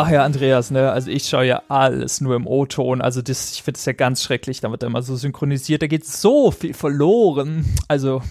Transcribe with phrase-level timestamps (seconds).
[0.00, 0.92] Ach ja, Andreas, ne?
[0.92, 3.00] Also ich schaue ja alles nur im O-Ton.
[3.00, 5.82] Also das, ich finde es ja ganz schrecklich, da wird immer so synchronisiert.
[5.82, 7.64] Da geht so viel verloren.
[7.88, 8.22] Also.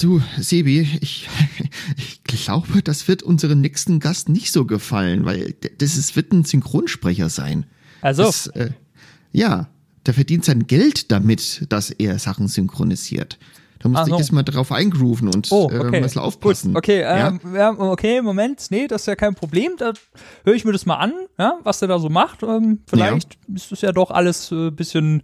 [0.00, 1.28] Du, Sebi, ich,
[1.96, 6.44] ich glaube, das wird unserem nächsten Gast nicht so gefallen, weil das ist, wird ein
[6.44, 7.66] Synchronsprecher sein.
[8.00, 8.24] Also.
[8.24, 8.70] Das, äh,
[9.30, 9.68] ja,
[10.06, 13.38] der verdient sein Geld damit, dass er Sachen synchronisiert.
[13.82, 14.14] Da musste so.
[14.14, 15.76] ich jetzt mal drauf eingrooven und oh, okay.
[15.76, 16.72] äh, ein bisschen aufpassen.
[16.72, 17.70] Gut, okay, ähm, ja?
[17.72, 19.72] okay, Moment, nee, das ist ja kein Problem.
[19.76, 19.92] Da
[20.44, 22.42] höre ich mir das mal an, ja, was der da so macht.
[22.42, 23.56] Ähm, vielleicht ja.
[23.56, 25.22] ist es ja doch alles ein äh, bisschen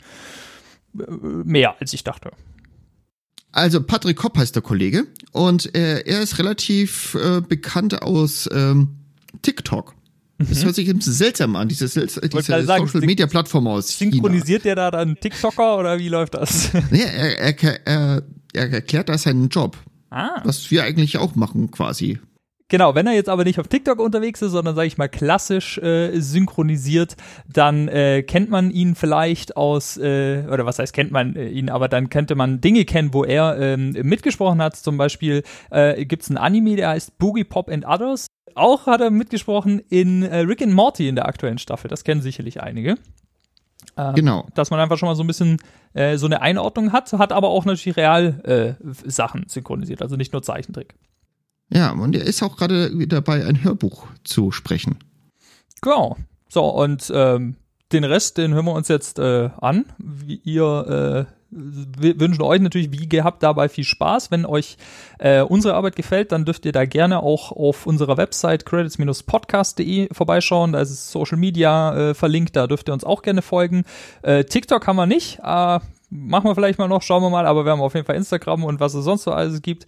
[0.98, 1.02] äh,
[1.44, 2.32] mehr, als ich dachte.
[3.52, 8.98] Also Patrick Kopp heißt der Kollege und äh, er ist relativ äh, bekannt aus ähm,
[9.42, 9.94] TikTok.
[10.38, 10.66] Das mhm.
[10.66, 12.20] hört sich ein bisschen seltsam an, diese, diese
[12.64, 13.98] Social Media Plattform aus.
[13.98, 14.74] Synchronisiert China.
[14.74, 16.70] der da dann TikToker oder wie läuft das?
[16.90, 19.76] Nee, er, er, er, er erklärt da seinen Job.
[20.10, 20.40] Ah.
[20.44, 22.18] Was wir eigentlich auch machen, quasi.
[22.70, 25.78] Genau, wenn er jetzt aber nicht auf TikTok unterwegs ist, sondern sage ich mal klassisch
[25.78, 27.16] äh, synchronisiert,
[27.50, 31.70] dann äh, kennt man ihn vielleicht aus, äh, oder was heißt kennt man äh, ihn,
[31.70, 34.76] aber dann könnte man Dinge kennen, wo er ähm, mitgesprochen hat.
[34.76, 38.26] Zum Beispiel äh, gibt es ein Anime, der heißt Boogie Pop and Others.
[38.54, 41.88] Auch hat er mitgesprochen in äh, Rick and Morty in der aktuellen Staffel.
[41.88, 42.96] Das kennen sicherlich einige.
[43.98, 44.46] Ähm, genau.
[44.54, 45.58] Dass man einfach schon mal so ein bisschen
[45.92, 50.32] äh, so eine Einordnung hat, hat aber auch natürlich real äh, Sachen synchronisiert, also nicht
[50.32, 50.94] nur Zeichentrick.
[51.70, 54.98] Ja, und er ist auch gerade dabei, ein Hörbuch zu sprechen.
[55.82, 56.16] Genau.
[56.48, 57.56] So, und ähm,
[57.92, 59.86] den Rest, den hören wir uns jetzt äh, an.
[59.98, 64.30] Wie ihr äh, wir wünschen euch natürlich wie gehabt dabei viel Spaß.
[64.30, 64.76] Wenn euch
[65.18, 70.72] äh, unsere Arbeit gefällt, dann dürft ihr da gerne auch auf unserer Website credits-podcast.de vorbeischauen.
[70.72, 73.84] Da ist Social Media äh, verlinkt, da dürft ihr uns auch gerne folgen.
[74.22, 77.64] Äh, TikTok haben wir nicht, äh, machen wir vielleicht mal noch, schauen wir mal, aber
[77.64, 79.86] wir haben auf jeden Fall Instagram und was es sonst so alles gibt.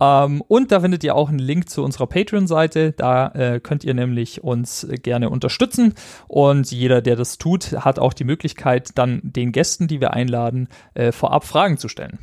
[0.00, 2.92] Ähm, und da findet ihr auch einen Link zu unserer Patreon-Seite.
[2.92, 5.94] Da äh, könnt ihr nämlich uns gerne unterstützen.
[6.28, 10.68] Und jeder, der das tut, hat auch die Möglichkeit, dann den Gästen, die wir einladen,
[10.94, 12.18] äh, vorab Fragen zu stellen.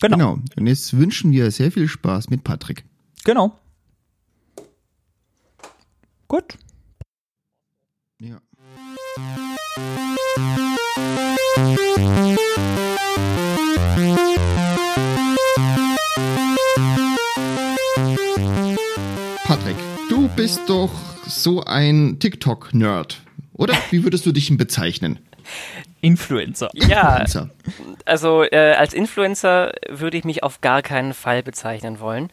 [0.00, 0.16] Genau.
[0.16, 0.38] genau.
[0.56, 2.84] Und jetzt wünschen wir sehr viel Spaß mit Patrick.
[3.24, 3.58] Genau.
[6.28, 6.58] Gut.
[8.20, 8.38] Ja.
[13.96, 14.28] Patrick,
[20.36, 20.90] bist doch
[21.26, 23.22] so ein TikTok-Nerd,
[23.52, 23.74] oder?
[23.90, 25.20] Wie würdest du dich denn bezeichnen?
[26.00, 26.70] Influencer.
[26.74, 27.50] Ja, Influencer.
[28.04, 32.30] also äh, als Influencer würde ich mich auf gar keinen Fall bezeichnen wollen.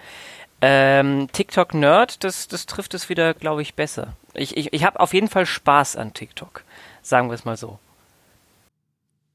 [0.62, 4.16] Ähm, TikTok-Nerd, das, das trifft es wieder, glaube ich, besser.
[4.34, 6.64] Ich, ich, ich habe auf jeden Fall Spaß an TikTok,
[7.04, 7.78] sagen wir es mal so.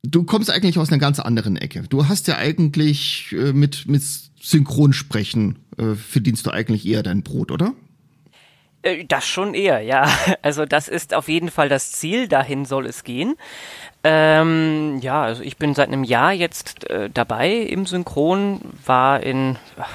[0.03, 1.85] Du kommst eigentlich aus einer ganz anderen Ecke.
[1.89, 4.03] Du hast ja eigentlich äh, mit, mit
[4.41, 7.73] Synchronsprechen äh, verdienst du eigentlich eher dein Brot, oder?
[8.87, 10.09] Äh, das schon eher, ja.
[10.43, 13.37] Also das ist auf jeden Fall das Ziel, dahin soll es gehen.
[14.05, 19.59] Ähm, ja, also ich bin seit einem Jahr jetzt äh, dabei im Synchron, war in,
[19.77, 19.91] ach,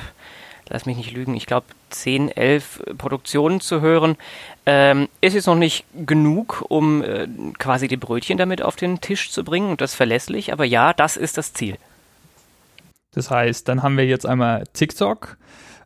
[0.67, 4.17] lass mich nicht lügen, ich glaube 10, 11 Produktionen zu hören.
[4.65, 7.27] Ähm, ist jetzt noch nicht genug, um äh,
[7.57, 11.15] quasi die Brötchen damit auf den Tisch zu bringen und das verlässlich, aber ja, das
[11.15, 11.77] ist das Ziel.
[13.13, 15.37] Das heißt, dann haben wir jetzt einmal TikTok.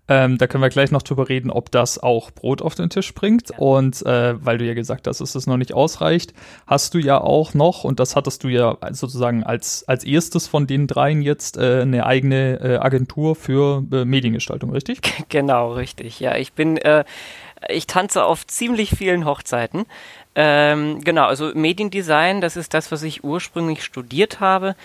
[0.07, 3.13] Ähm, da können wir gleich noch drüber reden, ob das auch Brot auf den Tisch
[3.13, 3.49] bringt.
[3.49, 3.57] Ja.
[3.57, 6.33] Und äh, weil du ja gesagt hast, dass es noch nicht ausreicht,
[6.67, 10.67] hast du ja auch noch, und das hattest du ja sozusagen als, als erstes von
[10.67, 15.01] den dreien jetzt, äh, eine eigene äh, Agentur für äh, Mediengestaltung, richtig?
[15.29, 16.19] Genau, richtig.
[16.19, 17.03] Ja, ich bin, äh,
[17.67, 19.85] ich tanze auf ziemlich vielen Hochzeiten.
[20.35, 24.75] Ähm, genau, also Mediendesign, das ist das, was ich ursprünglich studiert habe.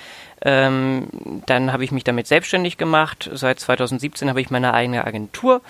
[0.42, 1.08] Ähm,
[1.46, 3.28] dann habe ich mich damit selbstständig gemacht.
[3.32, 5.60] Seit 2017 habe ich meine eigene Agentur.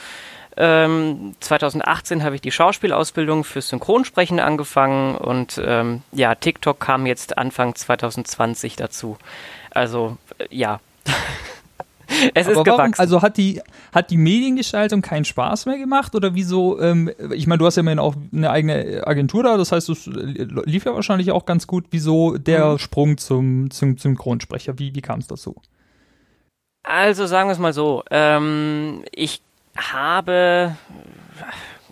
[0.57, 7.39] Ähm, 2018 habe ich die Schauspielausbildung für Synchronsprechen angefangen und ähm, ja, TikTok kam jetzt
[7.39, 9.17] Anfang 2020 dazu.
[9.71, 10.81] Also äh, ja.
[12.35, 13.01] es Aber ist warum, gewachsen.
[13.01, 16.81] Also hat die, hat die Mediengestaltung keinen Spaß mehr gemacht oder wieso?
[16.81, 20.07] Ähm, ich meine, du hast ja immerhin auch eine eigene Agentur da, das heißt, es
[20.07, 21.87] lief ja wahrscheinlich auch ganz gut.
[21.91, 22.79] Wieso der mhm.
[22.79, 24.79] Sprung zum, zum Synchronsprecher?
[24.79, 25.57] Wie, wie kam es dazu?
[26.83, 29.43] Also sagen wir es mal so, ähm, ich
[29.77, 30.77] habe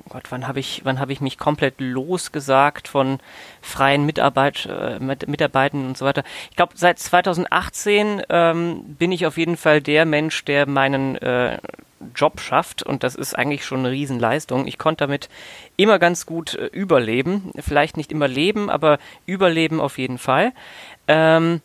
[0.08, 3.20] Gott, wann habe ich, wann habe ich mich komplett losgesagt von
[3.60, 6.25] freien Mitarbeit, äh, Mitarbeitern und so weiter.
[6.50, 11.58] Ich glaube, seit 2018 ähm, bin ich auf jeden Fall der Mensch, der meinen äh,
[12.14, 14.66] Job schafft und das ist eigentlich schon eine Riesenleistung.
[14.66, 15.28] Ich konnte damit
[15.76, 17.50] immer ganz gut äh, überleben.
[17.58, 20.52] Vielleicht nicht immer leben, aber überleben auf jeden Fall.
[21.06, 21.60] Ähm,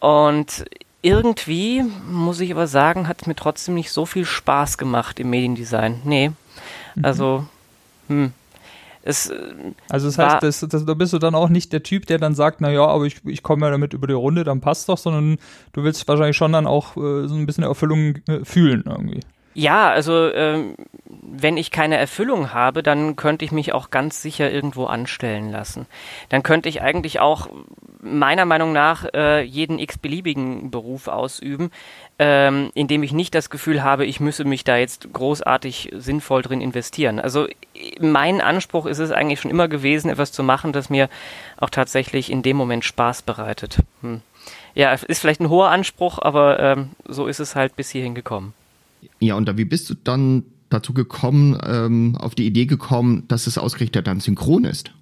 [0.00, 0.64] und
[1.02, 5.30] irgendwie, muss ich aber sagen, hat es mir trotzdem nicht so viel Spaß gemacht im
[5.30, 6.00] Mediendesign.
[6.04, 6.32] Nee.
[6.94, 7.04] Mhm.
[7.04, 7.46] Also
[8.12, 8.32] hm.
[9.02, 9.34] Es, äh,
[9.88, 12.34] also das heißt, das, das, da bist du dann auch nicht der Typ, der dann
[12.34, 14.98] sagt, na ja, aber ich, ich komme ja damit über die Runde, dann passt doch,
[14.98, 15.38] sondern
[15.72, 19.20] du willst wahrscheinlich schon dann auch äh, so ein bisschen Erfüllung äh, fühlen irgendwie.
[19.54, 24.50] Ja, also ähm, wenn ich keine Erfüllung habe, dann könnte ich mich auch ganz sicher
[24.50, 25.86] irgendwo anstellen lassen.
[26.30, 27.48] Dann könnte ich eigentlich auch
[28.00, 31.70] meiner Meinung nach äh, jeden x-beliebigen Beruf ausüben,
[32.18, 36.60] ähm, indem ich nicht das Gefühl habe, ich müsse mich da jetzt großartig sinnvoll drin
[36.60, 37.20] investieren.
[37.20, 37.46] Also
[38.00, 41.08] mein Anspruch ist es eigentlich schon immer gewesen, etwas zu machen, das mir
[41.58, 43.78] auch tatsächlich in dem Moment Spaß bereitet.
[44.00, 44.22] Hm.
[44.74, 48.54] Ja, ist vielleicht ein hoher Anspruch, aber ähm, so ist es halt bis hierhin gekommen.
[49.20, 53.46] Ja, und da, wie bist du dann dazu gekommen, ähm, auf die Idee gekommen, dass
[53.46, 54.92] es ausgerichtet dann synchron ist?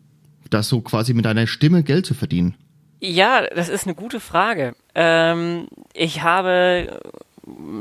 [0.51, 2.55] Das so quasi mit deiner Stimme Geld zu verdienen?
[3.01, 4.75] Ja, das ist eine gute Frage.
[4.95, 7.01] Ähm, ich habe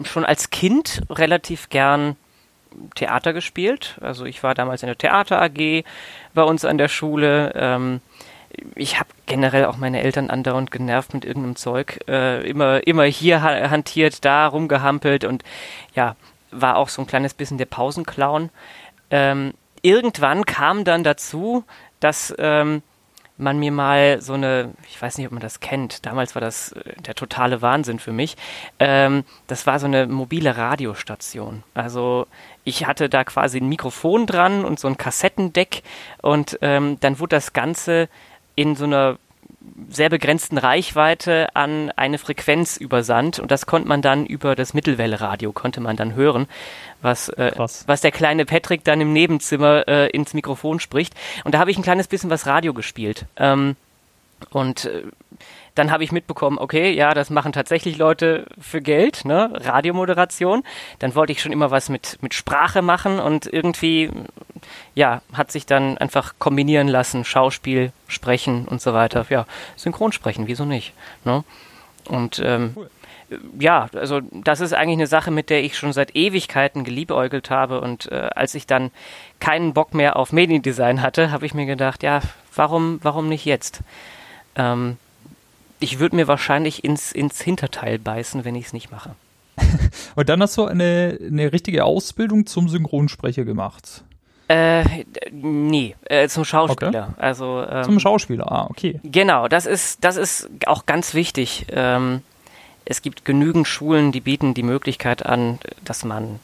[0.04, 2.16] schon als Kind relativ gern
[2.95, 3.98] Theater gespielt.
[4.01, 5.83] Also ich war damals in der Theater AG
[6.33, 7.51] bei uns an der Schule.
[7.56, 8.01] Ähm,
[8.75, 12.00] ich habe generell auch meine Eltern andauernd genervt mit irgendeinem Zeug.
[12.07, 15.44] Äh, immer, immer hier hantiert, da rumgehampelt und
[15.96, 16.16] ja,
[16.51, 18.50] war auch so ein kleines bisschen der Pausenclown.
[19.12, 21.63] Ähm, irgendwann kam dann dazu,
[22.00, 22.81] dass ähm,
[23.40, 26.74] man mir mal so eine, ich weiß nicht, ob man das kennt, damals war das
[26.74, 28.36] äh, der totale Wahnsinn für mich.
[28.80, 31.63] Ähm, das war so eine mobile Radiostation.
[31.74, 32.28] Also
[32.66, 35.84] ich hatte da quasi ein Mikrofon dran und so ein Kassettendeck
[36.22, 38.10] und ähm, dann wurde das Ganze
[38.59, 39.17] in so einer
[39.89, 43.39] sehr begrenzten Reichweite an eine Frequenz übersandt.
[43.39, 46.47] Und das konnte man dann über das Mittelwelleradio konnte man dann hören,
[47.01, 51.13] was äh, was der kleine Patrick dann im Nebenzimmer äh, ins Mikrofon spricht.
[51.45, 53.25] Und da habe ich ein kleines bisschen was Radio gespielt.
[53.38, 53.77] Ähm,
[54.50, 55.03] und äh,
[55.79, 59.49] dann habe ich mitbekommen, okay, ja, das machen tatsächlich Leute für Geld, ne?
[59.53, 60.63] Radiomoderation.
[60.99, 64.11] Dann wollte ich schon immer was mit, mit Sprache machen und irgendwie,
[64.93, 69.25] ja, hat sich dann einfach kombinieren lassen, Schauspiel, Sprechen und so weiter.
[69.29, 69.45] Ja,
[69.77, 70.93] Synchronsprechen, wieso nicht?
[71.23, 71.43] Ne?
[72.05, 72.89] Und ähm, cool
[73.59, 77.79] ja, also das ist eigentlich eine Sache, mit der ich schon seit Ewigkeiten geliebäugelt habe.
[77.79, 78.91] Und äh, als ich dann
[79.39, 82.21] keinen Bock mehr auf Mediendesign hatte, habe ich mir gedacht, ja,
[82.55, 83.81] warum, warum nicht jetzt?
[84.55, 84.97] Ähm,
[85.79, 89.15] ich würde mir wahrscheinlich ins, ins Hinterteil beißen, wenn ich es nicht mache.
[90.15, 94.03] Und dann hast du eine, eine richtige Ausbildung zum Synchronsprecher gemacht.
[94.47, 97.09] Äh, nee, äh, zum Schauspieler.
[97.09, 97.21] Okay.
[97.21, 98.51] Also ähm, zum Schauspieler.
[98.51, 98.99] Ah, okay.
[99.03, 101.67] Genau, das ist das ist auch ganz wichtig.
[101.71, 102.23] Ähm,
[102.83, 106.39] es gibt genügend Schulen, die bieten die Möglichkeit an, dass man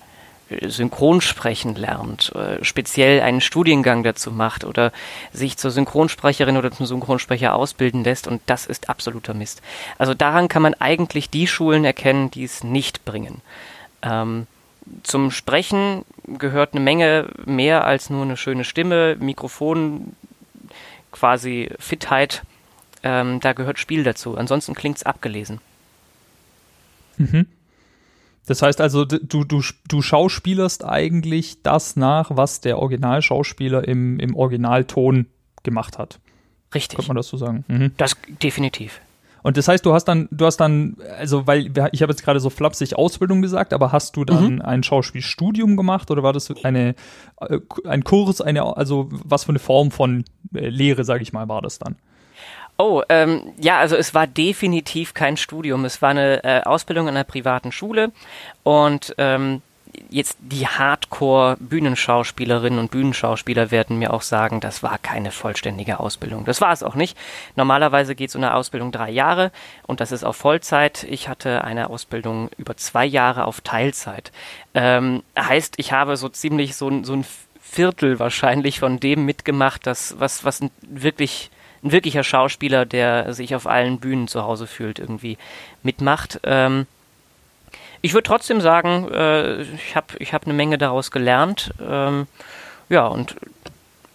[0.49, 4.91] Synchronsprechen lernt, äh, speziell einen Studiengang dazu macht oder
[5.33, 9.61] sich zur Synchronsprecherin oder zum Synchronsprecher ausbilden lässt und das ist absoluter Mist.
[9.97, 13.41] Also daran kann man eigentlich die Schulen erkennen, die es nicht bringen.
[14.03, 14.47] Ähm,
[15.01, 20.15] zum Sprechen gehört eine Menge mehr als nur eine schöne Stimme, Mikrofon,
[21.11, 22.43] quasi Fitheit.
[23.01, 24.37] Ähm, da gehört Spiel dazu.
[24.37, 25.59] Ansonsten klingt es abgelesen.
[27.17, 27.47] Mhm.
[28.47, 34.35] Das heißt also, du, du, du schauspielerst eigentlich das nach, was der Originalschauspieler im, im
[34.35, 35.27] Originalton
[35.63, 36.19] gemacht hat.
[36.73, 36.97] Richtig.
[36.97, 37.65] Könnte man das so sagen?
[37.67, 37.91] Mhm.
[37.97, 39.01] Das definitiv.
[39.45, 42.39] Und das heißt, du hast dann, du hast dann, also weil ich habe jetzt gerade
[42.39, 44.61] so flapsig Ausbildung gesagt, aber hast du dann mhm.
[44.61, 46.95] ein Schauspielstudium gemacht oder war das eine
[47.41, 50.25] äh, ein Kurs, eine also was für eine Form von
[50.55, 51.95] äh, Lehre, sage ich mal, war das dann?
[52.77, 55.85] Oh, ähm, ja, also es war definitiv kein Studium.
[55.85, 58.11] Es war eine äh, Ausbildung an einer privaten Schule
[58.63, 59.61] und ähm,
[60.09, 66.43] jetzt die Hardcore-Bühnenschauspielerinnen und Bühnenschauspieler werden mir auch sagen, das war keine vollständige Ausbildung.
[66.45, 67.17] Das war es auch nicht.
[67.55, 69.51] Normalerweise geht so eine Ausbildung drei Jahre
[69.87, 71.03] und das ist auf Vollzeit.
[71.03, 74.33] Ich hatte eine Ausbildung über zwei Jahre auf Teilzeit.
[74.73, 77.25] Ähm, heißt, ich habe so ziemlich so, so ein
[77.61, 81.49] Viertel wahrscheinlich von dem mitgemacht, das, was, was wirklich
[81.85, 85.37] ein wirklicher Schauspieler, der sich auf allen Bühnen zu Hause fühlt, irgendwie
[85.83, 86.39] mitmacht.
[86.43, 86.87] Ähm,
[88.01, 91.71] ich würde trotzdem sagen, äh, ich habe ich hab eine Menge daraus gelernt.
[91.79, 92.27] Ähm,
[92.89, 93.35] ja, und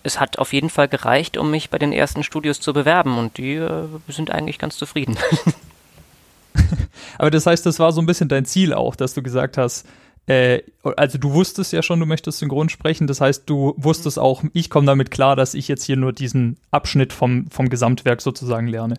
[0.02, 3.38] es hat auf jeden Fall gereicht, um mich bei den ersten Studios zu bewerben und
[3.38, 5.16] die äh, sind eigentlich ganz zufrieden.
[7.18, 9.86] Aber das heißt, das war so ein bisschen dein Ziel auch, dass du gesagt hast,
[10.30, 10.62] äh,
[10.96, 13.08] also du wusstest ja schon, du möchtest synchron sprechen.
[13.08, 16.56] Das heißt, du wusstest auch, ich komme damit klar, dass ich jetzt hier nur diesen
[16.70, 18.94] Abschnitt vom, vom Gesamtwerk sozusagen lerne.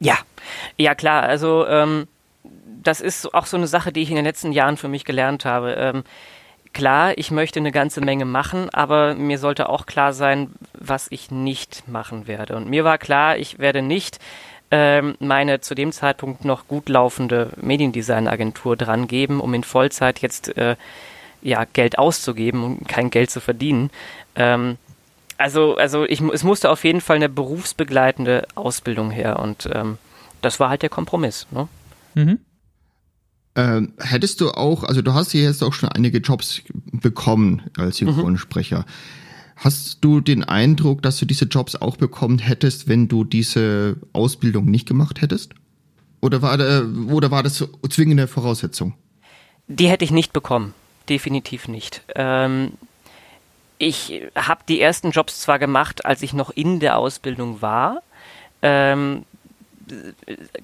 [0.00, 0.18] Ja,
[0.76, 1.22] ja klar.
[1.22, 2.08] Also ähm,
[2.82, 5.44] das ist auch so eine Sache, die ich in den letzten Jahren für mich gelernt
[5.44, 5.74] habe.
[5.74, 6.02] Ähm,
[6.72, 11.30] klar, ich möchte eine ganze Menge machen, aber mir sollte auch klar sein, was ich
[11.30, 12.56] nicht machen werde.
[12.56, 14.18] Und mir war klar, ich werde nicht
[15.18, 20.76] meine zu dem Zeitpunkt noch gut laufende Mediendesign-Agentur dran geben, um in Vollzeit jetzt äh,
[21.42, 23.90] ja, Geld auszugeben und kein Geld zu verdienen.
[24.36, 24.78] Ähm,
[25.36, 29.98] Also, also ich, es musste auf jeden Fall eine berufsbegleitende Ausbildung her und ähm,
[30.42, 31.46] das war halt der Kompromiss.
[31.50, 31.68] Ne?
[32.14, 32.38] Mhm.
[33.56, 36.62] Ähm, hättest du auch, also du hast hier jetzt auch schon einige Jobs
[36.92, 38.14] bekommen als mhm.
[38.14, 38.78] Synchronsprecher.
[38.78, 38.84] Mhm.
[39.56, 44.66] Hast du den Eindruck, dass du diese Jobs auch bekommen hättest, wenn du diese Ausbildung
[44.66, 45.52] nicht gemacht hättest?
[46.20, 46.54] Oder war,
[47.12, 48.94] oder war das zwingende Voraussetzung?
[49.68, 50.74] Die hätte ich nicht bekommen.
[51.08, 52.02] Definitiv nicht.
[52.14, 52.72] Ähm,
[53.78, 58.02] ich habe die ersten Jobs zwar gemacht, als ich noch in der Ausbildung war.
[58.62, 59.24] Ähm,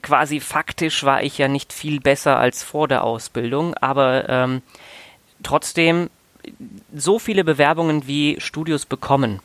[0.03, 4.63] quasi faktisch war ich ja nicht viel besser als vor der Ausbildung, aber ähm,
[5.43, 6.09] trotzdem
[6.95, 9.41] so viele Bewerbungen wie Studios bekommen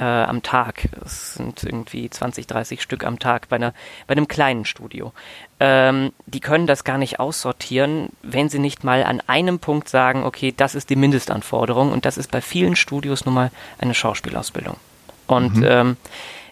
[0.00, 0.88] äh, am Tag.
[1.04, 3.74] Es sind irgendwie 20, 30 Stück am Tag bei, einer,
[4.06, 5.12] bei einem kleinen Studio.
[5.60, 10.24] Ähm, die können das gar nicht aussortieren, wenn sie nicht mal an einem Punkt sagen,
[10.24, 14.76] okay, das ist die Mindestanforderung und das ist bei vielen Studios nun mal eine Schauspielausbildung.
[15.26, 15.66] Und mhm.
[15.66, 15.96] ähm,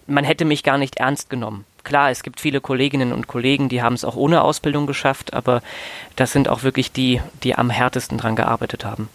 [0.06, 1.64] man hätte mich gar nicht ernst genommen.
[1.84, 5.62] Klar, es gibt viele Kolleginnen und Kollegen, die haben es auch ohne Ausbildung geschafft, aber
[6.16, 9.08] das sind auch wirklich die, die am härtesten dran gearbeitet haben.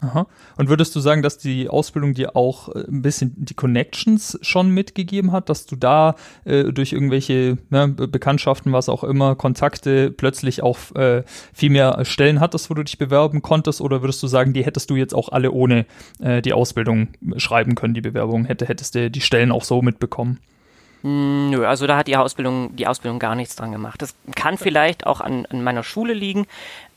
[0.00, 0.26] Aha.
[0.56, 4.70] Und würdest du sagen, dass die Ausbildung dir auch äh, ein bisschen die Connections schon
[4.70, 6.14] mitgegeben hat, dass du da
[6.44, 12.38] äh, durch irgendwelche ne, Bekanntschaften, was auch immer, Kontakte plötzlich auch äh, viel mehr Stellen
[12.38, 13.80] hattest, wo du dich bewerben konntest?
[13.80, 15.84] Oder würdest du sagen, die hättest du jetzt auch alle ohne
[16.20, 18.44] äh, die Ausbildung schreiben können, die Bewerbung?
[18.44, 20.38] Hätte, hättest du die Stellen auch so mitbekommen?
[21.02, 24.02] Hm, nö, also da hat die Ausbildung, die Ausbildung gar nichts dran gemacht.
[24.02, 26.46] Das kann vielleicht auch an, an meiner Schule liegen.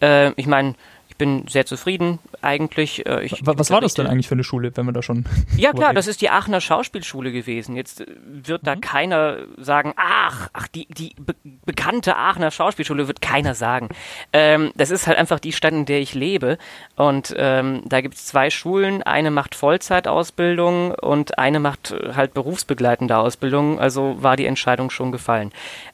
[0.02, 0.76] Äh, ich meine,
[1.22, 3.06] bin sehr zufrieden eigentlich.
[3.06, 5.26] Äh, ich, was war das denn eigentlich für eine Schule, wenn wir da schon.
[5.56, 7.76] Ja klar, das ist die Aachener Schauspielschule gewesen.
[7.76, 8.82] Jetzt äh, wird da mhm.
[8.82, 13.90] keiner sagen, ach, ach, die, die be bekannte Aachener Schauspielschule wird keiner sagen.
[14.34, 16.58] Ähm, das ist halt einfach die Stadt, in der ich lebe.
[16.96, 19.04] Und ähm, da gibt es zwei Schulen.
[19.04, 23.80] Eine macht Vollzeitausbildung und eine macht äh, halt berufsbegleitende Ausbildung.
[23.80, 25.52] Also war die Entscheidung schon gefallen.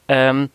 [0.08, 0.48] Ähm,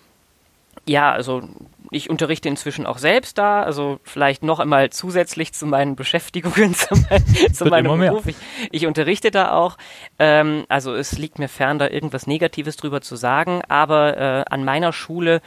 [0.87, 1.43] ja, also
[1.93, 6.95] ich unterrichte inzwischen auch selbst da, also vielleicht noch einmal zusätzlich zu meinen Beschäftigungen, zu,
[7.09, 8.25] mein, zu meinem Beruf.
[8.27, 8.35] Ich,
[8.71, 9.77] ich, unterrichte da auch.
[10.19, 14.63] Ähm, also es liegt mir fern, da irgendwas Negatives drüber zu sagen, aber äh, an
[14.63, 15.41] meiner Schule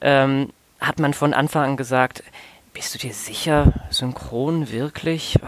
[0.00, 2.22] ähm, hat man von Anfang an gesagt,
[2.72, 5.38] bist du dir sicher, synchron wirklich?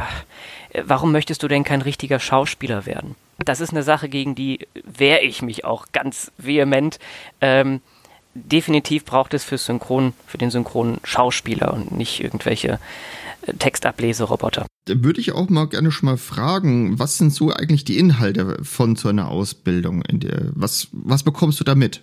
[0.85, 3.15] Warum möchtest du denn kein richtiger Schauspieler werden?
[3.39, 6.99] Das ist eine Sache, gegen die wehre ich mich auch ganz vehement.
[7.41, 7.81] Ähm,
[8.35, 12.79] definitiv braucht es für Synchron, für den synchronen Schauspieler und nicht irgendwelche
[13.47, 14.67] äh, Textableseroboter.
[14.87, 18.59] Da würde ich auch mal gerne schon mal fragen, was sind so eigentlich die Inhalte
[18.63, 20.03] von so einer Ausbildung?
[20.11, 22.03] Der, was, was bekommst du damit?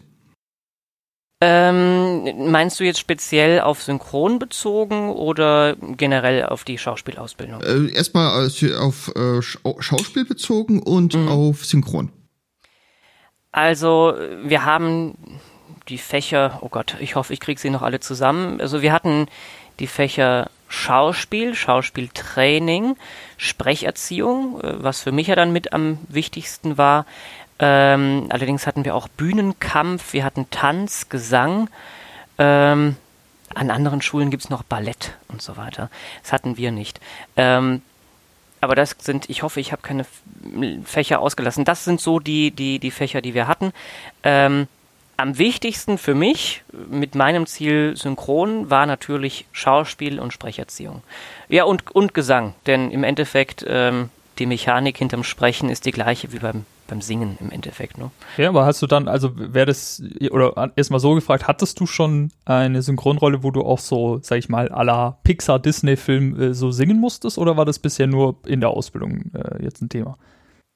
[1.41, 7.62] Ähm, meinst du jetzt speziell auf Synchron bezogen oder generell auf die Schauspielausbildung?
[7.62, 11.29] Äh, erstmal auf äh, Schauspiel bezogen und mhm.
[11.29, 12.12] auf Synchron.
[13.51, 15.17] Also wir haben
[15.89, 18.62] die Fächer, oh Gott, ich hoffe, ich kriege sie noch alle zusammen.
[18.62, 19.27] Also wir hatten
[19.79, 22.96] die Fächer Schauspiel, Schauspieltraining,
[23.38, 27.05] Sprecherziehung, äh, was für mich ja dann mit am wichtigsten war.
[27.58, 31.69] Ähm, allerdings hatten wir auch Bühnenkampf, wir hatten Tanz, Gesang.
[32.38, 32.96] Ähm,
[33.55, 35.89] an anderen Schulen gibt es noch Ballett und so weiter.
[36.22, 37.01] Das hatten wir nicht.
[37.36, 37.81] Ähm,
[38.62, 40.05] aber das sind, ich hoffe, ich habe keine
[40.86, 41.65] Fächer ausgelassen.
[41.65, 43.72] Das sind so die, die, die Fächer, die wir hatten.
[44.24, 44.67] Ähm,
[45.19, 51.01] am wichtigsten für mich mit meinem Ziel synchron war natürlich Schauspiel und Sprecherziehung.
[51.49, 54.09] Ja, und, und Gesang, denn im Endeffekt ähm,
[54.39, 57.97] die Mechanik hinterm Sprechen ist die gleiche wie beim, beim Singen im Endeffekt.
[57.97, 58.11] Ne?
[58.38, 62.31] Ja, aber hast du dann, also wäre das, oder erstmal so gefragt, hattest du schon
[62.45, 66.99] eine Synchronrolle, wo du auch so, sag ich mal, à la Pixar-Disney-Film äh, so singen
[66.99, 70.17] musstest oder war das bisher nur in der Ausbildung äh, jetzt ein Thema?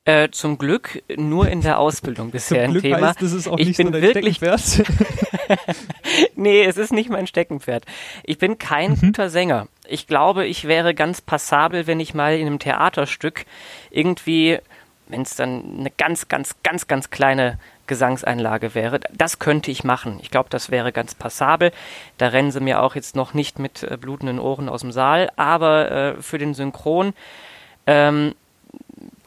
[0.06, 3.08] Äh, zum Glück nur in der Ausbildung bisher ein Thema.
[3.08, 4.42] Heißt, das ist auch ich nicht bin so wirklich
[6.36, 7.86] nee, es ist nicht mein Steckenpferd.
[8.24, 9.00] Ich bin kein mhm.
[9.00, 9.70] guter Sänger.
[9.88, 13.46] Ich glaube, ich wäre ganz passabel, wenn ich mal in einem Theaterstück
[13.92, 14.60] irgendwie,
[15.08, 17.58] wenn es dann eine ganz, ganz, ganz, ganz kleine
[17.88, 20.20] Gesangseinlage wäre, das könnte ich machen.
[20.22, 21.72] Ich glaube, das wäre ganz passabel.
[22.18, 25.32] Da rennen sie mir auch jetzt noch nicht mit äh, blutenden Ohren aus dem Saal,
[25.38, 27.14] aber äh, für den Synchron
[27.88, 28.36] ähm,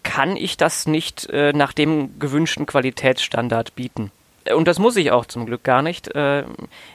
[0.06, 4.12] kann ich das nicht äh, nach dem gewünschten Qualitätsstandard bieten.
[4.54, 6.14] Und das muss ich auch zum Glück gar nicht.
[6.14, 6.44] Äh,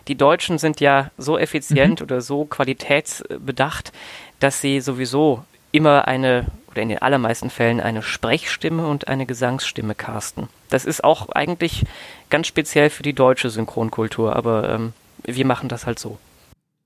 [0.08, 2.06] die Deutschen sind ja so effizient mhm.
[2.06, 3.92] oder so qualitätsbedacht,
[4.40, 9.94] dass sie sowieso immer eine oder in den allermeisten Fällen eine Sprechstimme und eine Gesangsstimme
[9.94, 10.48] casten.
[10.70, 11.84] Das ist auch eigentlich
[12.30, 14.94] ganz speziell für die deutsche Synchronkultur, aber ähm,
[15.26, 16.18] wir machen das halt so.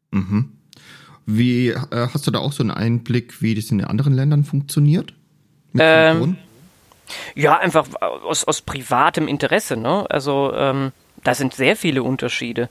[0.09, 0.53] Mhm.
[1.27, 4.43] Wie äh, hast du da auch so einen Einblick, wie das in den anderen Ländern
[4.43, 5.13] funktioniert?
[5.79, 6.37] Ähm,
[7.35, 10.05] Ja, einfach aus, aus privatem Interesse, ne?
[10.09, 10.91] Also ähm,
[11.23, 12.69] da sind sehr viele Unterschiede.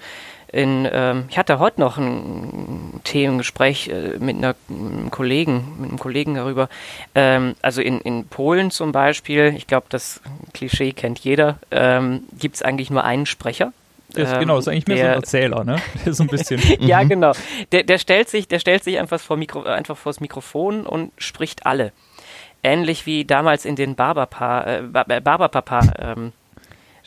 [0.53, 5.99] In, ähm, ich hatte heute noch ein Themengespräch äh, mit, einer, einem Kollegen, mit einem
[5.99, 6.69] Kollegen darüber.
[7.17, 10.21] Ähm, also in, in Polen zum Beispiel, ich glaube, das
[10.53, 13.73] Klischee kennt jeder, ähm, gibt es eigentlich nur einen Sprecher.
[14.13, 15.77] Das, ähm, genau, ist eigentlich mehr der, so ein Erzähler, ne?
[16.07, 16.63] so ein bisschen.
[16.81, 17.09] ja, mhm.
[17.09, 17.33] genau.
[17.73, 21.67] Der, der stellt sich, der stellt sich einfach vor Mikro, einfach vors Mikrofon und spricht
[21.67, 21.91] alle.
[22.65, 26.33] Ähnlich wie damals in den Barberpa, äh, Barberpapa ähm,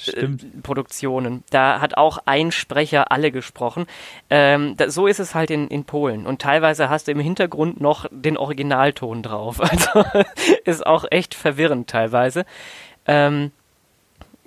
[0.05, 0.27] äh,
[0.61, 1.43] Produktionen.
[1.49, 3.87] Da hat auch ein Sprecher alle gesprochen.
[4.29, 6.27] Ähm, da, so ist es halt in, in Polen.
[6.27, 9.59] Und teilweise hast du im Hintergrund noch den Originalton drauf.
[9.67, 10.05] Also
[10.65, 12.45] ist auch echt verwirrend teilweise.
[13.05, 13.51] Ähm,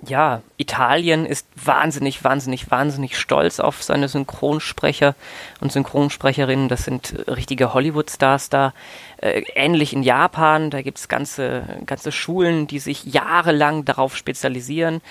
[0.03, 5.15] ja, Italien ist wahnsinnig, wahnsinnig, wahnsinnig stolz auf seine Synchronsprecher
[5.59, 6.69] und Synchronsprecherinnen.
[6.69, 8.73] Das sind richtige Hollywood-Stars da.
[9.17, 15.01] Äh, ähnlich in Japan, da gibt's ganze, ganze Schulen, die sich jahrelang darauf spezialisieren.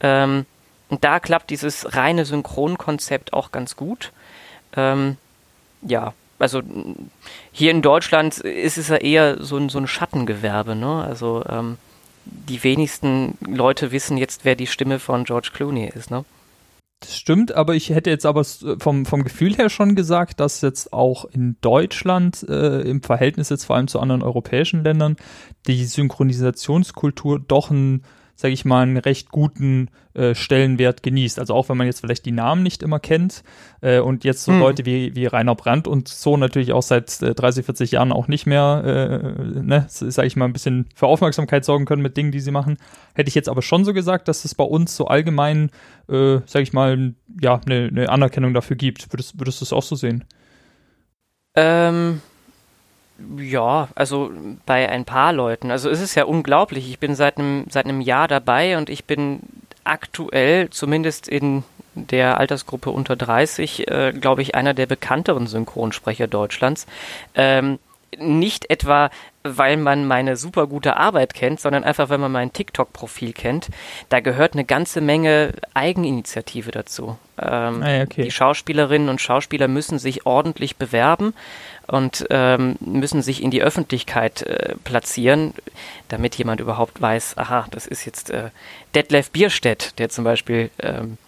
[0.00, 0.46] Ähm,
[0.88, 4.12] und da klappt dieses reine Synchronkonzept auch ganz gut.
[4.76, 5.16] Ähm,
[5.82, 6.62] ja, also
[7.50, 11.04] hier in Deutschland ist es ja eher so ein, so ein Schattengewerbe, ne?
[11.04, 11.78] Also ähm,
[12.48, 16.24] die wenigsten Leute wissen jetzt, wer die Stimme von George Clooney ist, ne?
[17.00, 20.92] Das stimmt, aber ich hätte jetzt aber vom, vom Gefühl her schon gesagt, dass jetzt
[20.92, 25.14] auch in Deutschland äh, im Verhältnis jetzt vor allem zu anderen europäischen Ländern
[25.68, 28.02] die Synchronisationskultur doch ein
[28.40, 31.40] sage ich mal, einen recht guten äh, Stellenwert genießt.
[31.40, 33.42] Also auch wenn man jetzt vielleicht die Namen nicht immer kennt
[33.80, 34.60] äh, und jetzt so hm.
[34.60, 38.28] Leute wie, wie Rainer Brandt und so natürlich auch seit äh, 30, 40 Jahren auch
[38.28, 42.30] nicht mehr, äh, ne, sage ich mal, ein bisschen für Aufmerksamkeit sorgen können mit Dingen,
[42.30, 42.76] die sie machen.
[43.16, 45.70] Hätte ich jetzt aber schon so gesagt, dass es bei uns so allgemein,
[46.08, 49.12] äh, sage ich mal, ja, eine ne Anerkennung dafür gibt.
[49.12, 50.22] Würdest, würdest du es auch so sehen?
[51.56, 52.22] Ähm,
[53.38, 54.30] ja, also
[54.64, 55.70] bei ein paar Leuten.
[55.70, 56.88] Also es ist ja unglaublich.
[56.88, 59.40] Ich bin seit einem seit einem Jahr dabei und ich bin
[59.84, 66.86] aktuell zumindest in der Altersgruppe unter 30, äh, glaube ich, einer der bekannteren Synchronsprecher Deutschlands.
[67.34, 67.78] Ähm,
[68.16, 69.10] nicht etwa,
[69.42, 73.68] weil man meine super gute Arbeit kennt, sondern einfach, weil man mein TikTok-Profil kennt.
[74.08, 77.18] Da gehört eine ganze Menge Eigeninitiative dazu.
[77.38, 78.24] Ähm, ah, okay.
[78.24, 81.34] Die Schauspielerinnen und Schauspieler müssen sich ordentlich bewerben
[81.88, 85.54] und ähm, müssen sich in die Öffentlichkeit äh, platzieren,
[86.08, 88.50] damit jemand überhaupt weiß, aha, das ist jetzt äh,
[88.94, 91.18] Detlef Bierstedt, der zum Beispiel ähm,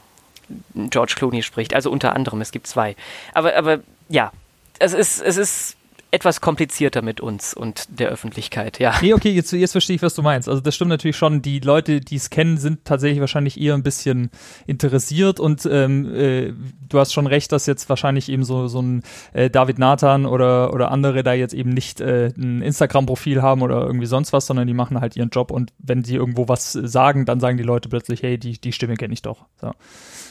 [0.74, 1.74] George Clooney spricht.
[1.74, 2.94] Also unter anderem, es gibt zwei.
[3.32, 4.32] Aber, aber ja,
[4.78, 5.76] es ist, es ist
[6.10, 8.94] etwas komplizierter mit uns und der Öffentlichkeit, ja.
[9.00, 10.48] Nee, okay, jetzt, jetzt verstehe ich, was du meinst.
[10.48, 11.42] Also das stimmt natürlich schon.
[11.42, 14.30] Die Leute, die es kennen, sind tatsächlich wahrscheinlich eher ein bisschen
[14.66, 16.52] interessiert und ähm, äh,
[16.88, 20.72] du hast schon recht, dass jetzt wahrscheinlich eben so, so ein äh, David Nathan oder,
[20.74, 24.66] oder andere da jetzt eben nicht äh, ein Instagram-Profil haben oder irgendwie sonst was, sondern
[24.66, 27.88] die machen halt ihren Job und wenn die irgendwo was sagen, dann sagen die Leute
[27.88, 29.44] plötzlich, hey, die, die Stimme kenne ich doch.
[29.60, 29.72] So.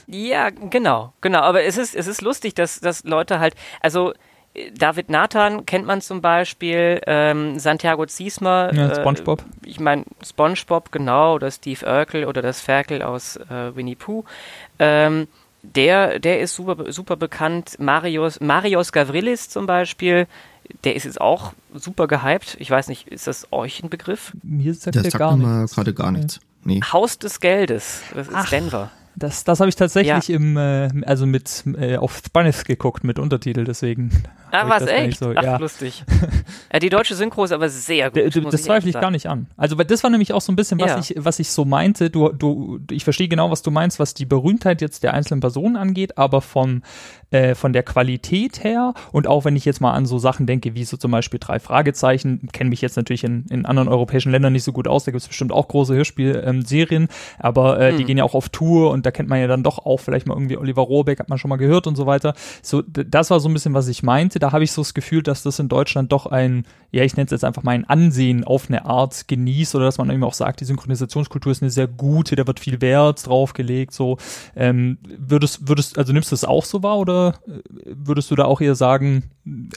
[0.08, 1.42] Ja, genau, genau.
[1.42, 4.14] Aber es ist, es ist lustig, dass, dass Leute halt, also
[4.78, 8.74] David Nathan kennt man zum Beispiel, ähm, Santiago Ziesmer.
[8.74, 9.42] Ja, Spongebob.
[9.42, 14.24] Äh, ich meine, Spongebob, genau, oder Steve Urkel oder das Ferkel aus äh, Winnie Pooh.
[14.80, 15.28] Ähm,
[15.62, 17.78] der, der ist super, super bekannt.
[17.80, 20.28] Marius, Marios Gavrilis zum Beispiel,
[20.84, 22.56] der ist jetzt auch super gehypt.
[22.60, 24.34] Ich weiß nicht, ist das euch ein Begriff?
[24.44, 25.76] Mir sagt das der sagt gar nichts.
[25.76, 26.40] gerade gar nichts.
[26.64, 26.82] Nee.
[26.92, 28.50] Haus des Geldes, das ist Ach.
[28.50, 28.92] Denver.
[29.20, 30.36] Das, das habe ich tatsächlich ja.
[30.36, 34.12] im, äh, also mit äh, auf Spanish geguckt mit Untertitel, deswegen.
[34.52, 35.20] Ah, was echt?
[35.20, 35.58] So, Ach, ja.
[35.58, 36.04] lustig.
[36.74, 38.34] ja, die deutsche Synchro ist aber sehr gut.
[38.34, 39.48] D das zweifle ich gar nicht an.
[39.58, 41.16] Also das war nämlich auch so ein bisschen, was ja.
[41.18, 42.10] ich, was ich so meinte.
[42.10, 45.76] Du, du, ich verstehe genau, was du meinst, was die Berühmtheit jetzt der einzelnen Personen
[45.76, 46.82] angeht, aber vom
[47.32, 50.76] äh, von der Qualität her und auch wenn ich jetzt mal an so Sachen denke,
[50.76, 54.54] wie so zum Beispiel drei Fragezeichen, kenne mich jetzt natürlich in, in anderen europäischen Ländern
[54.54, 57.98] nicht so gut aus, da gibt es bestimmt auch große Hörspielserien, ähm, aber äh, mhm.
[57.98, 60.28] die gehen ja auch auf Tour und da kennt man ja dann doch auch vielleicht
[60.28, 62.34] mal irgendwie Oliver Rohrbeck, hat man schon mal gehört und so weiter.
[62.62, 64.40] So, das war so ein bisschen, was ich meinte.
[64.40, 67.26] Da habe ich so das Gefühl, dass das in Deutschland doch ein, ja, ich nenne
[67.26, 70.34] es jetzt einfach mal ein Ansehen auf eine Art genießt oder dass man eben auch
[70.34, 74.18] sagt, die Synchronisationskultur ist eine sehr gute, da wird viel Wert drauf gelegt, so.
[74.56, 78.36] Ähm, würdest, würdest, also nimmst du das auch so wahr oder oder äh, würdest du
[78.36, 79.24] da auch eher sagen,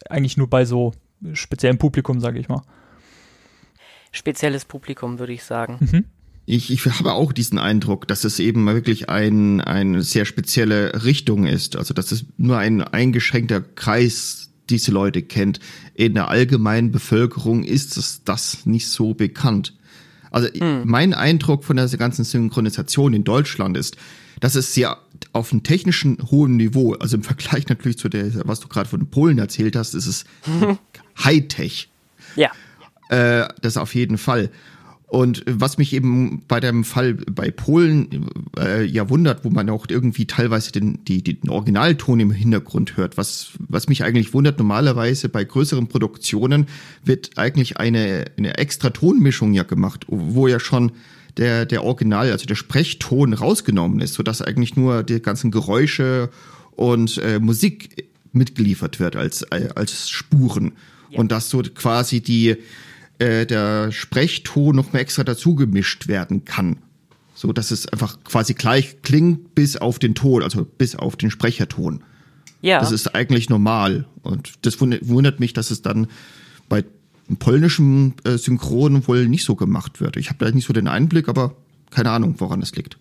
[0.09, 0.93] eigentlich nur bei so
[1.33, 2.63] speziellem Publikum, sage ich mal?
[4.11, 5.79] Spezielles Publikum, würde ich sagen.
[5.81, 6.05] Mhm.
[6.45, 11.47] Ich, ich habe auch diesen Eindruck, dass es eben wirklich ein, eine sehr spezielle Richtung
[11.47, 11.77] ist.
[11.77, 15.61] Also, dass es nur ein eingeschränkter Kreis diese Leute kennt.
[15.95, 19.75] In der allgemeinen Bevölkerung ist es das nicht so bekannt.
[20.31, 20.83] Also, hm.
[20.87, 23.97] mein Eindruck von der ganzen Synchronisation in Deutschland ist,
[24.41, 24.99] dass es sehr
[25.33, 29.07] auf einem technischen hohen Niveau, also im Vergleich natürlich zu der, was du gerade von
[29.07, 30.25] Polen erzählt hast, ist es
[31.23, 31.91] Hightech.
[32.37, 32.51] Ja.
[33.09, 34.51] Äh, das auf jeden Fall.
[35.13, 39.85] Und was mich eben bei dem Fall bei Polen äh, ja wundert, wo man auch
[39.91, 45.29] irgendwie teilweise den, die, den Originalton im Hintergrund hört, was, was mich eigentlich wundert, normalerweise
[45.29, 46.65] bei größeren Produktionen
[47.05, 50.93] wird eigentlich eine, eine extra Tonmischung ja gemacht, wo ja schon
[51.37, 56.31] der, der Original, also der Sprechton rausgenommen ist, sodass eigentlich nur die ganzen Geräusche
[56.71, 60.73] und äh, Musik mitgeliefert wird als, als Spuren.
[61.11, 61.19] Ja.
[61.19, 62.57] Und dass so quasi die,
[63.23, 66.79] äh, der Sprechton noch mal extra dazu gemischt werden kann.
[67.35, 71.31] So dass es einfach quasi gleich klingt bis auf den Ton, also bis auf den
[71.31, 72.03] Sprecherton.
[72.61, 72.81] Ja.
[72.81, 74.07] Das ist eigentlich normal.
[74.23, 76.09] Und das wundert mich, dass es dann
[76.69, 76.85] bei
[77.39, 80.17] polnischen äh, Synchron wohl nicht so gemacht wird.
[80.17, 81.55] Ich habe da nicht so den Einblick, aber
[81.91, 82.99] keine Ahnung, woran es liegt.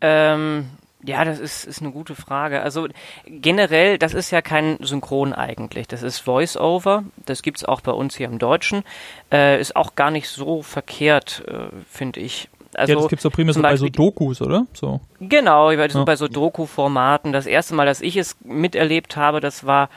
[0.00, 0.64] Ähm,
[1.06, 2.62] ja, das ist, ist eine gute Frage.
[2.62, 2.88] Also
[3.26, 5.86] generell, das ist ja kein Synchron eigentlich.
[5.88, 7.04] Das ist Voice-Over.
[7.26, 8.84] Das gibt es auch bei uns hier im Deutschen.
[9.30, 12.48] Äh, ist auch gar nicht so verkehrt, äh, finde ich.
[12.74, 14.66] Also, ja, das gibt es doch primär so bei so Dokus, oder?
[14.72, 15.00] So.
[15.20, 16.04] Genau, ja.
[16.04, 17.32] bei so Doku-Formaten.
[17.32, 19.90] Das erste Mal, dass ich es miterlebt habe, das war,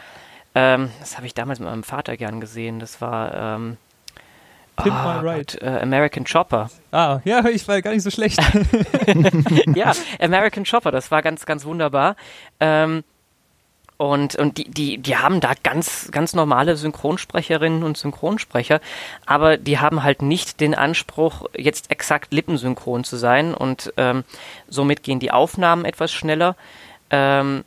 [0.54, 2.80] ähm, das habe ich damals mit meinem Vater gern gesehen.
[2.80, 3.78] Das war ähm,
[4.78, 5.58] Pimp oh, My Ride.
[5.60, 6.70] Gott, äh, American Chopper.
[6.92, 8.40] Ah, ja, ich war gar nicht so schlecht.
[9.76, 12.16] ja, American Chopper, das war ganz, ganz wunderbar.
[12.60, 13.04] Ähm,
[13.98, 18.80] und, und die, die, die haben da ganz, ganz normale Synchronsprecherinnen und Synchronsprecher,
[19.26, 24.24] aber die haben halt nicht den Anspruch, jetzt exakt lippensynchron zu sein und ähm,
[24.70, 26.56] somit gehen die Aufnahmen etwas schneller.
[27.10, 27.64] Ähm,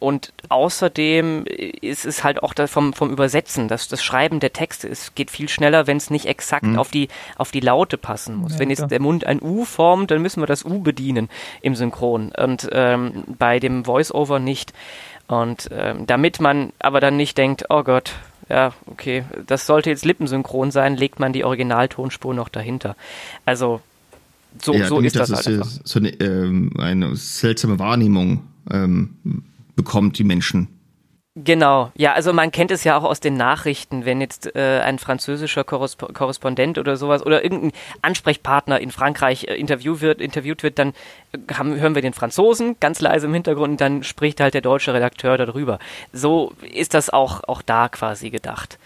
[0.00, 5.14] und außerdem ist es halt auch vom, vom Übersetzen, das, das Schreiben der Texte es
[5.14, 6.78] geht viel schneller, wenn es nicht exakt mhm.
[6.78, 8.54] auf, die, auf die Laute passen muss.
[8.54, 11.28] Ja, wenn jetzt der Mund ein U formt, dann müssen wir das U bedienen
[11.60, 14.72] im Synchron und ähm, bei dem Voice-Over nicht.
[15.28, 18.14] Und ähm, damit man aber dann nicht denkt, oh Gott,
[18.48, 22.96] ja, okay, das sollte jetzt lippensynchron sein, legt man die Originaltonspur noch dahinter.
[23.44, 23.80] Also
[24.60, 29.14] so, ja, so ist das, das halt ist so eine, ähm, eine seltsame Wahrnehmung ähm,
[29.76, 30.80] bekommt, die Menschen.
[31.36, 34.98] Genau, ja, also man kennt es ja auch aus den Nachrichten, wenn jetzt äh, ein
[34.98, 37.70] französischer Korresp Korrespondent oder sowas oder irgendein
[38.02, 40.92] Ansprechpartner in Frankreich äh, interview wird, interviewt wird, dann
[41.30, 44.60] äh, haben, hören wir den Franzosen ganz leise im Hintergrund und dann spricht halt der
[44.60, 45.78] deutsche Redakteur darüber.
[46.12, 48.80] So ist das auch, auch da quasi gedacht.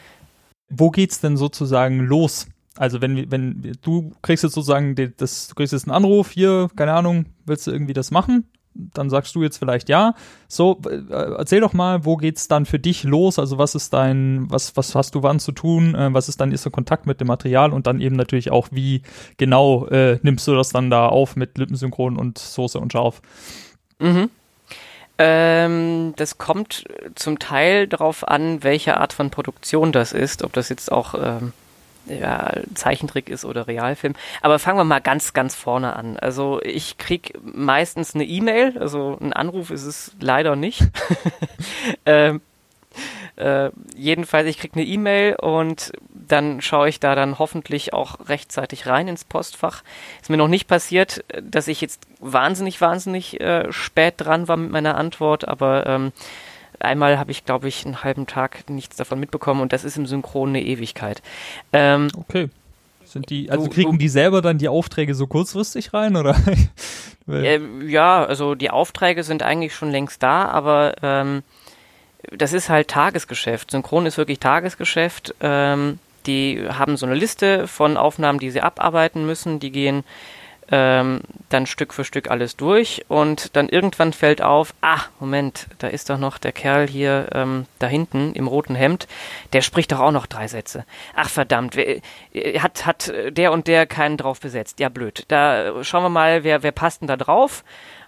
[0.69, 2.47] Wo geht's denn sozusagen los?
[2.77, 6.93] Also wenn, wenn du kriegst jetzt sozusagen das, du kriegst jetzt einen Anruf, hier, keine
[6.93, 8.45] Ahnung, willst du irgendwie das machen?
[8.75, 10.15] Dann sagst du jetzt vielleicht ja.
[10.49, 13.39] So, äh, erzähl doch mal, wo geht's dann für dich los?
[13.39, 15.95] Also was ist dein, was, was hast du wann zu tun?
[15.95, 17.73] Äh, was ist dein erster Kontakt mit dem Material?
[17.73, 19.03] Und dann eben natürlich auch, wie
[19.37, 23.23] genau äh, nimmst du das dann da auf mit Lippensynchron und Soße und Scharf?
[23.99, 24.31] Mhm.
[25.17, 26.85] Ähm, das kommt
[27.15, 31.53] zum Teil darauf an, welche Art von Produktion das ist, ob das jetzt auch ähm,
[32.07, 34.15] ja, Zeichentrick ist oder Realfilm.
[34.43, 36.17] Aber fangen wir mal ganz, ganz vorne an.
[36.17, 40.83] Also ich krieg meistens eine E-Mail, also ein Anruf ist es leider nicht.
[42.07, 42.41] ähm,
[43.37, 48.87] äh, jedenfalls, ich krieg eine E-Mail und dann schaue ich da dann hoffentlich auch rechtzeitig
[48.87, 49.83] rein ins Postfach.
[50.21, 54.71] Ist mir noch nicht passiert, dass ich jetzt wahnsinnig, wahnsinnig äh, spät dran war mit
[54.71, 56.13] meiner Antwort, aber ähm,
[56.85, 60.07] Einmal habe ich, glaube ich, einen halben Tag nichts davon mitbekommen und das ist im
[60.07, 61.23] Synchron eine Ewigkeit.
[61.73, 62.49] Ähm, okay.
[63.05, 66.37] Sind die, also kriegen die selber dann die Aufträge so kurzfristig rein oder?
[67.29, 71.43] äh, ja, also die Aufträge sind eigentlich schon längst da, aber ähm,
[72.33, 73.71] das ist halt Tagesgeschäft.
[73.71, 75.35] Synchron ist wirklich Tagesgeschäft.
[75.41, 79.61] Ähm, die haben so eine Liste von Aufnahmen, die sie abarbeiten müssen.
[79.61, 80.05] Die gehen
[80.71, 85.89] ähm, dann Stück für Stück alles durch und dann irgendwann fällt auf, ah, Moment, da
[85.89, 89.07] ist doch noch der Kerl hier ähm, da hinten im roten Hemd,
[89.53, 90.85] der spricht doch auch noch drei Sätze.
[91.15, 92.01] Ach verdammt, wer,
[92.33, 94.81] äh, hat, hat der und der keinen drauf besetzt.
[94.81, 95.25] Ja, blöd.
[95.29, 97.65] Da schauen wir mal, wer, wer passt denn da drauf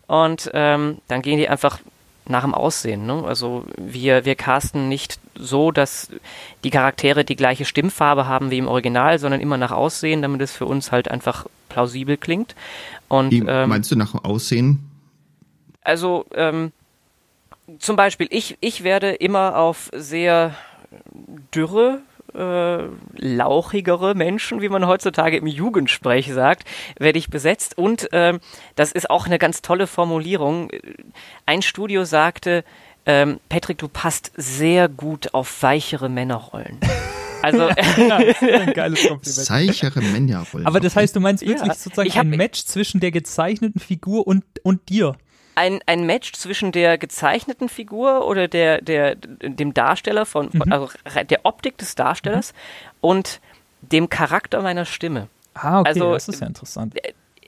[0.07, 1.81] und ähm, dann gehen die einfach
[2.29, 3.07] nach dem Aussehen.
[3.07, 3.25] Ne?
[3.25, 6.11] Also wir, wir casten nicht so, dass
[6.65, 10.53] die Charaktere die gleiche Stimmfarbe haben wie im Original, sondern immer nach Aussehen, damit es
[10.53, 12.55] für uns halt einfach plausibel klingt.
[13.09, 14.91] Und, wie ähm, meinst du nach Aussehen?
[15.83, 16.73] Also ähm,
[17.79, 20.55] zum Beispiel, ich, ich werde immer auf sehr
[21.55, 22.01] dürre
[22.37, 26.67] äh, lauchigere Menschen, wie man heutzutage im Jugendsprech sagt,
[26.99, 27.79] werde ich besetzt.
[27.79, 28.39] Und äh,
[28.75, 30.71] das ist auch eine ganz tolle Formulierung.
[31.47, 32.65] Ein Studio sagte,
[33.07, 36.79] ähm, Patrick, du passt sehr gut auf weichere Männerrollen.
[37.43, 39.25] Also ja, ein geiles Kompliment.
[39.25, 40.67] Seichere Männerrollen.
[40.67, 44.43] Aber das heißt, du meinst wirklich ja, sozusagen ein Match zwischen der gezeichneten Figur und,
[44.65, 45.17] und dir?
[45.57, 50.71] Ein, ein Match zwischen der gezeichneten Figur oder der, der, dem Darsteller von, mhm.
[50.71, 50.91] also
[51.29, 52.89] der Optik des Darstellers mhm.
[53.01, 53.41] und
[53.81, 55.29] dem Charakter meiner Stimme.
[55.55, 56.95] Ah, okay, also, das ist ja interessant.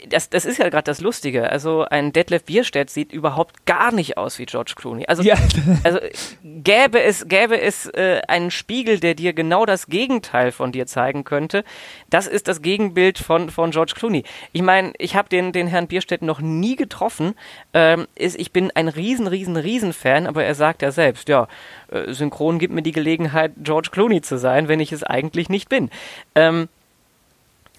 [0.09, 1.51] Das, das ist ja gerade das Lustige.
[1.51, 5.07] Also ein Detlef Bierstedt sieht überhaupt gar nicht aus wie George Clooney.
[5.07, 5.37] Also, ja.
[5.85, 5.99] also
[6.43, 11.25] gäbe es, gäbe es äh, einen Spiegel, der dir genau das Gegenteil von dir zeigen
[11.25, 11.65] könnte.
[12.11, 14.25] Das ist das Gegenbild von, von George Clooney.
[14.53, 17.35] Ich meine, ich habe den, den Herrn Bierstedt noch nie getroffen.
[17.73, 21.49] Ähm, ist, ich bin ein riesen, riesen, riesen Fan, aber er sagt ja selbst, ja,
[21.91, 25.69] äh, Synchron gibt mir die Gelegenheit, George Clooney zu sein, wenn ich es eigentlich nicht
[25.69, 25.91] bin.
[26.35, 26.69] Ähm,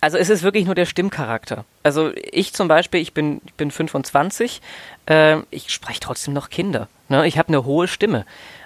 [0.02, 1.66] also es ist wirklich nur der Stimmcharakter.
[1.84, 4.62] Also ich zum Beispiel, ich bin, ich bin 25,
[5.08, 6.88] äh, ich spreche trotzdem noch Kinder.
[7.10, 7.28] Ne?
[7.28, 8.26] Ich habe eine hohe Stimme.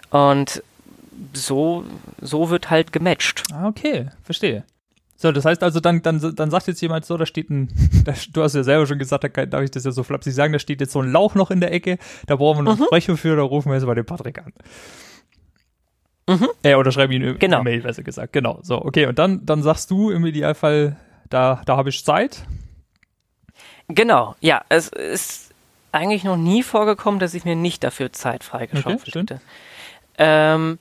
[0.10, 0.64] Und
[1.34, 1.86] so,
[2.22, 3.44] so wird halt gematcht.
[3.52, 4.64] Ah, okay, verstehe.
[5.16, 7.70] So, das heißt also, dann, dann, dann sagt jetzt jemand so, da steht ein,
[8.06, 10.34] da, du hast ja selber schon gesagt, da kann, darf ich das ja so flapsig
[10.34, 12.78] sagen, da steht jetzt so ein Lauch noch in der Ecke, da brauchen wir noch
[12.78, 12.86] mhm.
[12.86, 14.54] Sprecher für, da rufen wir jetzt mal den Patrick an.
[16.28, 16.50] Mhm.
[16.64, 17.58] Äh, oder schreiben ihn genau.
[17.58, 18.34] eine Mail, besser gesagt.
[18.34, 18.60] Genau.
[18.64, 19.06] So, okay.
[19.08, 20.98] Und dann, dann sagst du im Idealfall,
[21.34, 22.44] da, da habe ich Zeit.
[23.88, 25.52] Genau, ja, es ist
[25.92, 29.42] eigentlich noch nie vorgekommen, dass ich mir nicht dafür Zeit freigeschaufelt okay, hätte.
[30.18, 30.80] Ähm,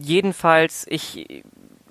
[0.00, 1.44] jedenfalls, ich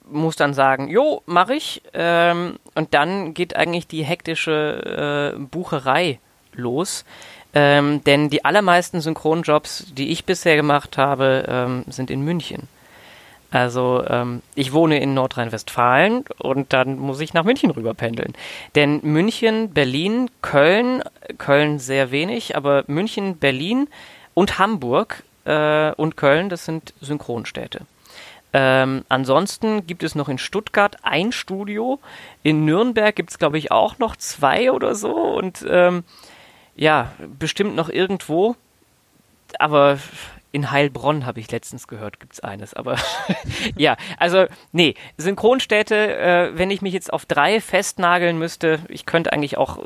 [0.09, 1.81] muss dann sagen, jo, mache ich.
[1.93, 6.19] Ähm, und dann geht eigentlich die hektische äh, Bucherei
[6.53, 7.05] los.
[7.53, 12.67] Ähm, denn die allermeisten Synchronjobs, die ich bisher gemacht habe, ähm, sind in München.
[13.55, 18.33] Also ähm, ich wohne in Nordrhein-Westfalen und dann muss ich nach München rüber pendeln.
[18.75, 21.01] Denn München, Berlin, Köln,
[21.37, 23.87] Köln sehr wenig, aber München, Berlin
[24.33, 27.85] und Hamburg äh, und Köln, das sind Synchronstädte.
[28.51, 31.99] Ähm, ansonsten gibt es noch in Stuttgart ein Studio.
[32.43, 35.15] In Nürnberg gibt es, glaube ich, auch noch zwei oder so.
[35.15, 36.03] Und ähm,
[36.75, 38.57] ja, bestimmt noch irgendwo.
[39.59, 39.97] Aber
[40.55, 42.73] in Heilbronn habe ich letztens gehört, gibt es eines.
[42.73, 42.95] Aber
[43.77, 49.33] ja, also nee, Synchronstädte, äh, wenn ich mich jetzt auf drei festnageln müsste, ich könnte
[49.33, 49.81] eigentlich auch äh,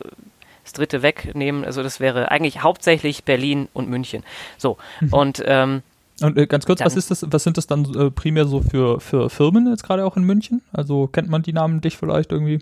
[0.63, 1.65] das dritte wegnehmen.
[1.65, 4.23] Also das wäre eigentlich hauptsächlich Berlin und München.
[4.59, 5.13] So mhm.
[5.13, 5.81] und ähm,
[6.21, 8.99] und äh, ganz kurz, was ist das, was sind das dann äh, primär so für,
[8.99, 10.61] für Firmen jetzt gerade auch in München?
[10.71, 12.59] Also kennt man die Namen dich vielleicht irgendwie?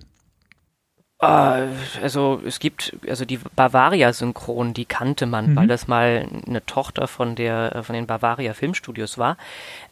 [1.19, 1.63] Ah,
[1.99, 5.55] also es gibt, also die Bavaria-Synchron, die kannte man, mhm.
[5.55, 9.35] weil das mal eine Tochter von der von den Bavaria Filmstudios war.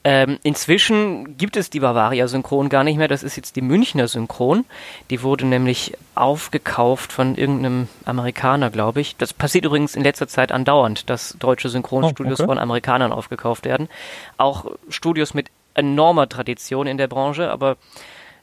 [0.03, 3.07] Ähm, inzwischen gibt es die Bavaria Synchron gar nicht mehr.
[3.07, 4.65] Das ist jetzt die Münchner Synchron.
[5.09, 9.17] Die wurde nämlich aufgekauft von irgendeinem Amerikaner, glaube ich.
[9.17, 12.51] Das passiert übrigens in letzter Zeit andauernd, dass deutsche Synchronstudios oh, okay.
[12.51, 13.89] von Amerikanern aufgekauft werden.
[14.37, 17.77] Auch Studios mit enormer Tradition in der Branche, aber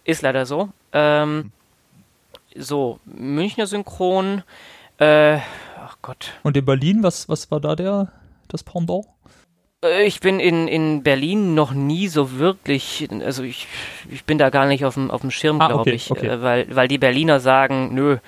[0.03, 0.71] ist leider so.
[0.93, 1.53] Ähm,
[2.57, 4.43] so, Münchner Synchron,
[4.99, 5.39] äh,
[5.79, 6.33] ach Gott.
[6.43, 8.13] Und in Berlin, was, was war da der,
[8.49, 9.07] das Pendant?
[9.85, 13.67] Äh, ich bin in, in Berlin noch nie so wirklich, also ich,
[14.11, 16.27] ich bin da gar nicht auf dem, auf dem Schirm, ah, glaube okay, ich, okay.
[16.27, 18.19] Äh, weil, weil die Berliner sagen, nö,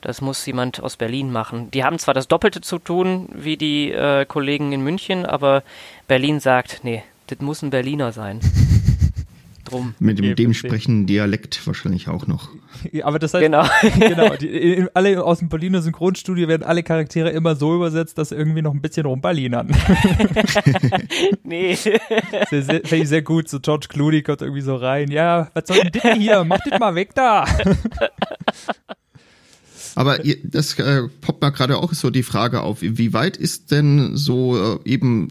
[0.00, 1.70] das muss jemand aus Berlin machen.
[1.72, 5.62] Die haben zwar das Doppelte zu tun wie die äh, Kollegen in München, aber
[6.06, 8.40] Berlin sagt, nee, das muss ein Berliner sein.
[9.66, 9.94] drum.
[9.98, 12.50] Mit dem dementsprechenden Dialekt wahrscheinlich auch noch.
[13.02, 13.64] Aber das heißt, genau,
[13.98, 18.62] genau die, alle aus dem Berliner Synchronstudio werden alle Charaktere immer so übersetzt, dass irgendwie
[18.62, 19.68] noch ein bisschen rumberlinern.
[21.44, 21.76] nee.
[21.76, 23.48] Finde ich sehr gut.
[23.48, 25.10] So George Clooney kommt irgendwie so rein.
[25.10, 26.44] Ja, was soll denn das hier?
[26.44, 27.44] Mach das mal weg da.
[29.96, 34.14] Aber das äh, poppt mal gerade auch so die Frage auf, wie weit ist denn
[34.14, 35.28] so äh, eben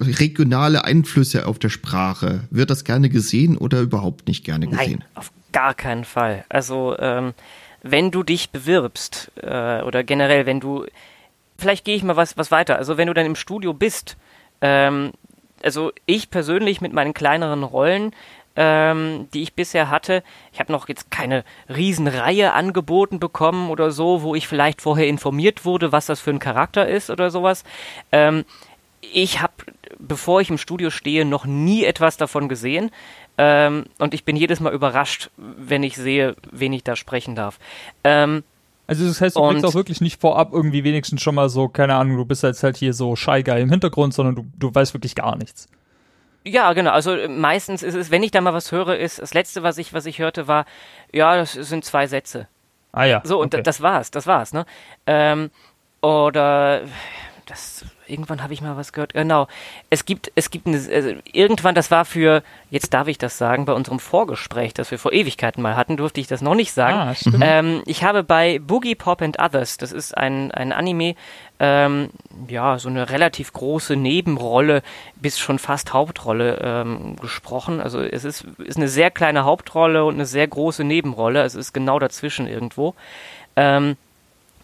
[0.00, 2.44] regionale Einflüsse auf der Sprache?
[2.50, 5.00] Wird das gerne gesehen oder überhaupt nicht gerne gesehen?
[5.00, 6.44] Nein, auf gar keinen Fall.
[6.48, 7.34] Also ähm,
[7.82, 10.86] wenn du dich bewirbst äh, oder generell, wenn du,
[11.58, 12.76] vielleicht gehe ich mal was, was weiter.
[12.76, 14.16] Also wenn du dann im Studio bist,
[14.60, 15.12] ähm,
[15.62, 18.12] also ich persönlich mit meinen kleineren Rollen
[18.56, 20.22] ähm, die ich bisher hatte.
[20.52, 25.64] Ich habe noch jetzt keine Riesenreihe angeboten bekommen oder so, wo ich vielleicht vorher informiert
[25.64, 27.64] wurde, was das für ein Charakter ist oder sowas.
[28.12, 28.44] Ähm,
[29.12, 29.52] ich habe,
[29.98, 32.90] bevor ich im Studio stehe, noch nie etwas davon gesehen.
[33.36, 37.58] Ähm, und ich bin jedes Mal überrascht, wenn ich sehe, wen ich da sprechen darf.
[38.04, 38.44] Ähm,
[38.86, 41.94] also das heißt, du kriegst auch wirklich nicht vorab irgendwie wenigstens schon mal so, keine
[41.94, 44.94] Ahnung, du bist jetzt halt hier so Shy Guy im Hintergrund, sondern du, du weißt
[44.94, 45.68] wirklich gar nichts.
[46.46, 46.90] Ja, genau.
[46.90, 49.78] Also äh, meistens ist es, wenn ich da mal was höre, ist das letzte, was
[49.78, 50.66] ich, was ich hörte, war,
[51.12, 52.46] ja, das sind zwei Sätze.
[52.92, 53.22] Ah ja.
[53.24, 53.62] So, und okay.
[53.62, 54.66] das war's, das war's, ne?
[55.06, 55.50] Ähm,
[56.02, 56.82] oder
[57.46, 59.14] das irgendwann habe ich mal was gehört.
[59.14, 59.48] Genau.
[59.90, 63.64] Es gibt, es gibt eine, also irgendwann, das war für, jetzt darf ich das sagen,
[63.64, 66.96] bei unserem Vorgespräch, das wir vor Ewigkeiten mal hatten, durfte ich das noch nicht sagen.
[66.96, 71.14] Ah, ähm, ich habe bei Boogie Pop and Others, das ist ein, ein Anime,
[71.60, 72.10] ähm,
[72.48, 74.82] ja, so eine relativ große Nebenrolle
[75.16, 77.80] bis schon fast Hauptrolle ähm, gesprochen.
[77.80, 81.42] Also es ist, ist eine sehr kleine Hauptrolle und eine sehr große Nebenrolle.
[81.42, 82.94] Also es ist genau dazwischen irgendwo.
[83.56, 83.96] Ähm,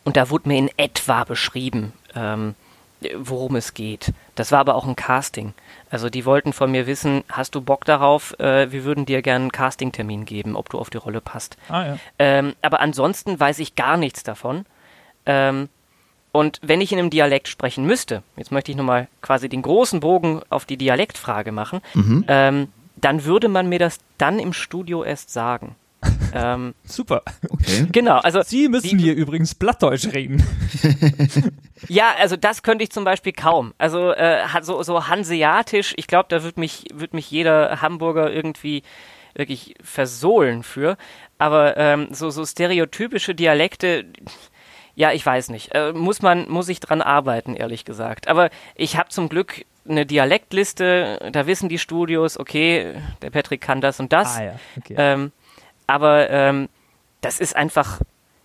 [0.04, 2.54] und da wurde mir in etwa beschrieben, ähm,
[3.16, 4.12] worum es geht.
[4.34, 5.54] Das war aber auch ein Casting.
[5.90, 8.38] Also die wollten von mir wissen, hast du Bock darauf?
[8.38, 11.56] Äh, wir würden dir gerne einen Castingtermin geben, ob du auf die Rolle passt.
[11.68, 11.98] Ah, ja.
[12.18, 14.66] ähm, aber ansonsten weiß ich gar nichts davon.
[15.26, 15.68] Ähm,
[16.32, 20.00] und wenn ich in einem Dialekt sprechen müsste, jetzt möchte ich nochmal quasi den großen
[20.00, 22.24] Bogen auf die Dialektfrage machen, mhm.
[22.28, 25.74] ähm, dann würde man mir das dann im Studio erst sagen.
[26.34, 27.22] Ähm, Super.
[27.48, 27.86] Okay.
[27.92, 28.42] Genau, also.
[28.42, 30.42] Sie müssen die, hier übrigens Plattdeutsch reden.
[31.88, 33.74] ja, also das könnte ich zum Beispiel kaum.
[33.78, 38.82] Also äh, so, so hanseatisch, ich glaube, da wird mich, wird mich jeder Hamburger irgendwie
[39.34, 40.96] wirklich versohlen für.
[41.38, 44.06] Aber ähm, so, so stereotypische Dialekte,
[44.94, 45.74] ja, ich weiß nicht.
[45.74, 48.28] Äh, muss man, muss ich dran arbeiten, ehrlich gesagt.
[48.28, 53.80] Aber ich habe zum Glück eine Dialektliste, da wissen die Studios, okay, der Patrick kann
[53.80, 54.36] das und das.
[54.36, 54.54] Ah, ja.
[54.76, 54.94] okay.
[54.96, 55.32] ähm,
[55.90, 56.68] aber ähm,
[57.20, 58.00] das ist einfach,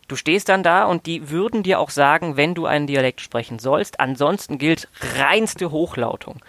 [0.08, 3.60] du stehst dann da und die würden dir auch sagen, wenn du einen Dialekt sprechen
[3.60, 4.00] sollst.
[4.00, 4.88] Ansonsten gilt
[5.20, 6.42] reinste Hochlautung.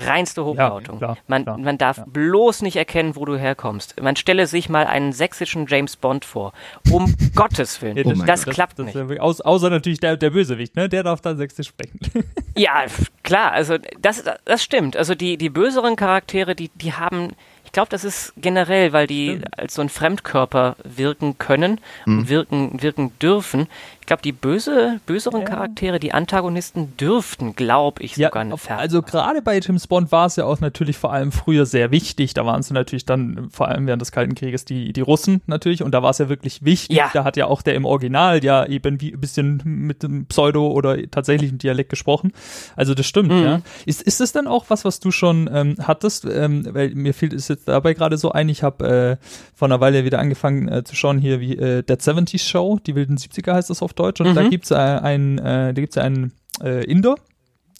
[0.00, 1.00] Reinste Hochlautung.
[1.00, 2.04] Ja, klar, man, klar, man darf ja.
[2.06, 4.00] bloß nicht erkennen, wo du herkommst.
[4.00, 6.52] Man stelle sich mal einen sächsischen James Bond vor.
[6.90, 7.96] Um Gottes Willen.
[7.96, 9.20] Ja, das, das, das, klappt das, nicht.
[9.20, 10.88] Aus, außer natürlich der, der Bösewicht, ne?
[10.88, 11.98] Der darf dann sächsisch sprechen.
[12.56, 12.84] ja,
[13.22, 13.52] klar.
[13.52, 14.96] Also das, das stimmt.
[14.96, 17.32] Also die, die böseren Charaktere, die, die haben
[17.78, 22.18] glaube, das ist generell, weil die als so ein Fremdkörper wirken können mhm.
[22.18, 23.68] und wirken, wirken dürfen.
[24.08, 25.46] Ich glaube, die böse, böseren ja.
[25.46, 30.24] Charaktere, die Antagonisten dürften, glaube ich, sogar ja, auf, Also gerade bei James Bond war
[30.24, 32.32] es ja auch natürlich vor allem früher sehr wichtig.
[32.32, 35.82] Da waren es natürlich dann vor allem während des Kalten Krieges die, die Russen natürlich
[35.82, 36.96] und da war es ja wirklich wichtig.
[36.96, 37.10] Ja.
[37.12, 40.68] Da hat ja auch der im Original ja eben wie ein bisschen mit dem Pseudo
[40.68, 42.32] oder tatsächlichen Dialekt gesprochen.
[42.76, 43.44] Also das stimmt, mhm.
[43.44, 43.60] ja.
[43.84, 46.24] Ist, ist das dann auch was, was du schon ähm, hattest?
[46.24, 49.82] Ähm, weil mir fehlt es jetzt dabei gerade so ein, ich habe äh, vor einer
[49.82, 53.52] Weile wieder angefangen äh, zu schauen hier wie äh, Dead 70s Show, die wilden 70er
[53.52, 54.34] heißt das auf Deutsch und mhm.
[54.34, 56.32] da gibt's äh, einen, äh, da gibt's einen
[56.62, 57.16] äh, Inder,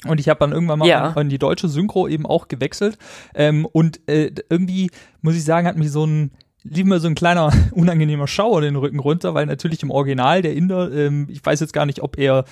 [0.06, 1.12] und ich habe dann irgendwann mal ja.
[1.20, 2.98] in die deutsche Synchro eben auch gewechselt.
[3.34, 4.90] Ähm, und äh, irgendwie,
[5.22, 6.30] muss ich sagen, hat mich so ein
[6.62, 10.54] lief mir so ein kleiner unangenehmer Schauer den Rücken runter, weil natürlich im Original der
[10.54, 12.44] Inder, ähm, ich weiß jetzt gar nicht, ob er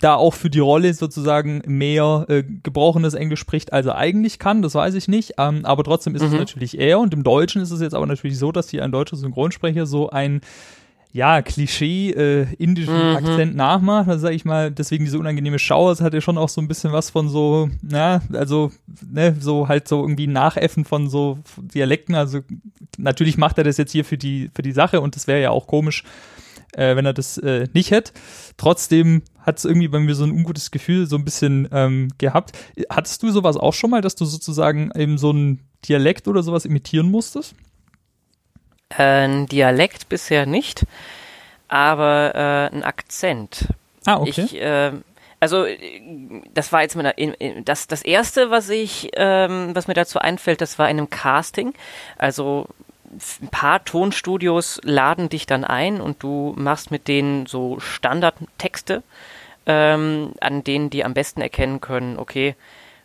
[0.00, 4.62] da auch für die Rolle sozusagen mehr äh, gebrochenes Englisch spricht, als er eigentlich kann,
[4.62, 5.34] das weiß ich nicht.
[5.38, 6.28] Ähm, aber trotzdem ist mhm.
[6.28, 7.00] es natürlich er.
[7.00, 10.08] Und im Deutschen ist es jetzt aber natürlich so, dass hier ein deutscher Synchronsprecher so
[10.10, 10.40] ein
[11.12, 13.16] ja, Klischee äh, indischen mhm.
[13.16, 16.50] Akzent nachmacht, also sage ich mal, deswegen diese unangenehme Schauer, es hat ja schon auch
[16.50, 18.72] so ein bisschen was von so, na, also,
[19.10, 22.40] ne, so halt so irgendwie Nachäffen von so Dialekten, also
[22.98, 25.50] natürlich macht er das jetzt hier für die, für die Sache und das wäre ja
[25.50, 26.04] auch komisch,
[26.72, 28.12] äh, wenn er das äh, nicht hätte.
[28.58, 32.52] Trotzdem hat es irgendwie bei mir so ein ungutes Gefühl so ein bisschen ähm, gehabt.
[32.90, 36.66] Hattest du sowas auch schon mal, dass du sozusagen eben so ein Dialekt oder sowas
[36.66, 37.54] imitieren musstest?
[38.96, 40.86] Ein Dialekt bisher nicht,
[41.68, 43.68] aber äh, ein Akzent.
[44.06, 44.30] Ah, okay.
[44.42, 44.92] Ich, äh,
[45.40, 45.66] also
[46.54, 50.60] das war jetzt mit einer, das das erste, was ich, ähm, was mir dazu einfällt,
[50.60, 51.74] das war in einem Casting.
[52.16, 52.66] Also
[53.40, 59.02] ein paar Tonstudios laden dich dann ein und du machst mit denen so Standardtexte,
[59.66, 62.54] ähm, an denen die am besten erkennen können, okay,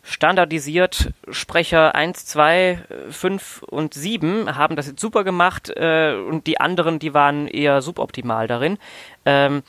[0.04, 6.60] standardisiert Sprecher 1, 2, 5 und 7 haben das jetzt super gemacht äh, und die
[6.60, 8.78] anderen, die waren eher suboptimal darin.
[9.26, 9.64] Ähm,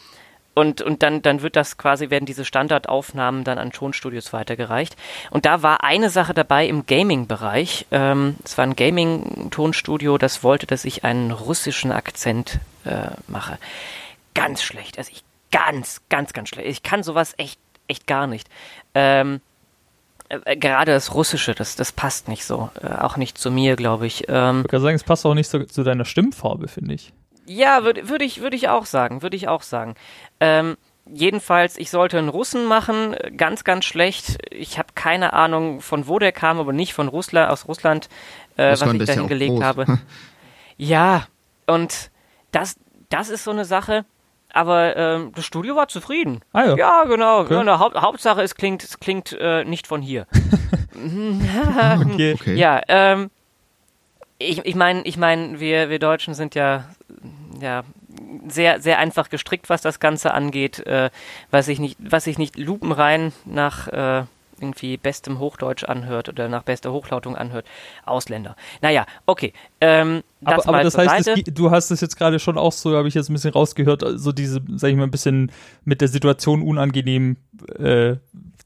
[0.54, 4.96] und, und dann, dann wird das quasi, werden diese Standardaufnahmen dann an Tonstudios weitergereicht.
[5.30, 7.86] Und da war eine Sache dabei im Gaming-Bereich.
[7.90, 13.58] Ähm, es war ein Gaming-Tonstudio, das wollte, dass ich einen russischen Akzent äh, mache.
[14.34, 14.96] Ganz schlecht.
[14.98, 16.68] Also ich ganz, ganz, ganz schlecht.
[16.68, 17.58] Ich kann sowas echt,
[17.88, 18.48] echt gar nicht.
[18.94, 19.40] Ähm,
[20.44, 22.70] äh, gerade das Russische, das, das passt nicht so.
[22.82, 24.24] Äh, auch nicht zu mir, glaube ich.
[24.28, 27.12] Ähm, ich würde sagen, es passt auch nicht so zu deiner Stimmfarbe, finde ich.
[27.46, 29.94] Ja, würde würd ich, würd ich auch sagen, würde ich auch sagen.
[30.40, 30.76] Ähm,
[31.06, 34.38] jedenfalls, ich sollte einen Russen machen, ganz, ganz schlecht.
[34.50, 38.08] Ich habe keine Ahnung, von wo der kam, aber nicht von Russland, aus Russland,
[38.56, 39.98] äh, was ich da hingelegt ja habe.
[40.76, 41.26] ja,
[41.66, 42.10] und
[42.52, 42.76] das,
[43.10, 44.04] das ist so eine Sache.
[44.54, 46.40] Aber ähm, das Studio war zufrieden.
[46.52, 46.76] Ah, ja.
[46.76, 47.40] ja, genau.
[47.40, 47.66] Okay.
[47.66, 50.26] Ja, Haupt, Hauptsache, es klingt, es klingt äh, nicht von hier.
[50.94, 52.34] okay.
[52.34, 52.54] okay.
[52.54, 53.30] Ja, ähm,
[54.38, 56.84] ich, ich meine, ich mein, wir, wir Deutschen sind ja
[57.60, 57.82] ja,
[58.46, 61.10] sehr, sehr einfach gestrickt, was das Ganze angeht, äh,
[61.50, 64.24] was sich nicht, was sich nicht lupenrein nach äh,
[64.60, 67.66] irgendwie bestem Hochdeutsch anhört oder nach bester Hochlautung anhört,
[68.04, 68.56] Ausländer.
[68.82, 69.52] Naja, okay.
[69.80, 72.96] Ähm, das aber, aber das heißt, das, du hast es jetzt gerade schon auch so,
[72.96, 75.50] habe ich jetzt ein bisschen rausgehört, so diese, sag ich mal, ein bisschen
[75.84, 77.36] mit der Situation unangenehm,
[77.78, 78.16] äh,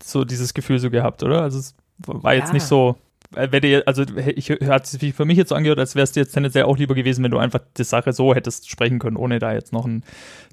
[0.03, 1.43] so dieses Gefühl so gehabt, oder?
[1.43, 2.55] Also es war jetzt ja.
[2.55, 2.97] nicht so
[3.35, 6.65] äh, also ich hat sich für mich jetzt so angehört, als wärst du jetzt tendenziell
[6.65, 9.73] auch lieber gewesen, wenn du einfach die Sache so hättest sprechen können, ohne da jetzt
[9.73, 10.03] noch ein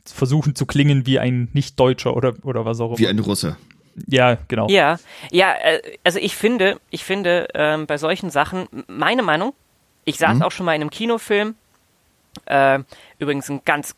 [0.06, 3.00] versuchen zu klingen wie ein Nicht-Deutscher oder, oder was auch immer.
[3.00, 3.58] Wie ein Russe.
[4.08, 4.68] Ja, genau.
[4.70, 4.98] Ja,
[5.32, 9.54] ja, äh, also ich finde, ich finde ähm, bei solchen Sachen, meine Meinung,
[10.04, 10.42] ich saß mhm.
[10.44, 11.56] auch schon mal in einem Kinofilm,
[12.46, 12.80] äh,
[13.20, 13.96] übrigens ein ganz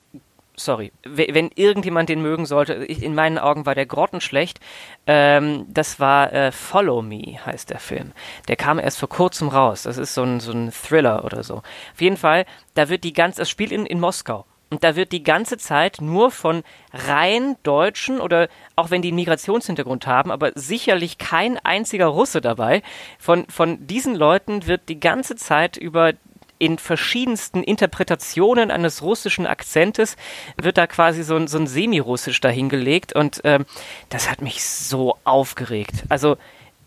[0.60, 4.60] sorry, wenn irgendjemand den mögen sollte, in meinen Augen war der grottenschlecht.
[5.06, 8.12] Ähm, das war äh, Follow Me, heißt der Film.
[8.48, 9.84] Der kam erst vor kurzem raus.
[9.84, 11.58] Das ist so ein, so ein Thriller oder so.
[11.58, 14.46] Auf jeden Fall, da wird die ganze, das spielt in, in Moskau.
[14.70, 16.64] Und da wird die ganze Zeit nur von
[16.94, 22.82] rein Deutschen oder auch wenn die einen Migrationshintergrund haben, aber sicherlich kein einziger Russe dabei.
[23.18, 26.14] Von, von diesen Leuten wird die ganze Zeit über
[26.60, 30.18] in verschiedensten Interpretationen eines russischen Akzentes
[30.60, 33.66] wird da quasi so ein, so ein Semi-Russisch dahingelegt und ähm,
[34.10, 36.04] das hat mich so aufgeregt.
[36.10, 36.38] Also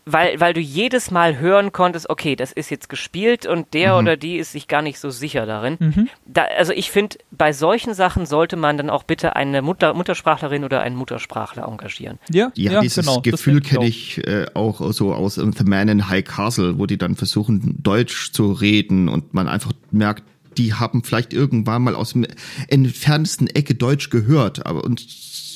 [0.06, 3.98] weil, weil du jedes Mal hören konntest, okay, das ist jetzt gespielt und der mhm.
[3.98, 5.76] oder die ist sich gar nicht so sicher darin.
[5.78, 6.08] Mhm.
[6.26, 10.64] Da, also ich finde, bei solchen Sachen sollte man dann auch bitte eine Mutter, Muttersprachlerin
[10.64, 12.18] oder einen Muttersprachler engagieren.
[12.30, 16.08] Ja, ja, ja dieses genau, Gefühl kenne ich äh, auch so aus The Man in
[16.08, 20.24] High Castle, wo die dann versuchen, Deutsch zu reden und man einfach merkt,
[20.56, 22.26] die haben vielleicht irgendwann mal aus dem
[22.68, 25.06] entferntesten Ecke Deutsch gehört, aber und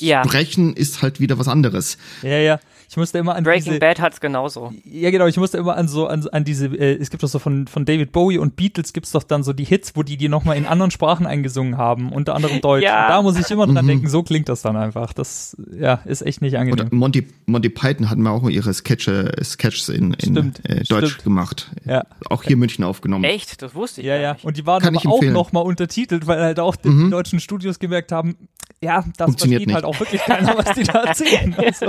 [0.01, 0.25] ja.
[0.25, 1.99] sprechen ist halt wieder was anderes.
[2.23, 2.61] Ja, ja.
[2.89, 4.73] Ich musste immer an Breaking diese, Bad hat's genauso.
[4.85, 5.27] Ja, genau.
[5.27, 6.67] Ich musste immer an so an, an diese.
[6.67, 9.53] Äh, es gibt doch so von von David Bowie und Beatles gibt's doch dann so
[9.53, 12.85] die Hits, wo die die noch mal in anderen Sprachen eingesungen haben, unter anderem Deutsch.
[12.85, 13.05] Ja.
[13.05, 13.89] Und da muss ich immer dran mhm.
[13.89, 14.09] denken.
[14.09, 15.13] So klingt das dann einfach.
[15.13, 16.87] Das ja ist echt nicht angenehm.
[16.87, 21.25] Und Monty Monty Python hatten wir auch ihre Sketche Sketches in, in äh, Deutsch stimmt.
[21.25, 21.71] gemacht.
[21.85, 22.05] Ja.
[22.29, 23.25] Auch hier in München aufgenommen.
[23.25, 23.63] Echt?
[23.63, 24.07] Das wusste ich.
[24.07, 24.37] Ja, ja.
[24.43, 27.11] Und die waren Kann aber auch noch mal untertitelt, weil halt auch die mhm.
[27.11, 28.37] deutschen Studios gemerkt haben,
[28.81, 31.55] ja, das versteht halt auch wirklich keiner, was die da erzählen.
[31.65, 31.87] Also.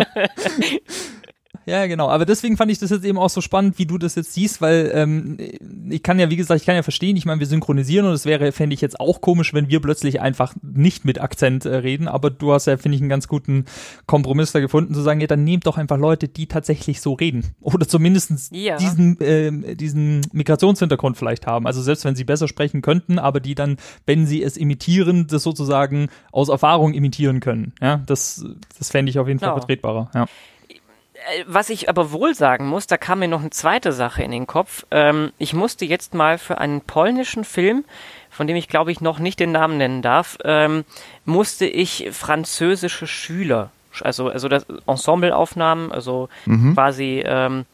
[1.65, 2.09] Ja, genau.
[2.09, 4.61] Aber deswegen fand ich das jetzt eben auch so spannend, wie du das jetzt siehst,
[4.61, 5.37] weil ähm,
[5.89, 8.25] ich kann ja, wie gesagt, ich kann ja verstehen, ich meine, wir synchronisieren und es
[8.25, 12.07] wäre, fände ich jetzt auch komisch, wenn wir plötzlich einfach nicht mit Akzent äh, reden,
[12.07, 13.65] aber du hast ja, finde ich, einen ganz guten
[14.05, 17.55] Kompromiss da gefunden, zu sagen, ja, dann nehmt doch einfach Leute, die tatsächlich so reden.
[17.61, 18.77] Oder zumindest ja.
[18.77, 21.65] diesen, äh, diesen Migrationshintergrund vielleicht haben.
[21.65, 25.43] Also selbst wenn sie besser sprechen könnten, aber die dann, wenn sie es imitieren, das
[25.43, 27.73] sozusagen aus Erfahrung imitieren können.
[27.81, 28.45] Ja, das,
[28.77, 29.53] das fände ich auf jeden Fall ja.
[29.53, 30.11] vertretbarer.
[30.13, 30.25] Ja.
[31.25, 34.31] Äh, was ich aber wohl sagen muss, da kam mir noch eine zweite Sache in
[34.31, 34.85] den Kopf.
[34.91, 37.85] Ähm, ich musste jetzt mal für einen polnischen Film,
[38.29, 40.85] von dem ich glaube ich noch nicht den Namen nennen darf, ähm,
[41.23, 43.71] musste ich französische Schüler,
[44.01, 46.73] also, also das Ensembleaufnahmen, also mhm.
[46.73, 47.65] quasi ähm,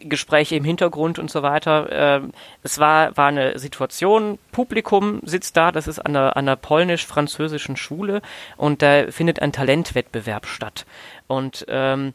[0.00, 1.88] Gespräche im Hintergrund und so weiter.
[1.92, 2.32] Ähm,
[2.64, 7.76] es war, war eine Situation, Publikum sitzt da, das ist an einer, an einer polnisch-französischen
[7.76, 8.20] Schule
[8.56, 10.86] und da findet ein Talentwettbewerb statt.
[11.28, 12.14] Und ähm,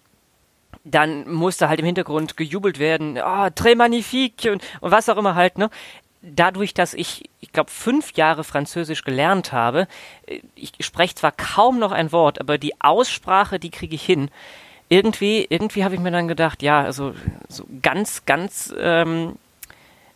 [0.91, 5.35] dann musste halt im Hintergrund gejubelt werden, oh, très magnifique und, und was auch immer
[5.35, 5.69] halt, ne?
[6.21, 9.87] Dadurch, dass ich, ich glaube, fünf Jahre Französisch gelernt habe,
[10.25, 14.29] äh, ich spreche zwar kaum noch ein Wort, aber die Aussprache, die kriege ich hin.
[14.89, 17.13] Irgendwie, irgendwie habe ich mir dann gedacht, ja, also
[17.49, 19.33] so ganz, ganz ähm,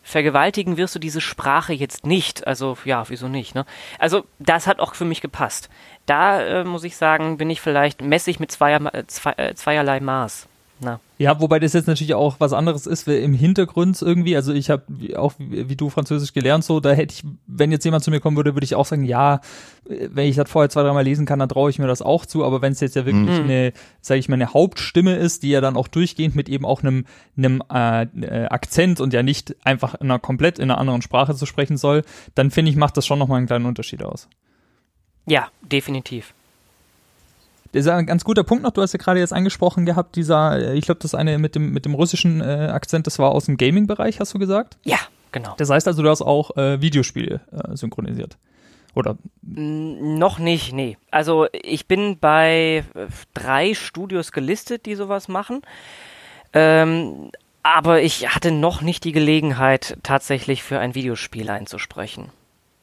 [0.02, 2.48] vergewaltigen wirst du diese Sprache jetzt nicht.
[2.48, 3.54] Also ja, wieso nicht?
[3.54, 3.66] Ne?
[4.00, 5.70] Also das hat auch für mich gepasst.
[6.06, 10.00] Da äh, muss ich sagen, bin ich vielleicht messig mit zweier, äh, zwei, äh, zweierlei
[10.00, 10.48] Maß.
[10.84, 11.00] Na.
[11.20, 14.36] Ja, wobei das jetzt natürlich auch was anderes ist im Hintergrund irgendwie.
[14.36, 14.84] Also ich habe
[15.16, 18.36] auch wie du Französisch gelernt, so da hätte ich, wenn jetzt jemand zu mir kommen
[18.36, 19.42] würde, würde ich auch sagen, ja,
[19.86, 22.44] wenn ich das vorher zwei, dreimal lesen kann, dann traue ich mir das auch zu.
[22.44, 23.44] Aber wenn es jetzt ja wirklich mhm.
[23.44, 26.82] eine, sage ich mal, eine Hauptstimme ist, die ja dann auch durchgehend mit eben auch
[26.82, 27.06] einem,
[27.38, 31.36] einem äh, äh, Akzent und ja nicht einfach in einer komplett in einer anderen Sprache
[31.36, 32.02] zu sprechen soll,
[32.34, 34.28] dann finde ich, macht das schon nochmal einen kleinen Unterschied aus.
[35.28, 36.34] Ja, definitiv.
[37.72, 40.60] Das ist ein ganz guter Punkt noch, du hast ja gerade jetzt angesprochen gehabt, dieser,
[40.60, 43.46] äh, ich glaube, das eine mit dem, mit dem russischen äh, Akzent, das war aus
[43.46, 44.78] dem Gaming-Bereich, hast du gesagt?
[44.84, 44.98] Ja,
[45.32, 45.56] genau.
[45.58, 48.38] Das heißt also, du hast auch äh, Videospiele äh, synchronisiert.
[48.94, 49.18] Oder?
[49.42, 50.98] Noch nicht, nee.
[51.12, 55.62] Also ich bin bei äh, drei Studios gelistet, die sowas machen.
[56.52, 57.32] Ähm,
[57.64, 62.30] aber ich hatte noch nicht die Gelegenheit, tatsächlich für ein Videospiel einzusprechen.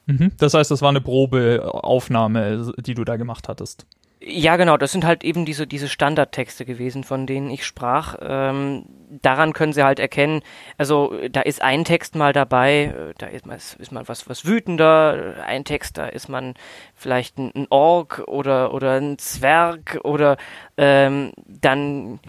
[0.07, 0.31] Mhm.
[0.37, 3.85] Das heißt, das war eine Probeaufnahme, die du da gemacht hattest.
[4.21, 8.15] Ja, genau, das sind halt eben diese, diese Standardtexte gewesen, von denen ich sprach.
[8.21, 8.83] Ähm,
[9.21, 10.41] daran können sie halt erkennen,
[10.77, 13.45] also da ist ein Text mal dabei, äh, da ist,
[13.75, 16.55] ist man was, was wütender, ein Text, da ist man
[16.95, 20.35] vielleicht ein, ein Ork oder, oder ein Zwerg oder
[20.75, 22.19] ähm, dann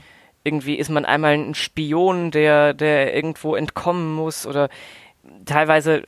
[0.44, 4.68] irgendwie ist man einmal ein Spion, der, der irgendwo entkommen muss oder
[5.44, 6.02] teilweise,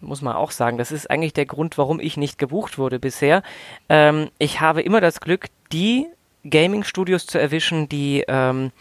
[0.00, 3.42] muss man auch sagen, das ist eigentlich der Grund, warum ich nicht gebucht wurde bisher.
[3.88, 6.06] Ähm, ich habe immer das Glück, die
[6.48, 8.72] Gaming-Studios zu erwischen, die ähm,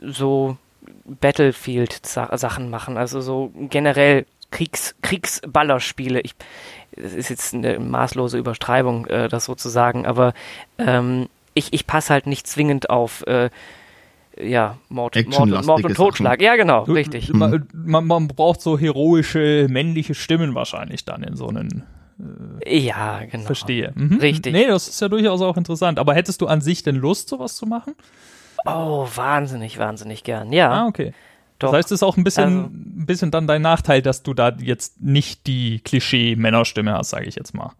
[0.00, 0.56] so
[1.04, 6.20] Battlefield-Sachen machen, also so generell Kriegs Kriegsballerspiele.
[6.20, 6.34] Ich,
[6.96, 10.32] das ist jetzt eine maßlose Übertreibung, äh, das sozusagen, aber
[10.78, 13.50] ähm, ich, ich passe halt nicht zwingend auf äh,
[14.40, 16.34] ja, Mord, Mord, Mord und Totschlag.
[16.34, 16.44] Sachen.
[16.44, 17.32] Ja, genau, richtig.
[17.32, 21.84] Man, man, man, braucht so heroische männliche Stimmen wahrscheinlich dann in so einen.
[22.64, 23.44] Äh, ja, genau.
[23.44, 23.92] Verstehe.
[23.94, 24.18] Mhm.
[24.18, 24.52] Richtig.
[24.52, 25.98] Nee, das ist ja durchaus auch interessant.
[25.98, 27.94] Aber hättest du an sich denn Lust, sowas zu machen?
[28.64, 30.52] Oh, wahnsinnig, wahnsinnig gern.
[30.52, 30.70] Ja.
[30.70, 31.12] Ah, okay.
[31.58, 31.70] Doch.
[31.70, 34.34] Das heißt, es ist auch ein bisschen, also, ein bisschen dann dein Nachteil, dass du
[34.34, 37.72] da jetzt nicht die Klischee-Männerstimme hast, sage ich jetzt mal.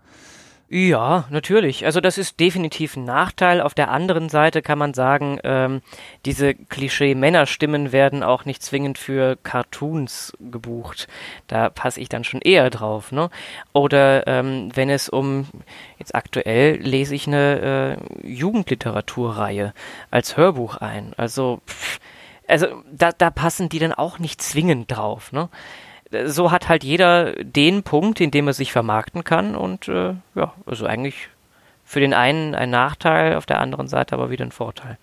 [0.70, 1.84] Ja, natürlich.
[1.84, 3.60] Also das ist definitiv ein Nachteil.
[3.60, 5.82] Auf der anderen Seite kann man sagen, ähm,
[6.24, 11.06] diese Klischee-Männerstimmen werden auch nicht zwingend für Cartoons gebucht.
[11.48, 13.12] Da passe ich dann schon eher drauf.
[13.12, 13.28] Ne?
[13.74, 15.46] Oder ähm, wenn es um,
[15.98, 19.74] jetzt aktuell lese ich eine äh, Jugendliteraturreihe
[20.10, 21.12] als Hörbuch ein.
[21.18, 22.00] Also, pff,
[22.48, 25.30] also da, da passen die dann auch nicht zwingend drauf.
[25.30, 25.50] Ne?
[26.26, 30.52] So hat halt jeder den Punkt, in dem er sich vermarkten kann und äh, ja,
[30.66, 31.28] also eigentlich
[31.84, 34.98] für den einen ein Nachteil, auf der anderen Seite aber wieder ein Vorteil.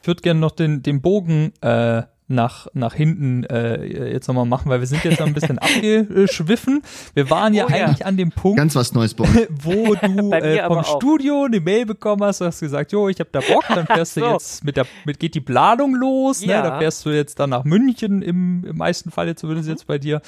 [0.00, 4.68] Ich würde gerne noch den, den Bogen äh, nach, nach hinten äh, jetzt nochmal machen,
[4.68, 6.82] weil wir sind jetzt ein bisschen abgeschwiffen.
[7.14, 8.06] Wir waren ja oh, eigentlich ja.
[8.06, 9.16] an dem Punkt, Ganz was Neues
[9.62, 13.40] wo du äh, vom Studio eine Mail bekommen hast, hast gesagt, jo, ich habe da
[13.40, 14.20] Bock, dann fährst so.
[14.20, 16.52] du jetzt mit der, mit geht die Planung los, ne?
[16.52, 16.62] ja.
[16.62, 16.70] ne?
[16.70, 19.74] da fährst du jetzt dann nach München im, im meisten Fall, zumindest mhm.
[19.74, 20.22] jetzt bei dir.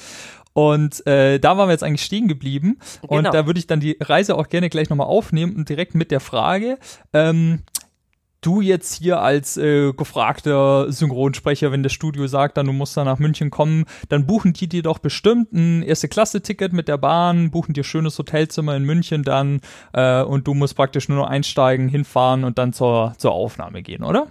[0.53, 2.79] Und äh, da waren wir jetzt eigentlich stehen geblieben.
[3.01, 3.17] Genau.
[3.17, 6.11] Und da würde ich dann die Reise auch gerne gleich nochmal aufnehmen und direkt mit
[6.11, 6.77] der Frage,
[7.11, 7.63] ähm,
[8.45, 13.03] du jetzt hier als äh, gefragter Synchronsprecher, wenn das Studio sagt, dann du musst da
[13.03, 16.97] nach München kommen, dann buchen die dir doch bestimmt ein erste Klasse Ticket mit der
[16.97, 19.61] Bahn, buchen dir schönes Hotelzimmer in München dann
[19.93, 24.03] äh, und du musst praktisch nur noch einsteigen, hinfahren und dann zur, zur Aufnahme gehen,
[24.03, 24.27] oder?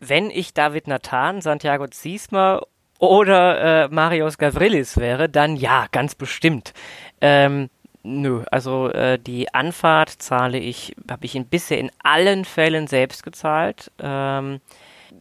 [0.00, 2.62] Wenn ich David Nathan, Santiago Ziesmer
[2.98, 6.72] oder äh, Marius Gavrilis wäre, dann ja, ganz bestimmt.
[7.20, 7.68] Ähm,
[8.08, 13.24] Nö, also äh, die Anfahrt zahle ich, habe ich in, bisher in allen Fällen selbst
[13.24, 13.90] gezahlt.
[13.98, 14.60] Ähm,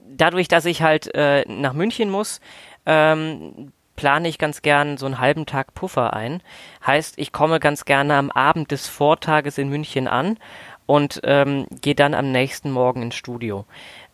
[0.07, 2.41] dadurch, dass ich halt äh, nach München muss,
[2.85, 6.43] ähm, plane ich ganz gern so einen halben Tag Puffer ein.
[6.85, 10.37] Heißt, ich komme ganz gerne am Abend des Vortages in München an
[10.85, 13.65] und ähm, gehe dann am nächsten Morgen ins Studio.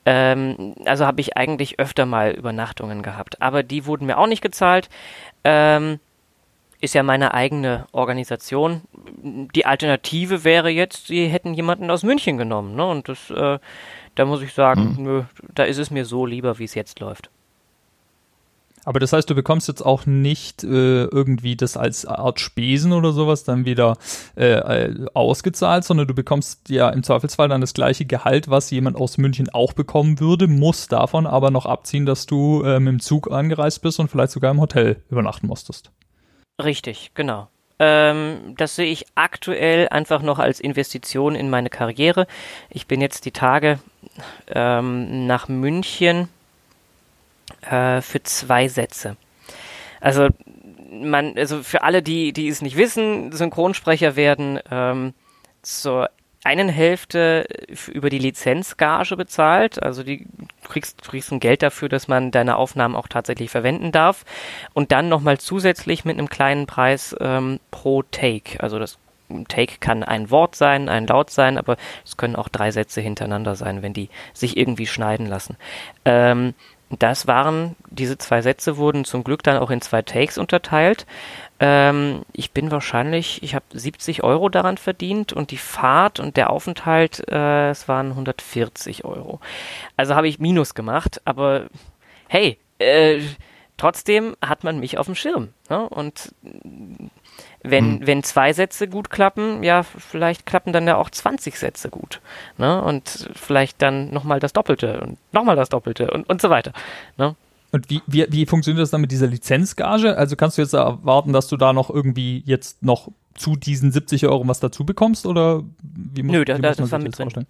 [0.05, 4.41] Ähm, also habe ich eigentlich öfter mal Übernachtungen gehabt, aber die wurden mir auch nicht
[4.41, 4.87] gezahlt.
[5.43, 5.99] Ähm,
[6.81, 8.81] ist ja meine eigene Organisation.
[9.55, 12.75] Die Alternative wäre jetzt, sie hätten jemanden aus München genommen.
[12.75, 12.85] Ne?
[12.85, 13.59] Und das, äh,
[14.15, 15.03] da muss ich sagen, mhm.
[15.03, 15.23] nö,
[15.53, 17.29] da ist es mir so lieber, wie es jetzt läuft.
[18.83, 23.11] Aber das heißt, du bekommst jetzt auch nicht äh, irgendwie das als Art Spesen oder
[23.11, 23.95] sowas dann wieder
[24.35, 28.97] äh, äh, ausgezahlt, sondern du bekommst ja im Zweifelsfall dann das gleiche Gehalt, was jemand
[28.97, 32.99] aus München auch bekommen würde, muss davon aber noch abziehen, dass du äh, mit dem
[32.99, 35.91] Zug angereist bist und vielleicht sogar im Hotel übernachten musstest.
[36.63, 37.47] Richtig, genau.
[37.79, 42.27] Ähm, das sehe ich aktuell einfach noch als Investition in meine Karriere.
[42.69, 43.79] Ich bin jetzt die Tage
[44.47, 46.29] ähm, nach München
[47.61, 49.17] äh, für zwei Sätze.
[49.99, 50.27] Also
[50.91, 55.13] man, also für alle, die, die es nicht wissen, Synchronsprecher werden ähm,
[55.61, 56.09] zur
[56.43, 57.45] einen Hälfte
[57.91, 60.25] über die Lizenzgage bezahlt, also die
[60.67, 64.25] kriegst, kriegst ein Geld dafür, dass man deine Aufnahmen auch tatsächlich verwenden darf.
[64.73, 68.97] Und dann nochmal zusätzlich mit einem kleinen Preis ähm, pro Take, also das
[69.47, 73.55] Take kann ein Wort sein, ein Laut sein, aber es können auch drei Sätze hintereinander
[73.55, 75.57] sein, wenn die sich irgendwie schneiden lassen.
[76.05, 76.53] Ähm,
[76.99, 81.05] das waren, diese zwei Sätze wurden zum Glück dann auch in zwei Takes unterteilt.
[81.59, 86.49] Ähm, ich bin wahrscheinlich, ich habe 70 Euro daran verdient und die Fahrt und der
[86.49, 89.39] Aufenthalt, äh, es waren 140 Euro.
[89.95, 91.67] Also habe ich Minus gemacht, aber
[92.27, 93.21] hey, äh,
[93.81, 95.49] trotzdem hat man mich auf dem Schirm.
[95.67, 95.89] Ne?
[95.89, 96.35] Und
[97.63, 98.07] wenn, hm.
[98.07, 102.21] wenn zwei Sätze gut klappen, ja, vielleicht klappen dann ja auch 20 Sätze gut.
[102.59, 102.79] Ne?
[102.79, 106.73] Und vielleicht dann nochmal das Doppelte und nochmal das Doppelte und, und so weiter.
[107.17, 107.35] Ne?
[107.71, 110.15] Und wie, wie, wie funktioniert das dann mit dieser Lizenzgage?
[110.15, 114.27] Also kannst du jetzt erwarten, dass du da noch irgendwie jetzt noch zu diesen 70
[114.27, 117.23] Euro was dazu bekommst oder wie muss, Nö, da, wie das, das war mit drin.
[117.23, 117.47] Vorstellen?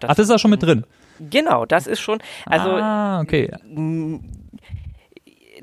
[0.00, 0.86] Das Ach, das ist da schon mit drin.
[1.20, 2.70] Genau, das ist schon, also.
[2.70, 3.50] Ah, okay.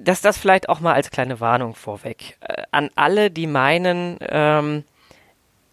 [0.04, 2.38] Dass das vielleicht auch mal als kleine Warnung vorweg.
[2.41, 4.84] Äh, an alle, die meinen, ähm,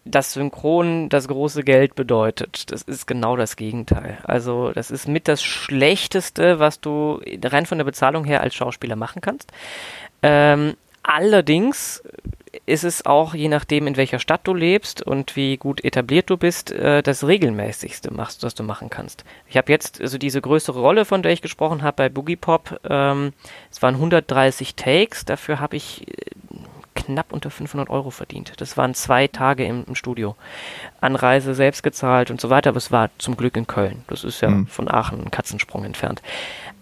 [0.05, 2.71] dass Synchron das große Geld bedeutet.
[2.71, 4.17] Das ist genau das Gegenteil.
[4.23, 8.95] Also das ist mit das Schlechteste, was du rein von der Bezahlung her als Schauspieler
[8.95, 9.51] machen kannst.
[10.21, 12.03] Ähm, allerdings
[12.65, 16.37] ist es auch, je nachdem, in welcher Stadt du lebst und wie gut etabliert du
[16.37, 19.23] bist, äh, das regelmäßigste machst, was du machen kannst.
[19.47, 22.79] Ich habe jetzt also diese größere Rolle, von der ich gesprochen habe bei Boogie Pop,
[22.89, 23.33] ähm,
[23.71, 26.13] es waren 130 Takes, dafür habe ich äh,
[26.95, 28.53] knapp unter 500 Euro verdient.
[28.57, 30.35] Das waren zwei Tage im, im, Studio.
[31.01, 34.03] Anreise selbst gezahlt und so weiter, aber es war zum Glück in Köln.
[34.07, 34.67] Das ist ja mhm.
[34.67, 36.21] von Aachen ein Katzensprung entfernt.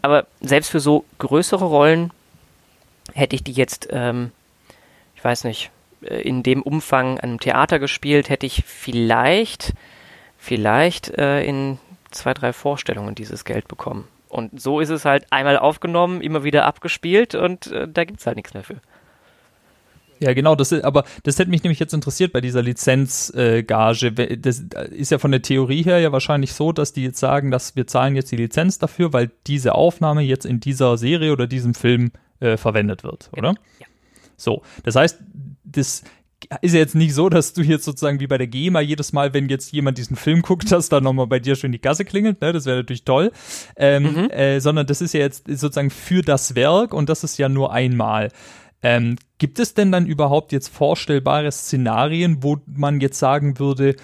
[0.01, 2.11] Aber selbst für so größere Rollen
[3.13, 4.31] hätte ich die jetzt, ähm,
[5.27, 5.71] weiß nicht,
[6.01, 9.73] äh, in dem Umfang an einem Theater gespielt, hätte ich vielleicht,
[10.37, 11.79] vielleicht äh, in
[12.11, 14.07] zwei, drei Vorstellungen dieses Geld bekommen.
[14.29, 18.25] Und so ist es halt einmal aufgenommen, immer wieder abgespielt und äh, da gibt es
[18.25, 18.77] halt nichts mehr für.
[20.19, 24.07] Ja, genau, das ist, aber das hätte mich nämlich jetzt interessiert bei dieser Lizenzgage.
[24.07, 27.51] Äh, das ist ja von der Theorie her ja wahrscheinlich so, dass die jetzt sagen,
[27.51, 31.47] dass wir zahlen jetzt die Lizenz dafür, weil diese Aufnahme jetzt in dieser Serie oder
[31.47, 33.55] diesem Film äh, verwendet wird, oder?
[33.79, 33.87] Ja.
[34.37, 35.19] So, das heißt,
[35.63, 36.03] das
[36.61, 39.33] ist ja jetzt nicht so, dass du jetzt sozusagen wie bei der GEMA jedes Mal,
[39.33, 42.41] wenn jetzt jemand diesen Film guckt, dass da nochmal bei dir schon die Gasse klingelt,
[42.41, 42.53] ne?
[42.53, 43.31] Das wäre natürlich toll.
[43.75, 44.29] Ähm, mhm.
[44.29, 47.73] äh, sondern das ist ja jetzt sozusagen für das Werk und das ist ja nur
[47.73, 48.29] einmal.
[48.83, 53.95] Ähm, gibt es denn dann überhaupt jetzt vorstellbare Szenarien, wo man jetzt sagen würde,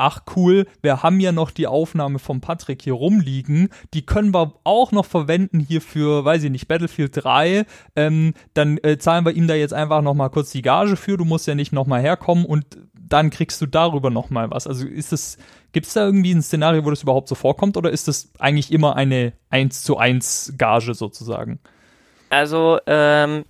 [0.00, 4.54] ach cool, wir haben ja noch die Aufnahme von Patrick hier rumliegen, die können wir
[4.64, 9.32] auch noch verwenden hier für, weiß ich nicht, Battlefield 3, ähm, dann äh, zahlen wir
[9.32, 11.86] ihm da jetzt einfach noch mal kurz die Gage für, du musst ja nicht noch
[11.86, 14.66] mal herkommen und dann kriegst du darüber noch mal was.
[14.66, 15.36] Also ist es,
[15.72, 18.72] gibt es da irgendwie ein Szenario, wo das überhaupt so vorkommt oder ist das eigentlich
[18.72, 21.58] immer eine 1 zu 1 Gage sozusagen?
[22.30, 23.44] Also, ähm,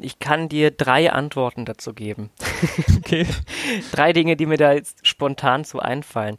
[0.00, 2.30] ich kann dir drei Antworten dazu geben.
[2.98, 3.26] Okay.
[3.92, 6.38] drei Dinge, die mir da jetzt spontan zu einfallen.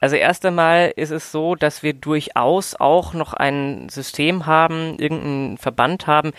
[0.00, 5.58] Also erst einmal ist es so, dass wir durchaus auch noch ein System haben, irgendeinen
[5.58, 6.32] Verband haben,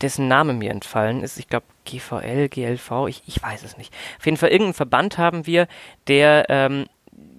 [0.00, 1.38] dessen Name mir entfallen ist.
[1.38, 3.92] Ich glaube GVL, GLV, ich, ich weiß es nicht.
[4.18, 5.68] Auf jeden Fall irgendeinen Verband haben wir,
[6.08, 6.86] der ähm,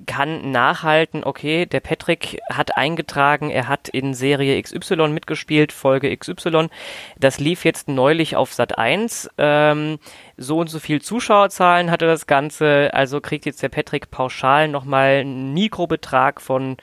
[0.05, 6.69] kann nachhalten, okay, der Patrick hat eingetragen, er hat in Serie XY mitgespielt, Folge XY.
[7.17, 9.29] Das lief jetzt neulich auf Sat 1.
[9.37, 9.99] Ähm,
[10.37, 15.21] so und so viel Zuschauerzahlen hatte das Ganze, also kriegt jetzt der Patrick pauschal nochmal
[15.21, 16.77] einen Mikrobetrag von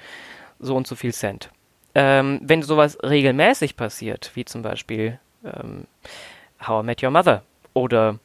[0.58, 1.50] so und so viel Cent.
[1.94, 5.86] Ähm, wenn sowas regelmäßig passiert, wie zum Beispiel ähm,
[6.64, 7.42] How I Met Your Mother
[7.74, 8.18] oder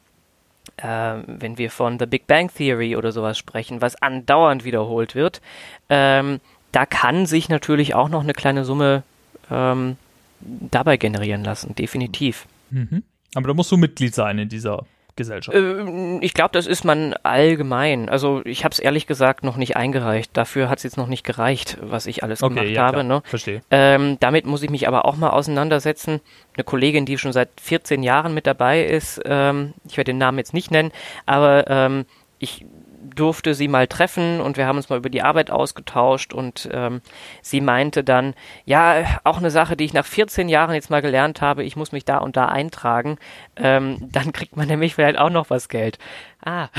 [0.76, 5.40] äh, wenn wir von The Big Bang Theory oder sowas sprechen, was andauernd wiederholt wird,
[5.88, 6.40] ähm,
[6.72, 9.02] da kann sich natürlich auch noch eine kleine Summe
[9.50, 9.96] ähm,
[10.40, 12.46] dabei generieren lassen, definitiv.
[12.70, 13.02] Mhm.
[13.34, 14.84] Aber da musst du Mitglied sein in dieser
[15.16, 15.56] Gesellschaft?
[15.56, 18.08] Äh, ich glaube, das ist man allgemein.
[18.08, 20.30] Also ich habe es ehrlich gesagt noch nicht eingereicht.
[20.36, 23.04] Dafür hat es jetzt noch nicht gereicht, was ich alles okay, gemacht ja, habe.
[23.04, 23.22] Ne?
[23.24, 23.62] Verstehe.
[23.70, 26.20] Ähm, damit muss ich mich aber auch mal auseinandersetzen.
[26.54, 30.38] Eine Kollegin, die schon seit 14 Jahren mit dabei ist, ähm, ich werde den Namen
[30.38, 30.92] jetzt nicht nennen,
[31.26, 32.04] aber ähm,
[32.38, 32.66] ich
[33.14, 37.00] durfte sie mal treffen und wir haben uns mal über die Arbeit ausgetauscht und ähm,
[37.42, 38.34] sie meinte dann,
[38.64, 41.92] ja, auch eine Sache, die ich nach 14 Jahren jetzt mal gelernt habe, ich muss
[41.92, 43.18] mich da und da eintragen,
[43.56, 45.98] ähm, dann kriegt man nämlich vielleicht auch noch was Geld.
[46.44, 46.68] Ah.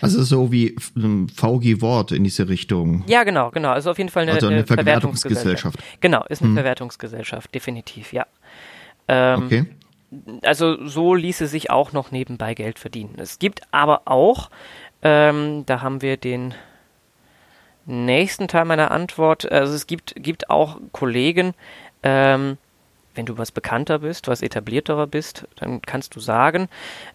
[0.00, 3.04] Also so wie ein VG Wort in diese Richtung.
[3.06, 3.70] Ja, genau, genau.
[3.70, 5.78] Also auf jeden Fall eine, also eine, eine Verwertungsgesellschaft.
[6.00, 6.56] Genau, ist eine hm.
[6.56, 8.26] Verwertungsgesellschaft, definitiv, ja.
[9.06, 9.66] Ähm, okay
[10.42, 13.14] also so ließe sich auch noch nebenbei Geld verdienen.
[13.18, 14.50] Es gibt aber auch,
[15.02, 16.54] ähm, da haben wir den
[17.86, 21.54] nächsten Teil meiner Antwort, also es gibt, gibt auch Kollegen,
[22.02, 22.58] ähm,
[23.14, 26.68] wenn du was bekannter bist, was etablierterer bist, dann kannst du sagen,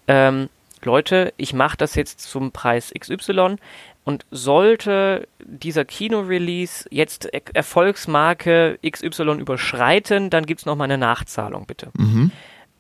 [0.07, 0.49] ähm,
[0.83, 3.55] Leute, ich mache das jetzt zum Preis XY
[4.03, 11.65] und sollte dieser Kino-Release jetzt er Erfolgsmarke XY überschreiten, dann gibt es nochmal eine Nachzahlung,
[11.65, 11.89] bitte.
[11.97, 12.31] Mhm.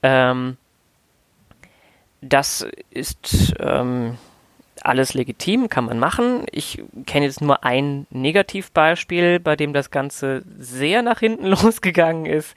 [0.03, 0.57] Ähm,
[2.21, 4.17] das ist ähm,
[4.81, 6.45] alles legitim, kann man machen.
[6.51, 12.55] Ich kenne jetzt nur ein Negativbeispiel, bei dem das Ganze sehr nach hinten losgegangen ist.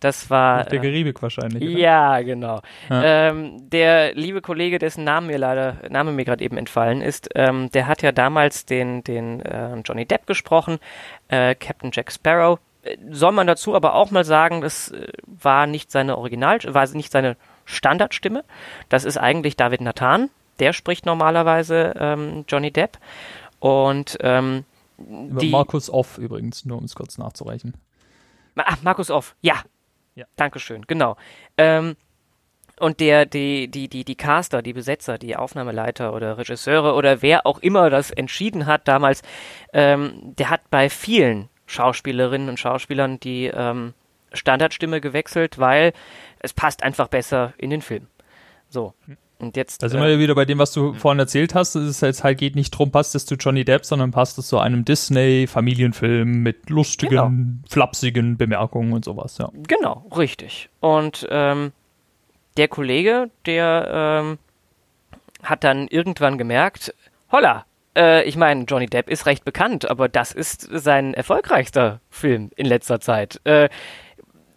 [0.00, 0.64] Das war.
[0.64, 1.62] Der Karibik wahrscheinlich.
[1.62, 1.78] Oder?
[1.78, 2.60] Ja, genau.
[2.88, 3.30] Ja.
[3.30, 7.70] Ähm, der liebe Kollege, dessen Name mir leider, Name mir gerade eben entfallen ist, ähm,
[7.72, 10.78] der hat ja damals den, den äh, Johnny Depp gesprochen,
[11.28, 12.60] äh, Captain Jack Sparrow
[13.10, 17.12] soll man dazu aber auch mal sagen, das äh, war nicht seine Original, war nicht
[17.12, 18.44] seine Standardstimme.
[18.88, 22.98] Das ist eigentlich David Nathan, der spricht normalerweise ähm, Johnny Depp.
[23.60, 24.64] Und ähm,
[24.98, 27.74] die, Markus Off übrigens, nur um es kurz nachzureichen.
[28.56, 29.62] Ach, Markus Off, ja.
[30.14, 30.24] ja.
[30.36, 31.16] Dankeschön, genau.
[31.56, 31.96] Ähm,
[32.80, 37.46] und der, die, die, die, die Caster, die Besetzer, die Aufnahmeleiter oder Regisseure oder wer
[37.46, 39.22] auch immer das entschieden hat damals,
[39.72, 43.94] ähm, der hat bei vielen Schauspielerinnen und Schauspielern die ähm,
[44.32, 45.92] Standardstimme gewechselt, weil
[46.40, 48.08] es passt einfach besser in den Film.
[48.68, 48.94] So.
[49.38, 49.82] Und jetzt.
[49.82, 51.76] Da sind wir ja wieder bei dem, was du vorhin erzählt hast.
[51.76, 54.58] Es jetzt halt geht nicht drum, passt es zu Johnny Depp, sondern passt es zu
[54.58, 57.30] einem Disney-Familienfilm mit lustigen, genau.
[57.68, 59.50] flapsigen Bemerkungen und sowas, ja.
[59.68, 60.70] Genau, richtig.
[60.80, 61.72] Und ähm,
[62.56, 63.88] der Kollege, der
[64.24, 64.38] ähm,
[65.44, 66.92] hat dann irgendwann gemerkt,
[67.30, 67.64] holla,
[67.98, 72.66] äh, ich meine, Johnny Depp ist recht bekannt, aber das ist sein erfolgreichster Film in
[72.66, 73.40] letzter Zeit.
[73.44, 73.68] Äh,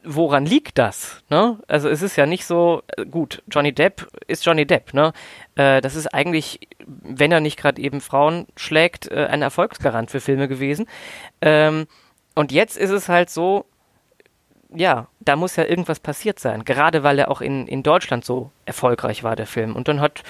[0.03, 1.23] woran liegt das?
[1.29, 1.59] Ne?
[1.67, 5.13] Also es ist ja nicht so, äh, gut, Johnny Depp ist Johnny Depp, ne?
[5.55, 10.19] Äh, das ist eigentlich, wenn er nicht gerade eben Frauen schlägt, äh, ein Erfolgsgarant für
[10.19, 10.87] Filme gewesen.
[11.41, 11.87] Ähm,
[12.35, 13.65] und jetzt ist es halt so,
[14.73, 18.51] ja, da muss ja irgendwas passiert sein, gerade weil er auch in, in Deutschland so
[18.65, 19.75] erfolgreich war, der Film.
[19.75, 20.23] Und dann hat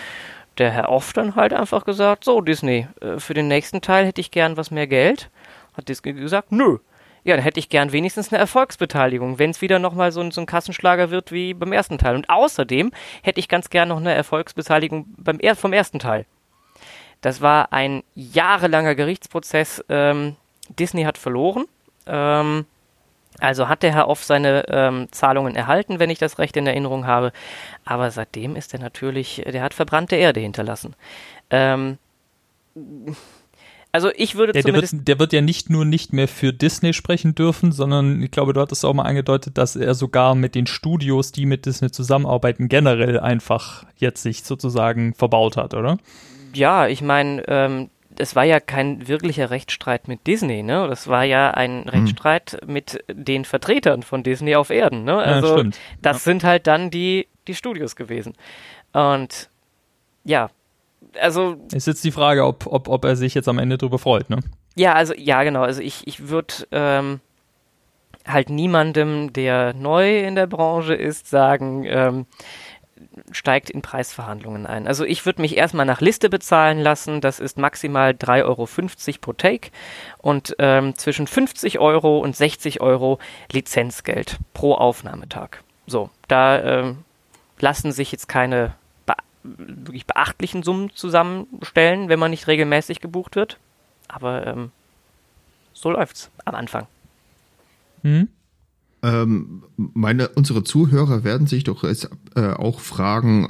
[0.62, 4.22] der Herr Off dann halt einfach gesagt, so Disney, äh, für den nächsten Teil hätte
[4.22, 5.30] ich gern was mehr Geld.
[5.74, 6.78] Hat Disney gesagt, nö,
[7.24, 10.42] ja, dann hätte ich gern wenigstens eine Erfolgsbeteiligung, wenn es wieder nochmal so ein, so
[10.42, 12.16] ein Kassenschlager wird wie beim ersten Teil.
[12.16, 12.92] Und außerdem
[13.24, 16.26] hätte ich ganz gern noch eine Erfolgsbeteiligung beim vom ersten Teil.
[17.22, 19.84] Das war ein jahrelanger Gerichtsprozess.
[19.90, 20.36] Ähm,
[20.70, 21.66] Disney hat verloren.
[22.08, 22.66] Ähm,
[23.42, 27.06] also hat der Herr Off seine ähm, Zahlungen erhalten, wenn ich das recht in Erinnerung
[27.06, 27.32] habe.
[27.84, 30.96] Aber seitdem ist er natürlich, der hat verbrannte Erde hinterlassen.
[31.50, 31.98] Ähm,
[33.92, 34.94] also ich würde ja, zumindest...
[34.94, 38.32] Der wird, der wird ja nicht nur nicht mehr für Disney sprechen dürfen, sondern ich
[38.32, 41.92] glaube, du hattest auch mal angedeutet, dass er sogar mit den Studios, die mit Disney
[41.92, 45.98] zusammenarbeiten, generell einfach jetzt sich sozusagen verbaut hat, oder?
[46.54, 50.88] Ja, ich meine, ähm, es war ja kein wirklicher Rechtsstreit mit Disney, ne?
[50.88, 51.90] Das war ja ein hm.
[51.90, 52.74] Rechtsstreit hm.
[52.74, 55.18] mit den Vertretern von Disney auf Erden, ne?
[55.18, 55.70] Also ja,
[56.02, 56.32] das ja.
[56.32, 58.34] sind halt dann die, die Studios gewesen.
[58.94, 59.50] Und
[60.24, 60.50] ja,
[61.20, 61.58] also.
[61.74, 64.40] Ist jetzt die Frage, ob, ob, ob er sich jetzt am Ende darüber freut, ne?
[64.76, 65.64] Ja, also, ja, genau.
[65.64, 67.20] Also ich, ich würde ähm,
[68.26, 72.26] halt niemandem, der neu in der Branche ist, sagen, ähm,
[73.32, 74.88] steigt in Preisverhandlungen ein.
[74.88, 77.22] Also ich würde mich erstmal nach Liste bezahlen lassen.
[77.22, 78.68] Das ist maximal 3,50 Euro
[79.22, 79.72] pro Take
[80.20, 83.20] und ähm, zwischen 50 Euro und 60 Euro
[83.52, 85.64] Lizenzgeld pro Aufnahmetag.
[85.88, 87.00] So, da ähm,
[87.60, 88.74] lassen sich jetzt keine
[89.44, 93.58] wirklich beachtlichen Summen zusammenstellen, wenn man nicht regelmäßig gebucht wird.
[94.08, 94.72] Aber ähm,
[95.74, 96.88] so läuft's am Anfang.
[98.04, 98.30] Hm?
[99.04, 103.50] Ähm, meine, unsere Zuhörer werden sich doch jetzt, äh, auch fragen,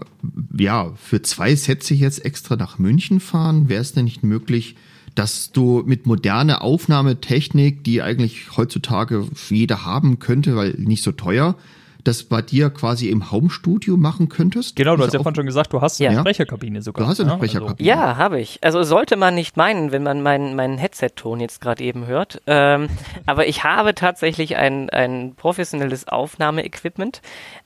[0.58, 4.76] ja, für zwei Sätze jetzt extra nach München fahren, wäre es denn nicht möglich,
[5.14, 11.56] dass du mit moderner Aufnahmetechnik, die eigentlich heutzutage jeder haben könnte, weil nicht so teuer,
[12.04, 14.76] das bei dir quasi im Homestudio machen könntest?
[14.76, 16.10] Genau, du hast ja vorhin schon gesagt, du hast ja.
[16.10, 17.06] eine Sprecherkabine sogar.
[17.06, 17.36] Du hast eine ne?
[17.36, 17.88] Sprecherkabine.
[17.88, 18.60] Ja, habe ich.
[18.64, 22.42] Also sollte man nicht meinen, wenn man meinen mein Headset-Ton jetzt gerade eben hört.
[22.48, 22.90] Ähm,
[23.26, 27.22] aber ich habe tatsächlich ein, ein professionelles Aufnahmeequipment.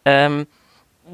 [0.06, 0.48] Ähm,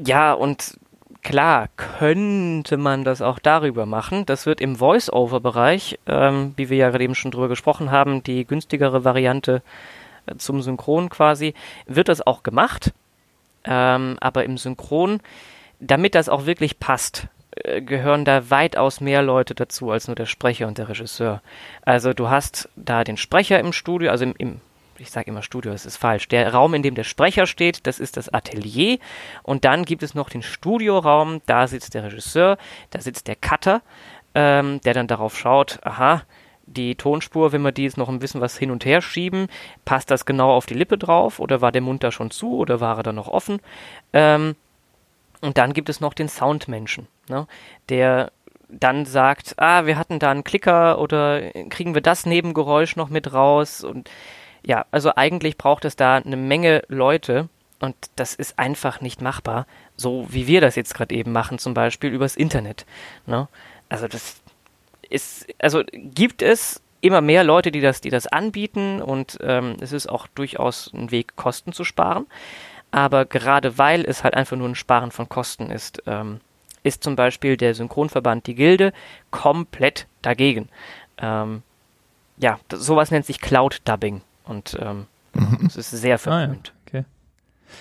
[0.04, 0.78] ja, und
[1.22, 4.26] klar könnte man das auch darüber machen.
[4.26, 8.44] Das wird im Voice-Over-Bereich, ähm, wie wir ja gerade eben schon drüber gesprochen haben, die
[8.44, 9.62] günstigere Variante
[10.26, 11.54] äh, zum Synchron quasi,
[11.86, 12.92] wird das auch gemacht.
[13.64, 15.20] Ähm, aber im Synchron,
[15.80, 20.26] damit das auch wirklich passt, äh, gehören da weitaus mehr Leute dazu als nur der
[20.26, 21.42] Sprecher und der Regisseur.
[21.82, 24.60] Also du hast da den Sprecher im Studio, also im, im
[24.98, 26.28] ich sage immer Studio, das ist falsch.
[26.28, 28.98] Der Raum, in dem der Sprecher steht, das ist das Atelier.
[29.42, 32.56] Und dann gibt es noch den Studioraum, da sitzt der Regisseur,
[32.90, 33.82] da sitzt der Cutter,
[34.34, 36.22] ähm, der dann darauf schaut, aha,
[36.66, 39.48] die Tonspur, wenn wir die jetzt noch ein bisschen was hin und her schieben,
[39.84, 42.80] passt das genau auf die Lippe drauf oder war der Mund da schon zu oder
[42.80, 43.60] war er da noch offen?
[44.12, 44.56] Ähm,
[45.40, 47.46] und dann gibt es noch den Soundmenschen, ne,
[47.88, 48.32] der
[48.68, 53.32] dann sagt, ah, wir hatten da einen Klicker oder kriegen wir das Nebengeräusch noch mit
[53.32, 54.08] raus und
[54.64, 57.48] ja, also eigentlich braucht es da eine Menge Leute
[57.80, 61.74] und das ist einfach nicht machbar, so wie wir das jetzt gerade eben machen, zum
[61.74, 62.86] Beispiel übers Internet.
[63.26, 63.48] Ne?
[63.88, 64.40] Also das,
[65.12, 69.92] ist, also gibt es immer mehr Leute, die das, die das anbieten und ähm, es
[69.92, 72.26] ist auch durchaus ein Weg, Kosten zu sparen.
[72.90, 76.40] Aber gerade weil es halt einfach nur ein Sparen von Kosten ist, ähm,
[76.82, 78.92] ist zum Beispiel der Synchronverband, die Gilde,
[79.30, 80.68] komplett dagegen.
[81.18, 81.62] Ähm,
[82.36, 85.66] ja, das, sowas nennt sich Cloud Dubbing und ähm, mhm.
[85.66, 86.72] es ist sehr verpönt.
[86.72, 86.81] Ah, ja.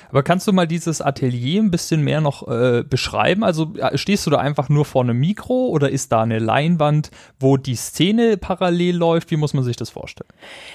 [0.10, 3.44] Aber kannst du mal dieses Atelier ein bisschen mehr noch äh, beschreiben?
[3.44, 7.58] Also stehst du da einfach nur vor einem Mikro oder ist da eine Leinwand, wo
[7.58, 9.32] die Szene parallel läuft?
[9.32, 10.30] Wie muss man sich das vorstellen?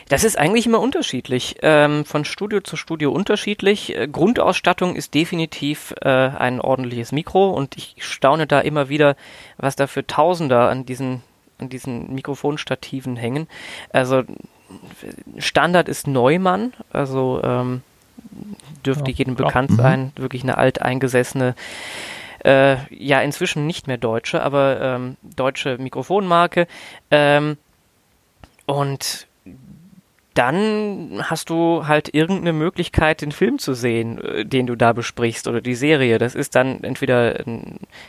[0.08, 1.56] Das ist eigentlich immer unterschiedlich.
[1.62, 3.96] Ähm, von Studio zu Studio unterschiedlich.
[3.96, 9.16] Äh, Grundausstattung ist definitiv äh, ein ordentliches Mikro und ich staune da immer wieder,
[9.58, 11.22] was da für Tausender an diesen
[11.58, 13.48] an diesen Mikrofonstativen hängen.
[13.90, 14.24] Also
[15.38, 17.82] Standard ist Neumann, also ähm,
[18.84, 19.48] dürfte ja, jedem klar.
[19.48, 19.76] bekannt mhm.
[19.76, 21.54] sein, wirklich eine alteingesessene,
[22.44, 26.66] äh, ja inzwischen nicht mehr deutsche, aber ähm, deutsche Mikrofonmarke.
[27.10, 27.56] Ähm,
[28.66, 29.26] und
[30.36, 35.48] dann hast du halt irgendeine Möglichkeit, den Film zu sehen, äh, den du da besprichst
[35.48, 36.18] oder die Serie.
[36.18, 37.42] Das ist dann entweder,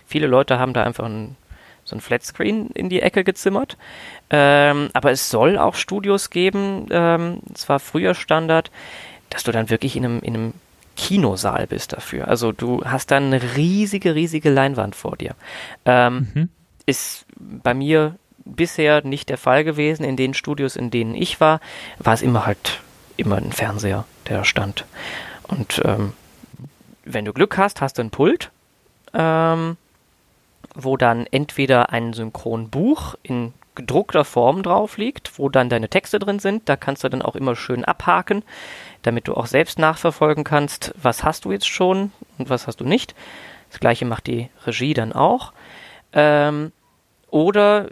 [0.05, 1.37] viele Leute haben da einfach ein,
[1.85, 3.77] so ein Flatscreen in die Ecke gezimmert,
[4.29, 8.71] ähm, aber es soll auch Studios geben, ähm, war früher Standard,
[9.29, 10.53] dass du dann wirklich in einem, in einem
[10.95, 12.27] Kinosaal bist dafür.
[12.27, 15.35] Also du hast dann eine riesige, riesige Leinwand vor dir.
[15.85, 16.49] Ähm, mhm.
[16.85, 18.15] Ist bei mir
[18.45, 20.03] bisher nicht der Fall gewesen.
[20.03, 21.59] In den Studios, in denen ich war,
[21.99, 22.81] war es immer halt
[23.17, 24.85] immer ein Fernseher, der stand.
[25.47, 26.13] Und ähm,
[27.03, 28.51] wenn du Glück hast, hast du ein Pult,
[29.13, 29.77] ähm,
[30.75, 36.39] wo dann entweder ein Synchronbuch in gedruckter Form drauf liegt, wo dann deine Texte drin
[36.39, 36.67] sind.
[36.67, 38.43] Da kannst du dann auch immer schön abhaken
[39.01, 42.85] damit du auch selbst nachverfolgen kannst, was hast du jetzt schon und was hast du
[42.85, 43.15] nicht.
[43.69, 45.53] Das gleiche macht die Regie dann auch.
[46.13, 46.71] Ähm,
[47.29, 47.87] oder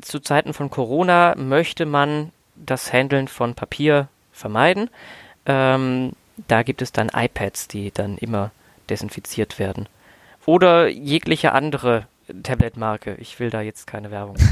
[0.00, 4.90] zu Zeiten von Corona möchte man das Handeln von Papier vermeiden.
[5.44, 6.12] Ähm,
[6.48, 8.50] da gibt es dann iPads, die dann immer
[8.88, 9.88] desinfiziert werden.
[10.44, 12.06] Oder jegliche andere
[12.42, 13.16] Tablet-Marke.
[13.20, 14.36] Ich will da jetzt keine Werbung.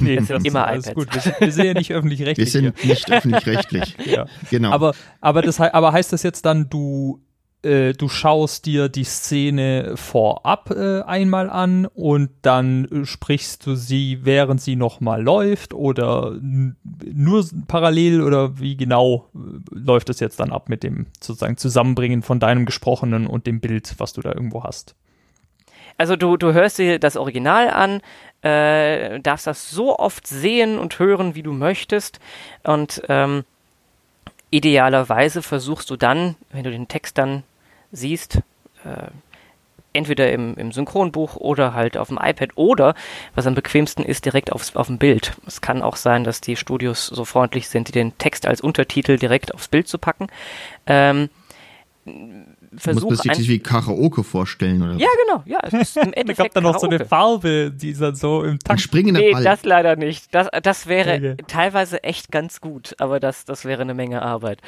[0.00, 0.94] Nee, sind immer iPads.
[0.94, 1.08] Gut.
[1.12, 2.46] Wir, wir, sind ja nicht öffentlich-rechtlich.
[2.46, 2.90] Wir sind hier.
[2.90, 3.96] nicht öffentlich-rechtlich.
[4.06, 4.26] ja.
[4.50, 4.70] Genau.
[4.70, 7.20] Aber, aber, das, aber heißt das jetzt dann, du,
[7.62, 13.74] äh, du schaust dir die Szene vorab äh, einmal an und dann äh, sprichst du
[13.74, 19.38] sie, während sie nochmal läuft oder nur parallel oder wie genau äh,
[19.70, 23.94] läuft es jetzt dann ab mit dem sozusagen Zusammenbringen von deinem Gesprochenen und dem Bild,
[23.98, 24.94] was du da irgendwo hast?
[25.96, 28.00] Also du, du hörst dir das Original an,
[28.42, 32.20] äh, darfst das so oft sehen und hören, wie du möchtest.
[32.62, 33.44] Und ähm,
[34.50, 37.42] idealerweise versuchst du dann, wenn du den Text dann
[37.90, 38.36] siehst,
[38.84, 39.08] äh,
[39.94, 42.94] entweder im, im Synchronbuch oder halt auf dem iPad oder,
[43.34, 45.36] was am bequemsten ist, direkt aufs, auf dem Bild.
[45.46, 49.54] Es kann auch sein, dass die Studios so freundlich sind, den Text als Untertitel direkt
[49.54, 50.26] aufs Bild zu packen.
[50.86, 51.30] Ähm,
[52.78, 53.06] versuche.
[53.06, 54.94] Muss man sich wie Karaoke vorstellen, oder?
[54.94, 55.60] Ja, genau, ja.
[55.62, 58.58] Es ist im Endeffekt da gab da noch so eine Farbe, die dann so im
[58.58, 58.80] Takt.
[58.80, 59.44] Springender nee, Ball.
[59.44, 60.34] das leider nicht.
[60.34, 61.36] Das, das wäre okay.
[61.46, 64.60] teilweise echt ganz gut, aber das, das wäre eine Menge Arbeit.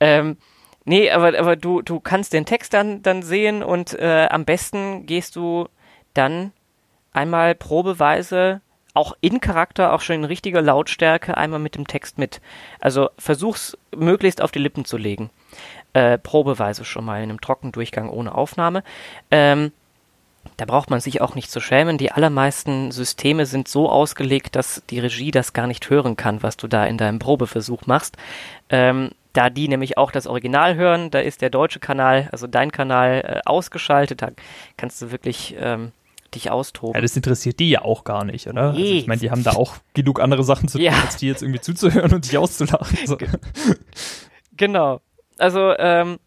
[0.00, 0.36] Ähm,
[0.84, 5.06] nee, aber, aber du, du kannst den Text dann, dann sehen und äh, am besten
[5.06, 5.68] gehst du
[6.14, 6.52] dann
[7.12, 8.60] einmal probeweise
[8.94, 12.40] auch in Charakter, auch schon in richtiger Lautstärke einmal mit dem Text mit.
[12.80, 15.30] Also versuch's möglichst auf die Lippen zu legen
[15.94, 18.82] äh, probeweise schon mal in einem Trockendurchgang ohne Aufnahme.
[19.30, 19.72] Ähm,
[20.56, 21.98] da braucht man sich auch nicht zu schämen.
[21.98, 26.56] Die allermeisten Systeme sind so ausgelegt, dass die Regie das gar nicht hören kann, was
[26.56, 28.16] du da in deinem Probeversuch machst.
[28.68, 32.70] Ähm, da die nämlich auch das Original hören, da ist der deutsche Kanal, also dein
[32.70, 34.22] Kanal, äh, ausgeschaltet.
[34.22, 34.30] Da
[34.76, 35.90] kannst du wirklich ähm,
[36.34, 36.94] dich austoben.
[36.94, 38.70] Ja, das interessiert die ja auch gar nicht, oder?
[38.70, 40.92] Also ich meine, die haben da auch genug andere Sachen zu tun, ja.
[41.04, 42.98] als die jetzt irgendwie zuzuhören und dich auszulachen.
[43.06, 43.16] So.
[44.56, 45.00] Genau
[45.38, 46.18] also ähm,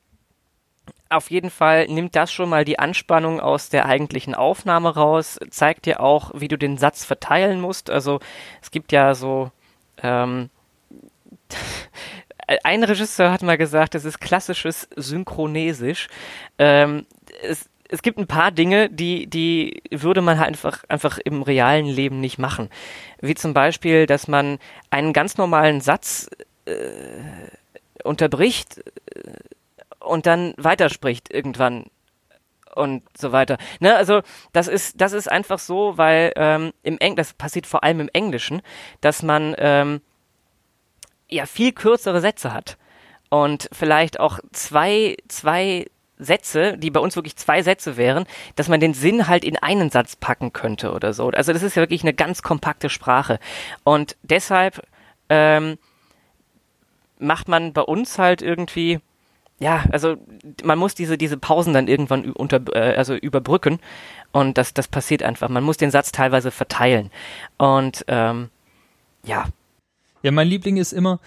[1.09, 5.85] auf jeden Fall nimmt das schon mal die Anspannung aus der eigentlichen Aufnahme raus, zeigt
[5.85, 7.89] dir auch, wie du den Satz verteilen musst.
[7.89, 8.19] Also
[8.61, 9.51] es gibt ja so
[10.03, 10.49] ähm,
[12.63, 16.07] ein Regisseur hat mal gesagt, es ist klassisches Synchronesisch.
[16.57, 17.05] Ähm,
[17.41, 21.85] es, es gibt ein paar Dinge, die, die würde man halt einfach, einfach im realen
[21.85, 22.69] Leben nicht machen.
[23.21, 26.29] Wie zum Beispiel, dass man einen ganz normalen Satz
[26.65, 26.73] äh,
[28.03, 28.79] unterbricht
[29.15, 29.33] äh,
[29.99, 31.85] und dann weiterspricht irgendwann
[32.77, 33.57] und so weiter.
[33.79, 34.21] Ne, also
[34.53, 38.09] das ist das ist einfach so, weil ähm, im Eng das passiert vor allem im
[38.13, 38.61] Englischen,
[39.01, 40.01] dass man ähm,
[41.29, 42.77] ja viel kürzere Sätze hat
[43.29, 45.87] und vielleicht auch zwei zwei
[46.19, 48.25] Sätze, die bei uns wirklich zwei Sätze wären,
[48.55, 51.29] dass man den Sinn halt in einen Satz packen könnte oder so.
[51.29, 53.39] Also das ist ja wirklich eine ganz kompakte Sprache
[53.83, 54.81] und deshalb
[55.29, 55.77] ähm,
[57.19, 58.99] macht man bei uns halt irgendwie,
[59.59, 60.17] ja, also
[60.63, 63.79] man muss diese, diese Pausen dann irgendwann unter, äh, also überbrücken
[64.31, 65.49] und das, das passiert einfach.
[65.49, 67.11] Man muss den Satz teilweise verteilen
[67.57, 68.49] und ähm,
[69.23, 69.45] ja.
[70.23, 71.19] Ja, mein Liebling ist immer,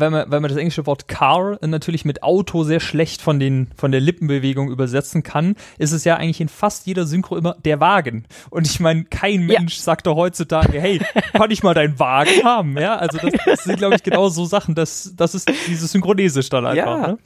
[0.00, 3.70] weil man, weil man das englische Wort car natürlich mit Auto sehr schlecht von den,
[3.76, 7.80] von der Lippenbewegung übersetzen kann, ist es ja eigentlich in fast jeder Synchro immer der
[7.80, 8.26] Wagen.
[8.50, 9.82] Und ich meine, kein Mensch ja.
[9.82, 11.00] sagt doch heutzutage, hey,
[11.32, 12.78] kann ich mal deinen Wagen haben?
[12.78, 16.48] Ja, also das, das sind, glaube ich, genau so Sachen, das, das ist dieses Synchronesisch
[16.48, 17.06] dann einfach, ja.
[17.08, 17.18] ne?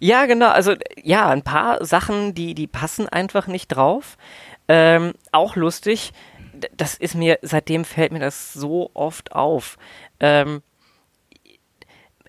[0.00, 0.50] Ja, genau.
[0.50, 4.16] Also ja, ein paar Sachen, die, die passen einfach nicht drauf.
[4.68, 6.12] Ähm, auch lustig.
[6.76, 9.76] Das ist mir, seitdem fällt mir das so oft auf.
[10.20, 10.62] Ähm,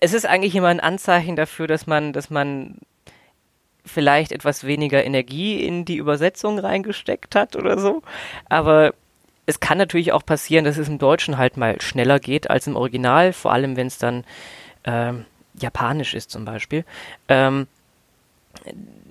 [0.04, 2.76] es ist eigentlich immer ein Anzeichen dafür, dass man, dass man
[3.86, 8.02] vielleicht etwas weniger Energie in die Übersetzung reingesteckt hat oder so.
[8.50, 8.92] Aber
[9.46, 12.76] es kann natürlich auch passieren, dass es im Deutschen halt mal schneller geht als im
[12.76, 14.24] Original, vor allem wenn es dann
[14.84, 15.24] ähm,
[15.54, 16.84] japanisch ist zum Beispiel.
[17.28, 17.66] Ähm,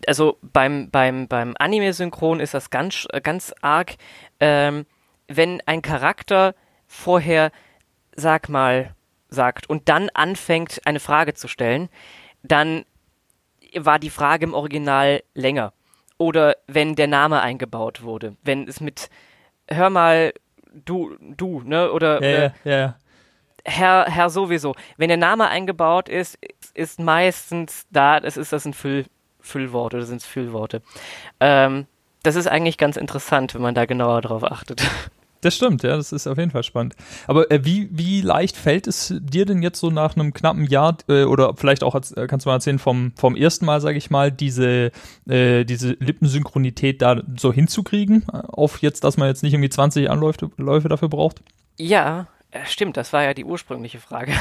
[0.05, 3.95] also beim, beim, beim Anime-Synchron ist das ganz, ganz arg,
[4.39, 4.85] ähm,
[5.27, 6.53] wenn ein Charakter
[6.87, 7.51] vorher,
[8.15, 8.93] sag mal,
[9.33, 11.89] sagt und dann anfängt, eine Frage zu stellen,
[12.43, 12.85] dann
[13.75, 15.73] war die Frage im Original länger.
[16.17, 18.35] Oder wenn der Name eingebaut wurde.
[18.43, 19.09] Wenn es mit,
[19.67, 20.33] hör mal,
[20.73, 21.91] du, du, ne?
[21.91, 22.95] Oder, ja, ja, ja.
[23.65, 24.75] Herr, Herr sowieso.
[24.97, 26.37] Wenn der Name eingebaut ist,
[26.73, 29.05] ist meistens da, es ist das ein Füll,
[29.39, 30.81] Füllwort oder sind es Füllworte.
[31.39, 31.87] Ähm,
[32.23, 34.83] das ist eigentlich ganz interessant, wenn man da genauer drauf achtet.
[35.43, 36.95] Das stimmt, ja, das ist auf jeden Fall spannend.
[37.27, 40.97] Aber äh, wie, wie leicht fällt es dir denn jetzt so nach einem knappen Jahr
[41.09, 44.09] äh, oder vielleicht auch, äh, kannst du mal erzählen, vom, vom ersten Mal, sage ich
[44.09, 44.91] mal, diese,
[45.27, 50.09] äh, diese Lippensynchronität da so hinzukriegen, äh, auf jetzt, dass man jetzt nicht irgendwie 20
[50.09, 51.41] Anläufe Läufe dafür braucht?
[51.77, 52.27] Ja,
[52.65, 54.33] Stimmt, das war ja die ursprüngliche Frage.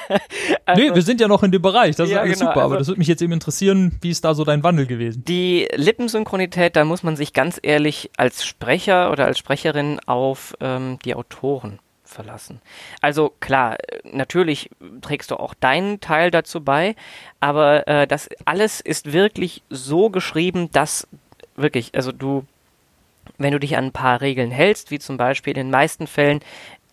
[0.64, 2.62] also, nee, wir sind ja noch in dem Bereich, das ist ja, alles genau, super,
[2.62, 5.24] aber also, das würde mich jetzt eben interessieren, wie ist da so dein Wandel gewesen?
[5.26, 10.98] Die Lippensynchronität, da muss man sich ganz ehrlich als Sprecher oder als Sprecherin auf ähm,
[11.04, 12.60] die Autoren verlassen.
[13.00, 16.94] Also klar, natürlich trägst du auch deinen Teil dazu bei,
[17.40, 21.06] aber äh, das alles ist wirklich so geschrieben, dass
[21.56, 22.44] wirklich, also du
[23.38, 26.40] wenn du dich an ein paar Regeln hältst, wie zum Beispiel in den meisten Fällen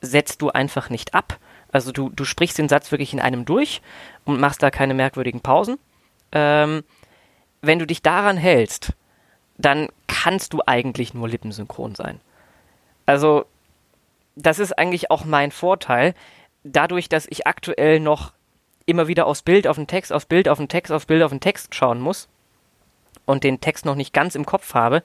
[0.02, 1.38] setzt du einfach nicht ab.
[1.72, 3.82] Also du, du sprichst den Satz wirklich in einem durch
[4.26, 5.78] und machst da keine merkwürdigen Pausen.
[6.32, 6.84] Ähm,
[7.62, 8.94] wenn du dich daran hältst,
[9.58, 12.20] dann kannst du eigentlich nur lippensynchron sein.
[13.06, 13.46] Also
[14.36, 16.14] das ist eigentlich auch mein Vorteil.
[16.64, 18.34] Dadurch, dass ich aktuell noch
[18.86, 21.32] immer wieder aufs Bild auf den Text, aufs Bild auf den Text, aufs Bild auf
[21.32, 22.28] den Text schauen muss
[23.26, 25.04] und den Text noch nicht ganz im Kopf habe,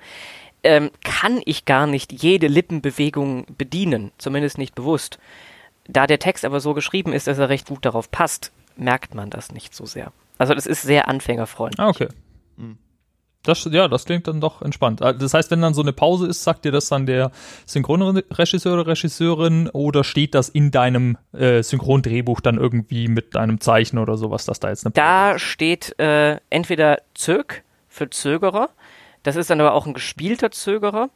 [0.65, 5.19] ähm, kann ich gar nicht jede Lippenbewegung bedienen, zumindest nicht bewusst.
[5.87, 9.31] Da der Text aber so geschrieben ist, dass er recht gut darauf passt, merkt man
[9.31, 10.13] das nicht so sehr.
[10.39, 11.79] Also das ist sehr anfängerfreundlich.
[11.79, 12.09] Ah, okay.
[12.57, 12.79] Hm.
[13.45, 15.03] Das, ja, das klingt dann doch entspannt.
[15.03, 17.31] Ah, das heißt, wenn dann so eine Pause ist, sagt dir das dann der
[17.67, 23.99] Synchronregisseur oder Regisseurin oder steht das in deinem äh, Synchrondrehbuch dann irgendwie mit deinem Zeichen
[23.99, 25.43] oder sowas, dass da jetzt eine Pause Da ist?
[25.43, 28.71] steht äh, entweder Zög für Zögerer
[29.25, 31.11] das ist dann aber auch ein gespielter Zögerer.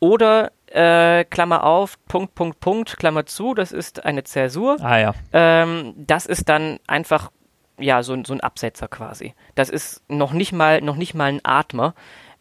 [0.00, 4.78] Oder äh, Klammer auf, Punkt, Punkt, Punkt, Klammer zu, das ist eine Zäsur.
[4.80, 5.14] Ah ja.
[5.32, 7.30] Ähm, das ist dann einfach
[7.78, 9.34] ja so, so ein Absetzer quasi.
[9.54, 11.94] Das ist noch nicht mal noch nicht mal ein Atmer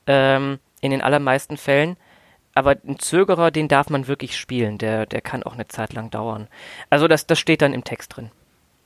[0.07, 1.97] ähm, in den allermeisten Fällen.
[2.55, 4.77] Aber ein Zögerer, den darf man wirklich spielen.
[4.77, 6.47] Der, der kann auch eine Zeit lang dauern.
[6.89, 8.31] Also das, das steht dann im Text drin.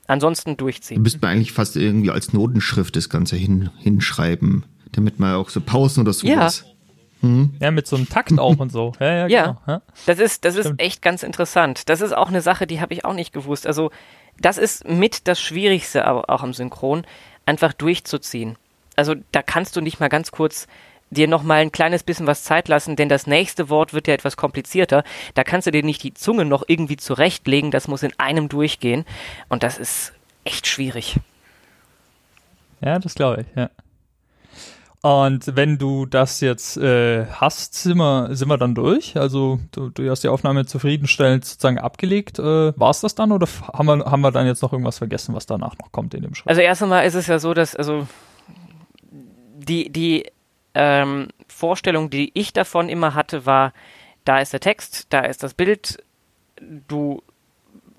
[0.07, 0.97] Ansonsten durchziehen.
[0.97, 5.49] Du müsst man eigentlich fast irgendwie als Notenschrift das Ganze hin, hinschreiben damit man auch
[5.49, 6.63] so Pausen oder sowas.
[6.65, 6.73] Ja.
[7.21, 7.53] Hm?
[7.59, 8.91] Ja, mit so einem Takt auch und so.
[8.99, 9.57] Ja, ja, ja.
[9.65, 9.81] Genau.
[10.05, 11.87] das ist, das ist echt ganz interessant.
[11.89, 13.65] Das ist auch eine Sache, die habe ich auch nicht gewusst.
[13.65, 13.91] Also,
[14.39, 17.05] das ist mit das Schwierigste auch am Synchron,
[17.45, 18.57] einfach durchzuziehen.
[18.95, 20.67] Also, da kannst du nicht mal ganz kurz
[21.13, 24.13] dir noch mal ein kleines bisschen was Zeit lassen, denn das nächste Wort wird ja
[24.13, 25.03] etwas komplizierter.
[25.33, 29.05] Da kannst du dir nicht die Zunge noch irgendwie zurechtlegen, das muss in einem durchgehen
[29.47, 30.13] und das ist
[30.43, 31.17] echt schwierig.
[32.81, 33.69] Ja, das glaube ich, ja.
[35.03, 39.17] Und wenn du das jetzt äh, hast, sind wir, sind wir dann durch?
[39.17, 42.39] Also du, du hast die Aufnahme zufriedenstellend sozusagen abgelegt.
[42.39, 45.35] Äh, War es das dann oder haben wir, haben wir dann jetzt noch irgendwas vergessen,
[45.35, 46.47] was danach noch kommt in dem Schritt?
[46.47, 48.07] Also erst einmal ist es ja so, dass also
[49.11, 50.31] die, die
[50.73, 53.73] ähm, Vorstellung, die ich davon immer hatte, war,
[54.23, 56.01] da ist der Text, da ist das Bild,
[56.87, 57.21] du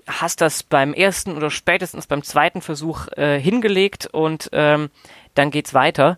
[0.07, 4.89] hast das beim ersten oder spätestens beim zweiten Versuch äh, hingelegt und ähm,
[5.35, 6.17] dann geht's weiter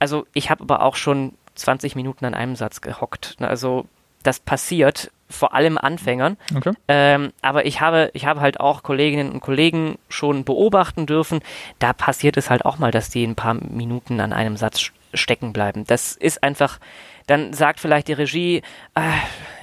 [0.00, 3.36] also ich habe aber auch schon 20 Minuten an einem Satz gehockt.
[3.38, 3.86] Ne, also
[4.22, 6.36] das passiert vor allem Anfängern.
[6.54, 6.72] Okay.
[6.88, 11.40] Ähm, aber ich habe, ich habe halt auch Kolleginnen und Kollegen schon beobachten dürfen.
[11.78, 15.52] Da passiert es halt auch mal, dass die ein paar Minuten an einem Satz stecken
[15.52, 15.84] bleiben.
[15.86, 16.80] Das ist einfach,
[17.26, 18.62] dann sagt vielleicht die Regie,
[18.94, 19.12] äh,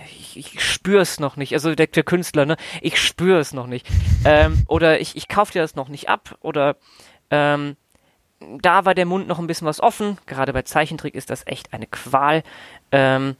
[0.05, 1.53] ich, ich spüre es noch nicht.
[1.53, 2.55] Also der, der Künstler, ne?
[2.81, 3.87] Ich spüre es noch nicht.
[4.23, 6.37] Ähm, oder ich, ich kaufe dir das noch nicht ab.
[6.41, 6.77] Oder
[7.29, 7.75] ähm,
[8.39, 10.17] da war der Mund noch ein bisschen was offen.
[10.25, 12.43] Gerade bei Zeichentrick ist das echt eine Qual.
[12.91, 13.35] Ähm,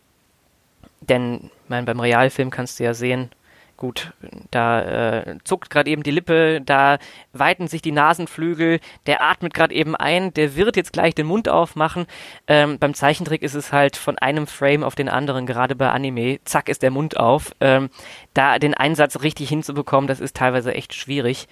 [1.02, 3.30] denn mein, beim Realfilm kannst du ja sehen,
[3.78, 4.12] gut,
[4.50, 6.98] da äh, zuckt gerade eben die Lippe, da
[7.32, 11.48] weiten sich die Nasenflügel, der atmet gerade eben ein, der wird jetzt gleich den Mund
[11.48, 12.08] aufmachen.
[12.48, 16.40] Ähm, beim Zeichentrick ist es halt von einem Frame auf den anderen, gerade bei Anime,
[16.44, 17.54] zack ist der Mund auf.
[17.62, 17.90] Ähm,
[18.34, 21.48] da den Einsatz richtig hinzubekommen, das ist teilweise echt schwierig.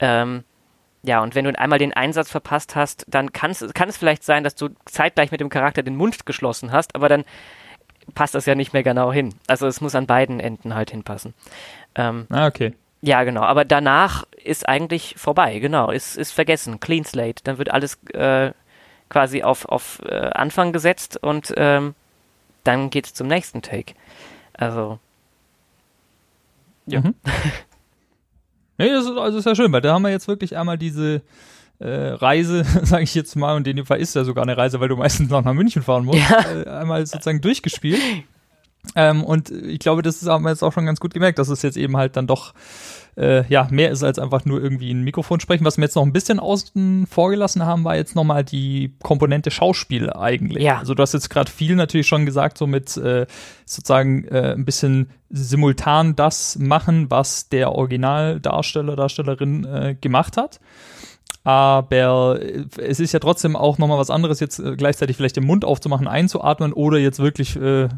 [0.00, 0.42] Ähm,
[1.02, 4.54] ja, und wenn du einmal den Einsatz verpasst hast, dann kann es vielleicht sein, dass
[4.54, 7.24] du zeitgleich mit dem Charakter den Mund geschlossen hast, aber dann
[8.14, 9.34] passt das ja nicht mehr genau hin.
[9.46, 11.34] Also es muss an beiden Enden halt hinpassen.
[11.94, 12.74] Ähm, ah, okay.
[13.00, 13.42] Ja, genau.
[13.42, 15.90] Aber danach ist eigentlich vorbei, genau.
[15.90, 16.80] Ist, ist vergessen.
[16.80, 17.44] Clean Slate.
[17.44, 18.52] Dann wird alles äh,
[19.08, 21.94] quasi auf, auf äh, Anfang gesetzt und ähm,
[22.64, 23.94] dann geht's zum nächsten Take.
[24.54, 24.98] Also.
[26.86, 27.00] Ja.
[27.00, 27.14] Mhm.
[28.78, 31.22] nee, das ist, also ist ja schön, weil da haben wir jetzt wirklich einmal diese
[31.78, 34.80] äh, Reise, sage ich jetzt mal, und in dem Fall ist ja sogar eine Reise,
[34.80, 36.62] weil du meistens noch nach München fahren musst, ja.
[36.62, 38.00] äh, einmal sozusagen durchgespielt.
[38.94, 41.62] Ähm, und ich glaube, das haben wir jetzt auch schon ganz gut gemerkt, dass es
[41.62, 42.54] jetzt eben halt dann doch
[43.18, 45.64] äh, ja mehr ist als einfach nur irgendwie ein Mikrofon sprechen.
[45.64, 50.10] Was wir jetzt noch ein bisschen außen vorgelassen haben, war jetzt nochmal die Komponente Schauspiel
[50.10, 50.62] eigentlich.
[50.62, 50.78] Ja.
[50.78, 53.26] Also du hast jetzt gerade viel natürlich schon gesagt, so mit äh,
[53.66, 60.60] sozusagen äh, ein bisschen simultan das machen, was der Originaldarsteller, Darstellerin äh, gemacht hat
[61.44, 62.40] aber
[62.76, 66.06] es ist ja trotzdem auch nochmal was anderes, jetzt äh, gleichzeitig vielleicht den Mund aufzumachen,
[66.06, 67.88] einzuatmen oder jetzt wirklich äh,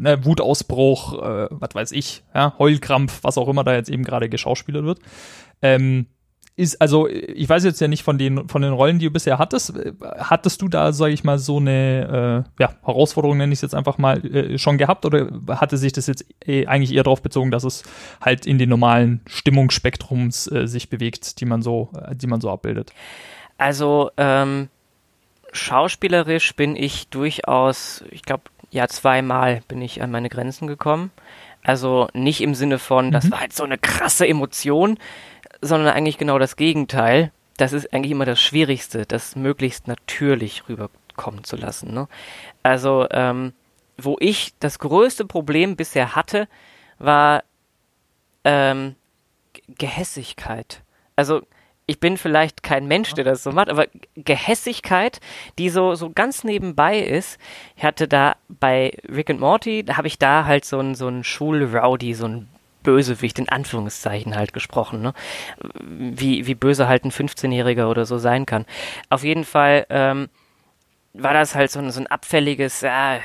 [0.00, 4.28] ne, Wutausbruch, äh, was weiß ich, ja, Heulkrampf, was auch immer da jetzt eben gerade
[4.28, 5.00] geschauspielert wird.
[5.62, 6.06] Ähm,
[6.58, 9.38] ist, also, ich weiß jetzt ja nicht von den, von den Rollen, die du bisher
[9.38, 9.74] hattest.
[10.02, 13.76] Hattest du da, sage ich mal, so eine äh, ja, Herausforderung, nenne ich es jetzt
[13.76, 17.52] einfach mal, äh, schon gehabt oder hatte sich das jetzt eh, eigentlich eher darauf bezogen,
[17.52, 17.84] dass es
[18.20, 22.50] halt in den normalen Stimmungsspektrums äh, sich bewegt, die man so, äh, die man so
[22.50, 22.92] abbildet?
[23.56, 24.68] Also, ähm,
[25.52, 31.10] schauspielerisch bin ich durchaus, ich glaube, ja, zweimal bin ich an meine Grenzen gekommen.
[31.62, 33.30] Also nicht im Sinne von, das mhm.
[33.32, 34.98] war halt so eine krasse Emotion,
[35.60, 37.32] sondern eigentlich genau das Gegenteil.
[37.56, 41.92] Das ist eigentlich immer das Schwierigste, das möglichst natürlich rüberkommen zu lassen.
[41.92, 42.08] Ne?
[42.62, 43.52] Also, ähm,
[43.96, 46.46] wo ich das größte Problem bisher hatte,
[46.98, 47.42] war
[48.44, 48.94] ähm,
[49.66, 50.82] Gehässigkeit.
[51.16, 51.42] Also,
[51.88, 55.20] ich bin vielleicht kein Mensch, der das so macht, aber Gehässigkeit,
[55.58, 57.40] die so, so ganz nebenbei ist.
[57.76, 61.06] Ich hatte da bei Rick and Morty, da habe ich da halt so einen, so
[61.06, 62.50] einen Schulrowdy, so einen
[62.82, 65.14] Bösewicht in Anführungszeichen halt gesprochen, ne?
[65.82, 68.66] Wie, wie böse halt ein 15-Jähriger oder so sein kann.
[69.08, 70.28] Auf jeden Fall ähm,
[71.14, 73.20] war das halt so ein, so ein abfälliges, äh,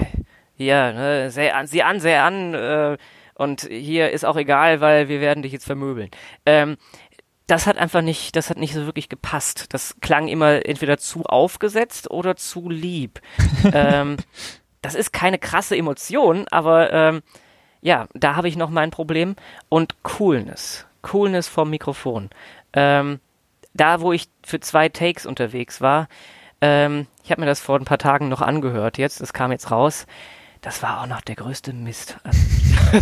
[0.56, 2.98] hier, ne, seh an, sieh an, seh an, äh,
[3.36, 6.10] und hier ist auch egal, weil wir werden dich jetzt vermöbeln.
[6.46, 6.78] Ähm,
[7.54, 9.76] das hat einfach nicht, das hat nicht so wirklich gepasst.
[9.76, 13.22] Das klang immer entweder zu aufgesetzt oder zu lieb.
[13.74, 14.18] ähm,
[14.82, 17.22] das ist keine krasse Emotion, aber ähm,
[17.82, 19.36] ja, da habe ich noch mein Problem.
[19.70, 20.88] Und Coolness.
[21.04, 22.32] Coolness vom Mikrofon.
[22.74, 23.20] Ähm,
[23.76, 26.08] da, wo ich für zwei Takes unterwegs war,
[26.60, 28.98] ähm, ich habe mir das vor ein paar Tagen noch angehört.
[28.98, 30.08] Jetzt, das kam jetzt raus.
[30.64, 32.18] Das war auch noch der größte Mist.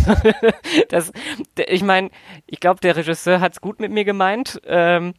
[0.88, 1.12] das,
[1.56, 2.10] ich meine,
[2.46, 4.60] ich glaube, der Regisseur hat es gut mit mir gemeint.
[4.66, 5.14] Ähm,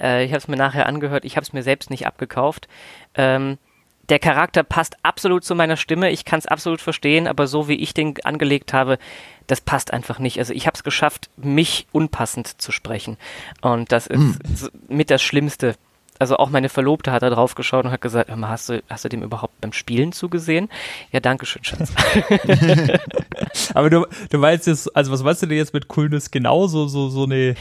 [0.00, 1.24] äh, ich habe es mir nachher angehört.
[1.24, 2.66] Ich habe es mir selbst nicht abgekauft.
[3.14, 3.58] Ähm,
[4.08, 7.76] der Charakter passt absolut zu meiner Stimme, ich kann es absolut verstehen, aber so wie
[7.76, 8.98] ich den angelegt habe,
[9.46, 10.38] das passt einfach nicht.
[10.38, 13.16] Also ich habe es geschafft, mich unpassend zu sprechen.
[13.62, 14.38] Und das ist hm.
[14.88, 15.76] mit das Schlimmste.
[16.18, 18.82] Also auch meine Verlobte hat da drauf geschaut und hat gesagt, hör mal, hast du,
[18.88, 20.68] hast du dem überhaupt beim Spielen zugesehen?
[21.10, 21.92] Ja, danke schön, Schatz.
[23.74, 26.68] aber du, du weißt jetzt, also was weißt du denn jetzt mit Coolness genau?
[26.68, 27.56] So, so, so eine,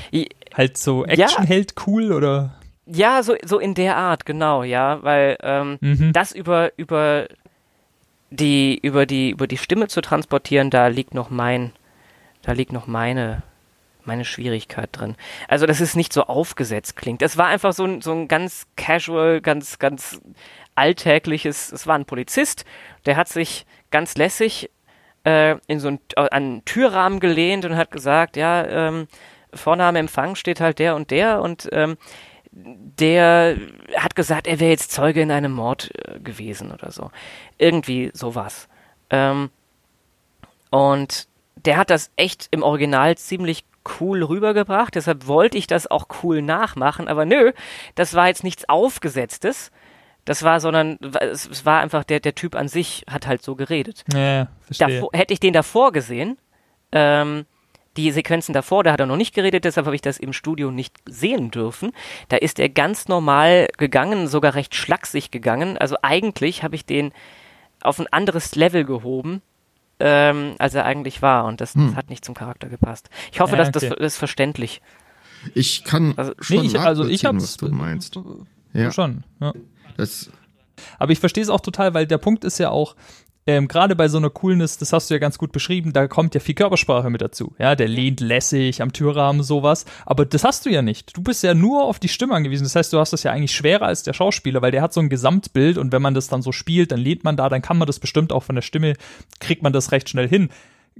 [0.53, 2.53] halt so Actionheld cool oder?
[2.85, 6.13] Ja, so, so in der Art, genau, ja, weil ähm, mhm.
[6.13, 7.27] das über, über
[8.29, 11.71] die, über die, über die Stimme zu transportieren, da liegt noch mein,
[12.41, 13.41] da liegt noch meine,
[14.07, 15.15] meine Schwierigkeit drin.
[15.47, 17.21] Also, dass es nicht so aufgesetzt klingt.
[17.21, 20.19] Es war einfach so ein, so ein ganz casual, ganz, ganz
[20.75, 22.65] alltägliches, es war ein Polizist,
[23.05, 24.69] der hat sich ganz lässig
[25.23, 29.07] äh, in so ein, an einen Türrahmen gelehnt und hat gesagt, ja, ähm,
[29.53, 31.97] vorne am Empfang steht halt der und der und ähm,
[32.51, 33.57] der
[33.97, 37.09] hat gesagt, er wäre jetzt Zeuge in einem Mord äh, gewesen oder so.
[37.57, 38.67] Irgendwie sowas.
[39.09, 39.49] Ähm,
[40.69, 43.65] und der hat das echt im Original ziemlich
[43.99, 47.51] cool rübergebracht, deshalb wollte ich das auch cool nachmachen, aber nö,
[47.95, 49.71] das war jetzt nichts Aufgesetztes.
[50.25, 54.05] das war, sondern es, war einfach der, der Typ an sich hat halt so geredet.
[54.13, 54.87] Ja, verstehe.
[54.87, 56.37] Davor, hätte ich den davor gesehen,
[56.93, 57.45] ähm,
[57.97, 60.71] die Sequenzen davor, da hat er noch nicht geredet, deshalb habe ich das im Studio
[60.71, 61.91] nicht sehen dürfen.
[62.29, 65.77] Da ist er ganz normal gegangen, sogar recht schlaksig gegangen.
[65.77, 67.11] Also eigentlich habe ich den
[67.81, 69.41] auf ein anderes Level gehoben,
[69.99, 71.45] ähm, als er eigentlich war.
[71.45, 71.87] Und das, hm.
[71.87, 73.09] das, hat nicht zum Charakter gepasst.
[73.31, 73.71] Ich hoffe, ja, okay.
[73.71, 74.81] dass das, das ist verständlich.
[75.53, 78.17] Ich kann also, schon nee, ich, also ich was du meinst.
[78.73, 78.91] Ja.
[78.91, 79.53] Schon, ja.
[79.97, 80.31] Das
[80.99, 82.95] aber ich verstehe es auch total, weil der Punkt ist ja auch,
[83.45, 86.33] ähm, gerade bei so einer Coolness, das hast du ja ganz gut beschrieben, da kommt
[86.33, 87.53] ja viel Körpersprache mit dazu.
[87.59, 89.85] Ja, der lehnt lässig am Türrahmen, sowas.
[90.05, 91.15] Aber das hast du ja nicht.
[91.17, 92.63] Du bist ja nur auf die Stimme angewiesen.
[92.63, 95.01] Das heißt, du hast das ja eigentlich schwerer als der Schauspieler, weil der hat so
[95.01, 97.77] ein Gesamtbild und wenn man das dann so spielt, dann lehnt man da, dann kann
[97.77, 98.93] man das bestimmt auch von der Stimme,
[99.39, 100.49] kriegt man das recht schnell hin.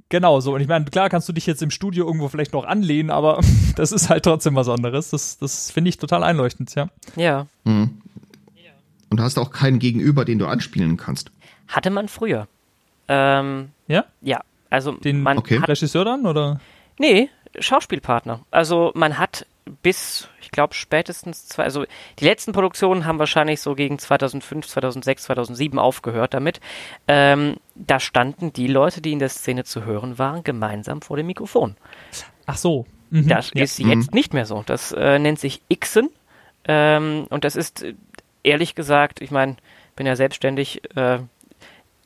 [0.10, 0.56] Genau so.
[0.56, 3.40] Und ich meine, klar kannst du dich jetzt im Studio irgendwo vielleicht noch anlehnen, aber
[3.76, 5.12] das ist halt trotzdem was anderes.
[5.12, 6.90] Das, das finde ich total einleuchtend, ja.
[7.16, 7.48] Ja.
[7.64, 8.02] Mhm.
[9.10, 11.32] Und hast auch keinen Gegenüber, den du anspielen kannst.
[11.74, 12.48] Hatte man früher.
[13.08, 14.06] Ähm, ja?
[14.22, 14.42] Ja.
[14.70, 15.60] Also Den man okay.
[15.60, 16.60] hat, Regisseur dann oder?
[17.00, 17.30] Nee,
[17.60, 18.42] Schauspielpartner.
[18.52, 19.46] Also man hat
[19.82, 21.86] bis, ich glaube, spätestens zwei, also
[22.20, 26.60] die letzten Produktionen haben wahrscheinlich so gegen 2005, 2006, 2007 aufgehört damit.
[27.08, 31.28] Ähm, da standen die Leute, die in der Szene zu hören waren, gemeinsam vor dem
[31.28, 31.76] Mikrofon.
[32.46, 32.86] Ach so.
[33.10, 33.28] Mhm.
[33.28, 33.64] Das ja.
[33.64, 34.16] ist jetzt mhm.
[34.16, 34.64] nicht mehr so.
[34.66, 36.10] Das äh, nennt sich Xen.
[36.66, 37.86] Ähm, und das ist
[38.44, 39.56] ehrlich gesagt, ich meine,
[39.96, 41.20] bin ja selbstständig, äh,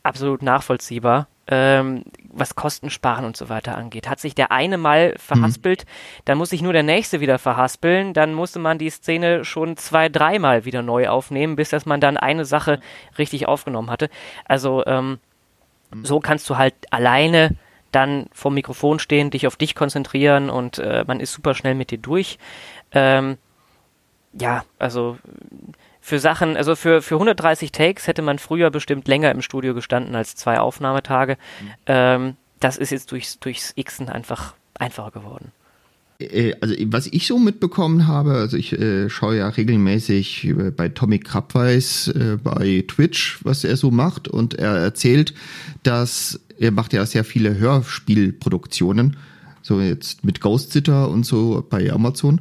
[0.07, 4.09] absolut nachvollziehbar, ähm, was Kostensparen und so weiter angeht.
[4.09, 6.21] Hat sich der eine mal verhaspelt, mhm.
[6.25, 10.09] dann muss sich nur der nächste wieder verhaspeln, dann musste man die Szene schon zwei,
[10.09, 12.79] dreimal wieder neu aufnehmen, bis dass man dann eine Sache
[13.17, 14.09] richtig aufgenommen hatte.
[14.45, 15.19] Also ähm,
[16.03, 17.55] so kannst du halt alleine
[17.91, 21.91] dann vom Mikrofon stehen, dich auf dich konzentrieren und äh, man ist super schnell mit
[21.91, 22.37] dir durch.
[22.91, 23.37] Ähm,
[24.33, 25.17] ja, also
[26.07, 30.15] für Sachen, also für, für 130 Takes hätte man früher bestimmt länger im Studio gestanden
[30.15, 31.33] als zwei Aufnahmetage.
[31.33, 31.67] Mhm.
[31.85, 35.51] Ähm, das ist jetzt durchs, durchs Xen einfach einfacher geworden.
[36.19, 40.87] Äh, also was ich so mitbekommen habe, also ich äh, schaue ja regelmäßig äh, bei
[40.87, 45.33] Tommy Krabweis äh, bei Twitch, was er so macht und er erzählt,
[45.83, 49.17] dass er macht ja sehr viele Hörspielproduktionen,
[49.61, 52.39] so jetzt mit Ghost Sitter und so bei Amazon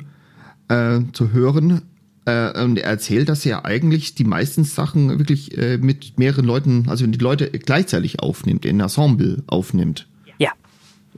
[0.69, 1.83] äh, zu hören
[2.27, 6.87] äh, und er erzählt, dass er eigentlich die meisten Sachen wirklich äh, mit mehreren Leuten,
[6.89, 10.09] also die Leute gleichzeitig aufnimmt, in Ensemble aufnimmt.
[10.39, 10.53] Ja.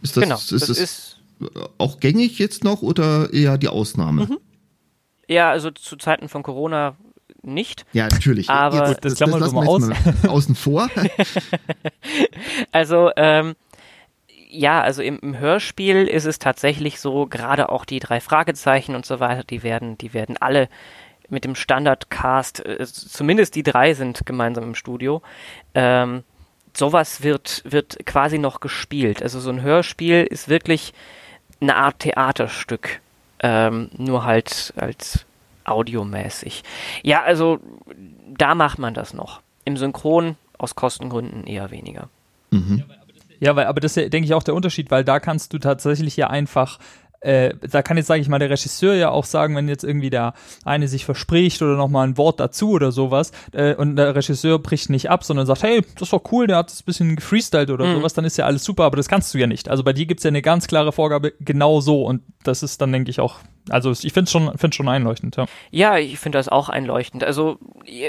[0.03, 0.37] Ist das, genau.
[0.37, 1.21] ist das, das ist
[1.79, 4.27] auch gängig jetzt noch oder eher die Ausnahme?
[4.27, 4.39] Mhm.
[5.29, 6.97] Ja, also zu Zeiten von Corona
[7.43, 7.85] nicht.
[7.93, 8.51] Ja, natürlich.
[8.51, 9.83] Aber ja, gut, das, das, das lassen wir aus.
[9.83, 9.97] mal
[10.29, 10.91] außen vor.
[12.73, 13.55] also, ähm,
[14.49, 19.05] ja, also im, im, Hörspiel ist es tatsächlich so, gerade auch die drei Fragezeichen und
[19.05, 20.69] so weiter, die werden, die werden alle
[21.29, 25.23] mit dem Standardcast, äh, zumindest die drei sind gemeinsam im Studio.
[25.75, 26.25] Ähm,
[26.75, 29.23] sowas wird, wird quasi noch gespielt.
[29.23, 30.95] Also so ein Hörspiel ist wirklich
[31.61, 33.01] eine Art Theaterstück,
[33.41, 35.27] ähm, nur halt als
[35.65, 36.62] audiomäßig.
[37.03, 37.61] Ja, also
[38.27, 39.43] da macht man das noch.
[39.65, 42.09] Im Synchron aus Kostengründen eher weniger.
[42.51, 42.85] Mhm.
[43.40, 46.16] Ja, weil, aber das ist denke ich, auch der Unterschied, weil da kannst du tatsächlich
[46.16, 46.78] ja einfach
[47.20, 50.11] äh, da kann jetzt, sage ich mal, der Regisseur ja auch sagen, wenn jetzt irgendwie
[50.11, 50.35] der
[50.65, 54.90] eine sich verspricht oder nochmal ein Wort dazu oder sowas äh, und der Regisseur bricht
[54.90, 57.70] nicht ab, sondern sagt, hey, das ist doch cool, der hat es ein bisschen gefreestylt
[57.70, 57.97] oder mhm.
[57.97, 59.69] sowas, dann ist ja alles super, aber das kannst du ja nicht.
[59.69, 62.93] Also bei dir gibt's ja eine ganz klare Vorgabe, genau so und das ist dann,
[62.93, 63.40] denke ich, auch
[63.70, 65.47] also ich finde es schon, find's schon einleuchtend, ja.
[65.70, 67.24] Ja, ich finde das auch einleuchtend.
[67.24, 67.59] Also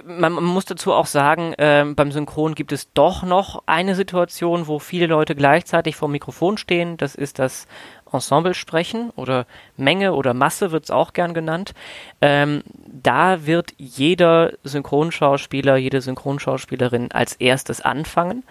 [0.05, 4.67] man, man muss dazu auch sagen, äh, beim Synchron gibt es doch noch eine Situation,
[4.67, 6.97] wo viele Leute gleichzeitig vor dem Mikrofon stehen.
[6.97, 7.67] Das ist das
[8.13, 9.45] Ensemble sprechen oder
[9.77, 11.73] Menge oder Masse wird es auch gern genannt.
[12.21, 18.43] Ähm, da wird jeder Synchronschauspieler, jede Synchronschauspielerin als erstes anfangen.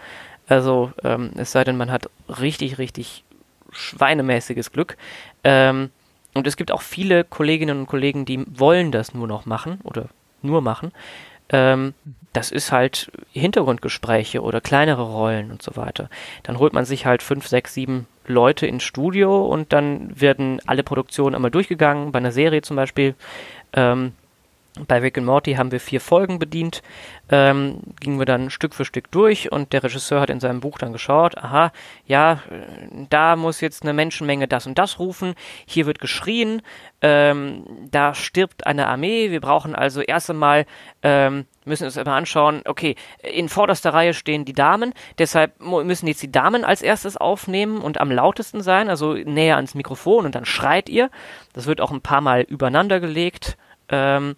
[0.49, 3.25] Also ähm, es sei denn, man hat richtig, richtig
[3.71, 4.97] schweinemäßiges Glück.
[5.45, 5.91] Ähm,
[6.35, 10.07] und es gibt auch viele Kolleginnen und Kollegen, die wollen das nur noch machen oder
[10.43, 10.93] nur machen.
[11.51, 11.95] Ähm,
[12.33, 16.09] das ist halt Hintergrundgespräche oder kleinere Rollen und so weiter.
[16.43, 20.83] Dann holt man sich halt fünf, sechs, sieben Leute ins Studio und dann werden alle
[20.83, 22.13] Produktionen einmal durchgegangen.
[22.13, 23.15] Bei einer Serie zum Beispiel.
[23.73, 24.13] Ähm,
[24.87, 26.83] bei Rick and Morty haben wir vier Folgen bedient,
[27.31, 30.79] ähm, gingen wir dann Stück für Stück durch und der Regisseur hat in seinem Buch
[30.79, 31.73] dann geschaut, aha,
[32.07, 32.41] ja,
[33.11, 35.35] da muss jetzt eine Menschenmenge das und das rufen,
[35.67, 36.63] hier wird geschrien,
[37.01, 40.67] ähm, da stirbt eine Armee, wir brauchen also erst einmal,
[41.03, 46.23] ähm, müssen uns einmal anschauen, okay, in vorderster Reihe stehen die Damen, deshalb müssen jetzt
[46.23, 50.45] die Damen als erstes aufnehmen und am lautesten sein, also näher ans Mikrofon und dann
[50.45, 51.11] schreit ihr,
[51.53, 53.57] das wird auch ein paar Mal übereinander gelegt,
[53.91, 54.37] ähm,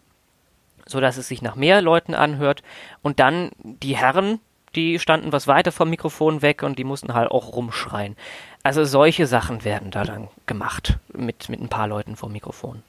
[0.91, 2.63] so dass es sich nach mehr Leuten anhört.
[3.03, 4.41] Und dann die Herren,
[4.75, 8.17] die standen was weiter vom Mikrofon weg und die mussten halt auch rumschreien.
[8.63, 12.83] Also solche Sachen werden da dann gemacht mit, mit ein paar Leuten vor Mikrofon.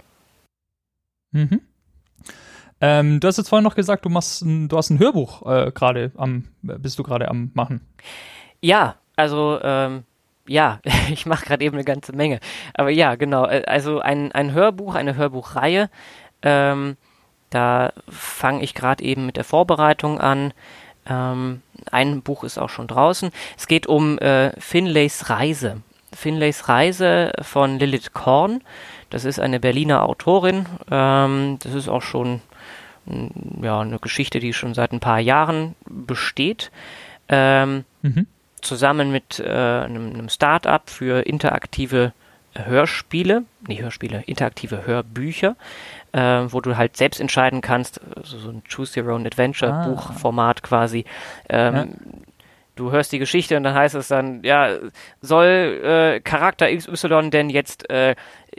[1.31, 1.61] Mhm.
[2.81, 5.71] Ähm, du hast jetzt vorhin noch gesagt, du machst ein, du hast ein Hörbuch äh,
[5.71, 7.81] gerade am, bist du gerade am machen.
[8.59, 10.03] Ja, also ähm,
[10.47, 10.79] ja,
[11.09, 12.39] ich mache gerade eben eine ganze Menge.
[12.73, 13.45] Aber ja, genau.
[13.45, 15.89] Äh, also ein, ein Hörbuch, eine Hörbuchreihe.
[16.41, 16.97] Ähm,
[17.51, 20.53] da fange ich gerade eben mit der Vorbereitung an.
[21.05, 21.61] Ähm,
[21.91, 23.31] ein Buch ist auch schon draußen.
[23.57, 25.81] Es geht um äh, Finlays Reise.
[26.13, 28.63] Finlays Reise von Lilith Korn.
[29.09, 30.65] Das ist eine Berliner Autorin.
[30.89, 32.41] Ähm, das ist auch schon
[33.61, 36.71] ja, eine Geschichte, die schon seit ein paar Jahren besteht.
[37.27, 38.27] Ähm, mhm.
[38.61, 42.13] Zusammen mit äh, einem, einem Start-up für interaktive
[42.53, 45.55] Hörspiele, nee, Hörspiele, interaktive Hörbücher,
[46.13, 49.87] äh, wo du halt selbst entscheiden kannst, so ein Choose Your Own Adventure ah.
[49.87, 51.05] Buchformat quasi.
[51.49, 51.85] Ähm, ja.
[52.75, 54.77] Du hörst die Geschichte und dann heißt es dann, ja,
[55.19, 58.15] soll äh, Charakter XY denn jetzt äh,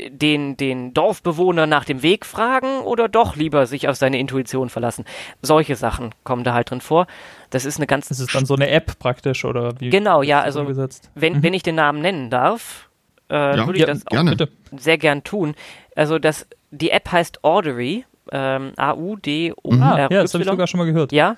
[0.08, 5.06] den, den Dorfbewohner nach dem Weg fragen oder doch lieber sich auf seine Intuition verlassen?
[5.40, 7.06] Solche Sachen kommen da halt drin vor.
[7.50, 8.08] Das ist eine ganz.
[8.08, 9.88] Das ist dann so eine App praktisch oder wie?
[9.88, 10.66] Genau, ja, also
[11.14, 11.42] wenn, mhm.
[11.42, 12.90] wenn ich den Namen nennen darf,
[13.30, 14.36] äh, ja, würde ich das auch gerne.
[14.76, 15.54] sehr gern tun.
[15.96, 19.76] Also das, die App heißt Audery, ähm, A-U-D-O-R-Y.
[19.76, 19.82] Mhm.
[19.82, 21.12] Ja, das habe ich sogar schon mal gehört.
[21.12, 21.36] Ja,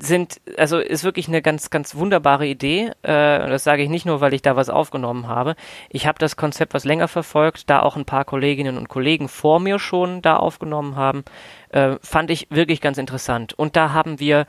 [0.00, 2.92] sind, also ist wirklich eine ganz, ganz wunderbare Idee.
[3.02, 5.56] Äh, das sage ich nicht nur, weil ich da was aufgenommen habe.
[5.88, 9.60] Ich habe das Konzept was länger verfolgt, da auch ein paar Kolleginnen und Kollegen vor
[9.60, 11.24] mir schon da aufgenommen haben.
[11.70, 13.54] Äh, fand ich wirklich ganz interessant.
[13.54, 14.46] Und da haben wir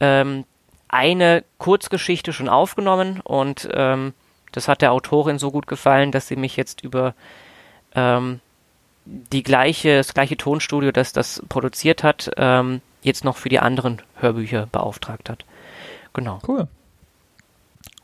[0.00, 0.44] ähm,
[0.88, 4.12] eine Kurzgeschichte schon aufgenommen und ähm,
[4.52, 7.14] das hat der Autorin so gut gefallen, dass sie mich jetzt über
[7.94, 8.40] ähm,
[9.04, 14.02] die gleiche, das gleiche Tonstudio, das das produziert hat, ähm, jetzt noch für die anderen
[14.16, 15.44] Hörbücher beauftragt hat.
[16.12, 16.40] Genau.
[16.46, 16.68] Cool.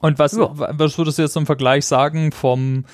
[0.00, 0.50] Und was, ja.
[0.52, 2.84] was würdest du jetzt im Vergleich sagen vom,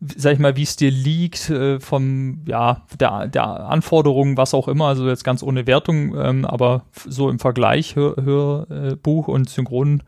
[0.00, 4.68] sag ich mal, wie es dir liegt, äh, vom, ja, der, der Anforderungen, was auch
[4.68, 10.02] immer, also jetzt ganz ohne Wertung, ähm, aber so im Vergleich Hör, Hörbuch und Synchron,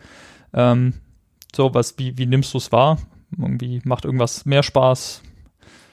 [0.52, 0.94] ähm,
[1.54, 2.98] so was, wie, wie nimmst du es wahr?
[3.36, 5.22] Irgendwie macht irgendwas mehr Spaß?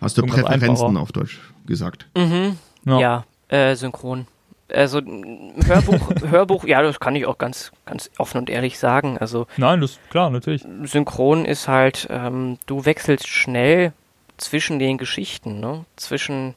[0.05, 2.07] Hast du Präferenzen auf Deutsch gesagt?
[2.15, 2.57] Mhm.
[2.85, 4.27] Ja, ja äh, synchron
[4.73, 9.17] also Hörbuch, Hörbuch, ja, das kann ich auch ganz, ganz offen und ehrlich sagen.
[9.17, 10.65] Also nein, das ist klar, natürlich.
[10.83, 13.93] Synchron ist halt, ähm, du wechselst schnell
[14.37, 15.85] zwischen den Geschichten, ne?
[15.95, 16.55] Zwischen,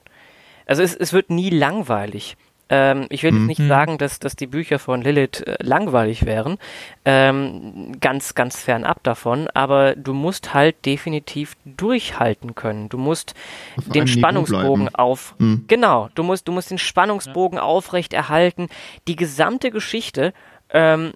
[0.67, 2.37] also es, es wird nie langweilig.
[2.71, 3.47] Ähm, ich will mhm.
[3.47, 6.59] nicht sagen, dass, dass die Bücher von Lilith äh, langweilig wären.
[7.05, 9.49] Ähm, ganz, ganz fernab davon.
[9.55, 12.89] Aber du musst halt definitiv durchhalten können.
[12.89, 13.35] Du musst
[13.77, 15.35] auf den Spannungsbogen auf.
[15.39, 15.65] Mhm.
[15.67, 17.63] Genau, du musst, du musst den Spannungsbogen ja.
[17.65, 18.69] aufrecht erhalten.
[19.07, 20.33] Die gesamte Geschichte
[20.71, 21.13] ähm,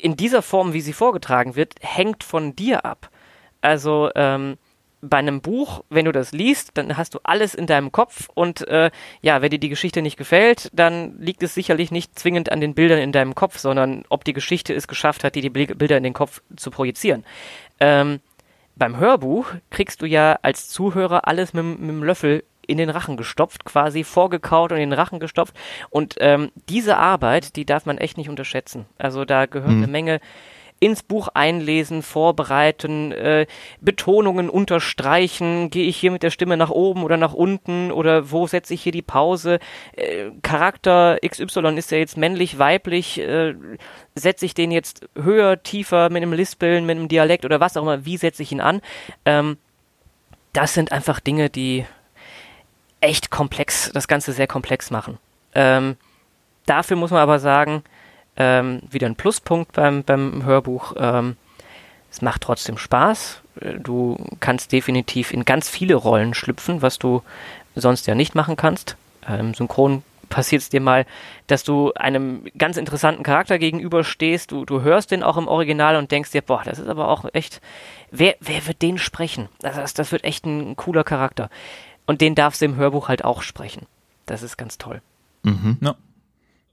[0.00, 3.10] in dieser Form, wie sie vorgetragen wird, hängt von dir ab.
[3.62, 4.58] Also ähm,
[5.08, 8.66] bei einem Buch, wenn du das liest, dann hast du alles in deinem Kopf und
[8.68, 8.90] äh,
[9.22, 12.74] ja, wenn dir die Geschichte nicht gefällt, dann liegt es sicherlich nicht zwingend an den
[12.74, 16.02] Bildern in deinem Kopf, sondern ob die Geschichte es geschafft hat, dir die Bilder in
[16.02, 17.24] den Kopf zu projizieren.
[17.80, 18.20] Ähm,
[18.76, 23.16] beim Hörbuch kriegst du ja als Zuhörer alles mit, mit dem Löffel in den Rachen
[23.16, 25.54] gestopft, quasi vorgekaut und in den Rachen gestopft.
[25.90, 28.86] Und ähm, diese Arbeit, die darf man echt nicht unterschätzen.
[28.98, 29.82] Also da gehört mhm.
[29.82, 30.20] eine Menge
[30.80, 33.46] ins Buch einlesen, vorbereiten, äh,
[33.80, 37.90] Betonungen unterstreichen, gehe ich hier mit der Stimme nach oben oder nach unten?
[37.90, 39.60] Oder wo setze ich hier die Pause,
[39.96, 43.54] äh, Charakter XY ist ja jetzt männlich, weiblich, äh,
[44.14, 47.82] setze ich den jetzt höher, tiefer mit einem Lispeln, mit einem Dialekt oder was auch
[47.82, 48.82] immer, wie setze ich ihn an?
[49.24, 49.56] Ähm,
[50.52, 51.86] das sind einfach Dinge, die
[53.00, 55.18] echt komplex, das Ganze sehr komplex machen.
[55.54, 55.96] Ähm,
[56.66, 57.84] dafür muss man aber sagen,
[58.36, 60.94] ähm, wieder ein Pluspunkt beim, beim Hörbuch.
[60.96, 61.36] Ähm,
[62.10, 63.42] es macht trotzdem Spaß.
[63.60, 67.22] Äh, du kannst definitiv in ganz viele Rollen schlüpfen, was du
[67.74, 68.96] sonst ja nicht machen kannst.
[69.28, 71.06] Ähm, synchron passiert es dir mal,
[71.46, 74.50] dass du einem ganz interessanten Charakter gegenüberstehst.
[74.50, 77.24] Du, du hörst den auch im Original und denkst dir, boah, das ist aber auch
[77.32, 77.60] echt,
[78.10, 79.48] wer, wer wird den sprechen?
[79.60, 81.50] Das, das wird echt ein cooler Charakter.
[82.06, 83.86] Und den darfst du im Hörbuch halt auch sprechen.
[84.26, 85.02] Das ist ganz toll.
[85.42, 85.78] Mhm.
[85.80, 85.94] Ja,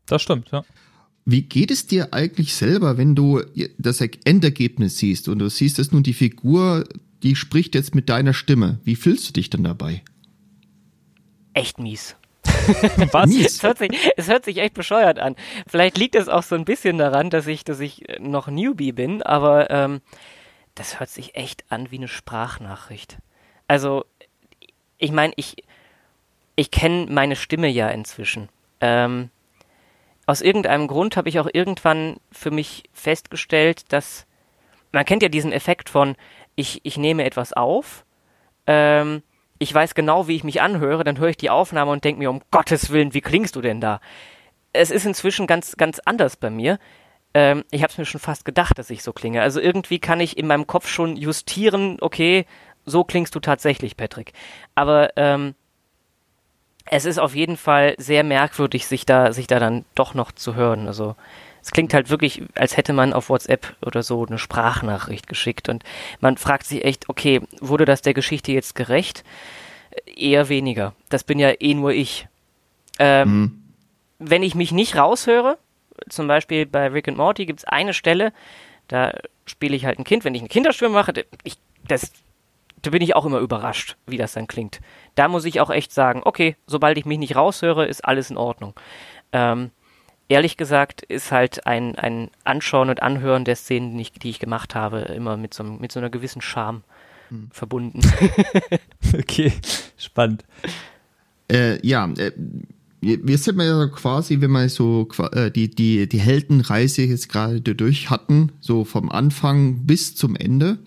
[0.07, 0.63] das stimmt, ja.
[1.25, 3.41] Wie geht es dir eigentlich selber, wenn du
[3.77, 6.83] das Endergebnis siehst und du siehst, dass nun die Figur,
[7.21, 8.79] die spricht jetzt mit deiner Stimme?
[8.83, 10.03] Wie fühlst du dich denn dabei?
[11.53, 12.15] Echt mies.
[13.11, 13.29] Was?
[13.29, 13.55] Mies.
[13.55, 15.35] Es hört, sich, es hört sich echt bescheuert an.
[15.67, 19.21] Vielleicht liegt es auch so ein bisschen daran, dass ich, dass ich noch Newbie bin,
[19.21, 20.01] aber ähm,
[20.75, 23.17] das hört sich echt an wie eine Sprachnachricht.
[23.67, 24.05] Also,
[24.97, 25.63] ich meine, ich,
[26.55, 28.49] ich kenne meine Stimme ja inzwischen.
[28.79, 29.29] Ähm,
[30.31, 34.25] aus irgendeinem Grund habe ich auch irgendwann für mich festgestellt, dass
[34.93, 36.15] man kennt ja diesen Effekt von,
[36.55, 38.05] ich, ich nehme etwas auf,
[38.65, 39.23] ähm,
[39.59, 42.29] ich weiß genau, wie ich mich anhöre, dann höre ich die Aufnahme und denke mir,
[42.29, 43.99] um Gottes Willen, wie klingst du denn da?
[44.71, 46.79] Es ist inzwischen ganz, ganz anders bei mir.
[47.33, 49.41] Ähm, ich habe es mir schon fast gedacht, dass ich so klinge.
[49.41, 52.45] Also irgendwie kann ich in meinem Kopf schon justieren, okay,
[52.85, 54.31] so klingst du tatsächlich, Patrick.
[54.75, 55.55] Aber ähm,
[56.85, 60.55] es ist auf jeden Fall sehr merkwürdig, sich da, sich da dann doch noch zu
[60.55, 60.87] hören.
[60.87, 61.15] Also
[61.61, 65.83] es klingt halt wirklich, als hätte man auf WhatsApp oder so eine Sprachnachricht geschickt und
[66.19, 69.23] man fragt sich echt, okay, wurde das der Geschichte jetzt gerecht?
[70.05, 70.93] Eher weniger.
[71.09, 72.27] Das bin ja eh nur ich.
[72.97, 73.63] Ähm, mhm.
[74.19, 75.57] Wenn ich mich nicht raushöre,
[76.09, 78.33] zum Beispiel bei Rick and Morty gibt es eine Stelle,
[78.87, 79.13] da
[79.45, 81.13] spiele ich halt ein Kind, wenn ich eine Kinderstimme mache,
[81.43, 82.11] ich, das,
[82.81, 84.79] da bin ich auch immer überrascht, wie das dann klingt.
[85.15, 88.37] Da muss ich auch echt sagen, okay, sobald ich mich nicht raushöre, ist alles in
[88.37, 88.73] Ordnung.
[89.33, 89.71] Ähm,
[90.29, 94.39] ehrlich gesagt ist halt ein, ein Anschauen und Anhören der Szenen, die ich, die ich
[94.39, 96.83] gemacht habe, immer mit so, mit so einer gewissen Charme
[97.29, 97.49] hm.
[97.51, 98.01] verbunden.
[99.17, 99.53] okay,
[99.97, 100.43] spannend.
[101.51, 102.31] Äh, ja, äh,
[103.01, 108.09] wir sind ja quasi, wenn wir so äh, die, die, die Heldenreise jetzt gerade durch
[108.09, 110.77] hatten, so vom Anfang bis zum Ende,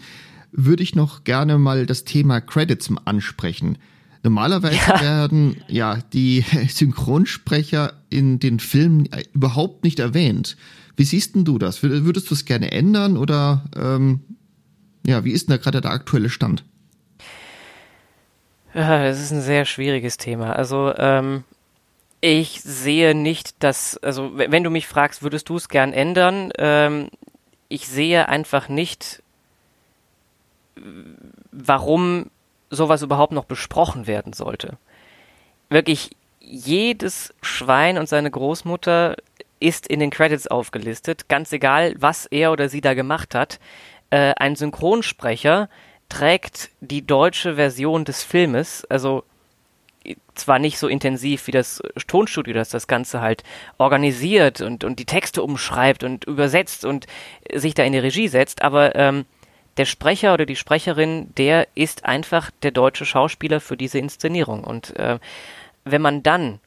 [0.57, 3.79] würde ich noch gerne mal das Thema Credits ansprechen.
[4.23, 5.01] Normalerweise ja.
[5.01, 10.57] werden ja die Synchronsprecher in den Filmen überhaupt nicht erwähnt.
[10.97, 11.83] Wie siehst denn du das?
[11.83, 14.21] Würdest du es gerne ändern oder ähm,
[15.07, 16.65] ja, wie ist denn da gerade der aktuelle Stand?
[18.73, 20.55] Ja, das ist ein sehr schwieriges Thema.
[20.55, 21.45] Also ähm,
[22.21, 26.51] ich sehe nicht, dass, also wenn du mich fragst, würdest du es gern ändern?
[26.59, 27.09] Ähm,
[27.69, 29.23] ich sehe einfach nicht,
[31.53, 32.31] warum
[32.71, 34.77] sowas überhaupt noch besprochen werden sollte.
[35.69, 36.11] Wirklich
[36.41, 39.17] jedes Schwein und seine Großmutter
[39.61, 43.61] ist in den Credits aufgelistet, ganz egal, was er oder sie da gemacht hat.
[44.11, 45.69] Äh, ein Synchronsprecher
[46.09, 49.25] trägt die deutsche Version des Filmes, also
[50.35, 53.43] zwar nicht so intensiv wie das Tonstudio, das das Ganze halt
[53.79, 57.07] organisiert und, und die Texte umschreibt und übersetzt und
[57.53, 59.25] sich da in die Regie setzt, aber ähm,
[59.77, 64.65] der Sprecher oder die Sprecherin, der ist einfach der deutsche Schauspieler für diese Inszenierung.
[64.65, 65.19] Und äh,
[65.85, 66.61] wenn man dann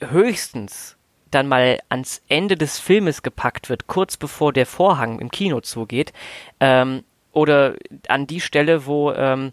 [0.00, 0.96] höchstens
[1.30, 6.12] dann mal ans Ende des Filmes gepackt wird, kurz bevor der Vorhang im Kino zugeht,
[6.60, 7.74] ähm, oder
[8.06, 9.52] an die Stelle, wo ähm,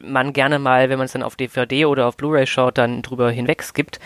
[0.00, 3.30] man gerne mal, wenn man es dann auf DVD oder auf Blu-ray schaut, dann drüber
[3.30, 4.00] hinweg skippt,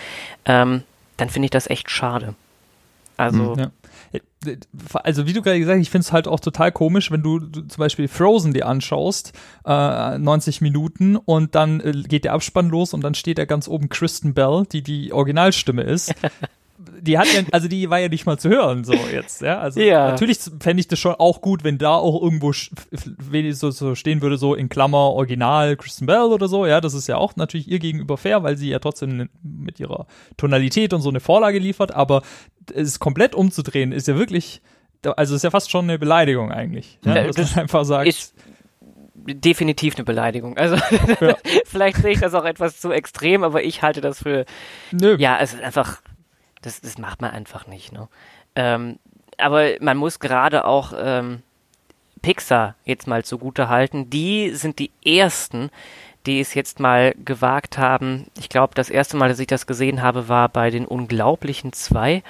[0.44, 0.82] ähm,
[1.16, 2.34] dann finde ich das echt schade.
[3.16, 3.54] Also.
[3.56, 3.70] Ja.
[5.02, 7.40] Also wie du gerade gesagt hast, ich finde es halt auch total komisch, wenn du,
[7.40, 9.32] du, zum Beispiel Frozen dir anschaust,
[9.64, 13.68] äh, 90 Minuten und dann äh, geht der Abspann los und dann steht da ganz
[13.68, 16.14] oben Kristen Bell, die die Originalstimme ist.
[16.78, 19.58] die hat ja, also die war ja nicht mal zu hören, so jetzt, ja.
[19.58, 20.10] Also ja.
[20.10, 24.36] natürlich fände ich das schon auch gut, wenn da auch irgendwo so, so stehen würde,
[24.36, 27.78] so in Klammer Original Kristen Bell oder so, ja, das ist ja auch natürlich ihr
[27.78, 32.22] gegenüber fair, weil sie ja trotzdem mit ihrer Tonalität und so eine Vorlage liefert, aber
[32.74, 34.60] es komplett umzudrehen ist ja wirklich,
[35.16, 38.06] also ist ja fast schon eine Beleidigung eigentlich, ja, dass das man einfach sagt.
[38.06, 38.34] Ist
[39.14, 40.56] definitiv eine Beleidigung.
[40.56, 40.76] Also
[41.20, 41.36] ja.
[41.64, 44.44] vielleicht sehe ich das auch etwas zu extrem, aber ich halte das für
[44.92, 45.16] Nö.
[45.18, 46.00] ja, es ist einfach
[46.66, 47.92] das, das macht man einfach nicht.
[47.92, 48.08] Ne?
[48.56, 48.98] Ähm,
[49.38, 51.42] aber man muss gerade auch ähm,
[52.22, 54.10] Pixar jetzt mal zugute halten.
[54.10, 55.70] Die sind die ersten,
[56.26, 58.26] die es jetzt mal gewagt haben.
[58.36, 62.22] Ich glaube, das erste Mal, dass ich das gesehen habe, war bei den Unglaublichen zwei.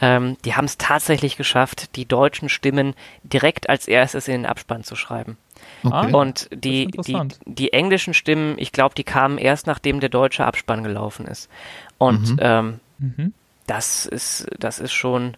[0.00, 2.94] Ähm, die haben es tatsächlich geschafft, die deutschen Stimmen
[3.24, 5.36] direkt als erstes in den Abspann zu schreiben.
[5.82, 6.12] Okay.
[6.12, 10.82] Und die, die, die englischen Stimmen, ich glaube, die kamen erst nachdem der deutsche Abspann
[10.82, 11.50] gelaufen ist.
[11.98, 12.38] Und mhm.
[12.40, 13.32] Ähm, mhm
[13.66, 15.36] das ist, das ist schon,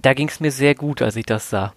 [0.00, 1.74] da ging es mir sehr gut, als ich das sah.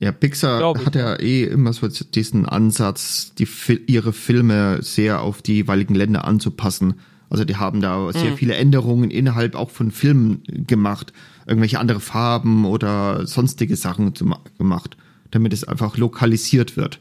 [0.00, 3.48] Ja, Pixar hat ja eh immer so diesen Ansatz, die,
[3.88, 7.00] ihre Filme sehr auf die jeweiligen Länder anzupassen.
[7.30, 8.36] Also die haben da sehr mhm.
[8.36, 11.12] viele Änderungen innerhalb auch von Filmen gemacht.
[11.46, 14.14] Irgendwelche andere Farben oder sonstige Sachen
[14.56, 14.96] gemacht,
[15.32, 17.00] damit es einfach lokalisiert wird.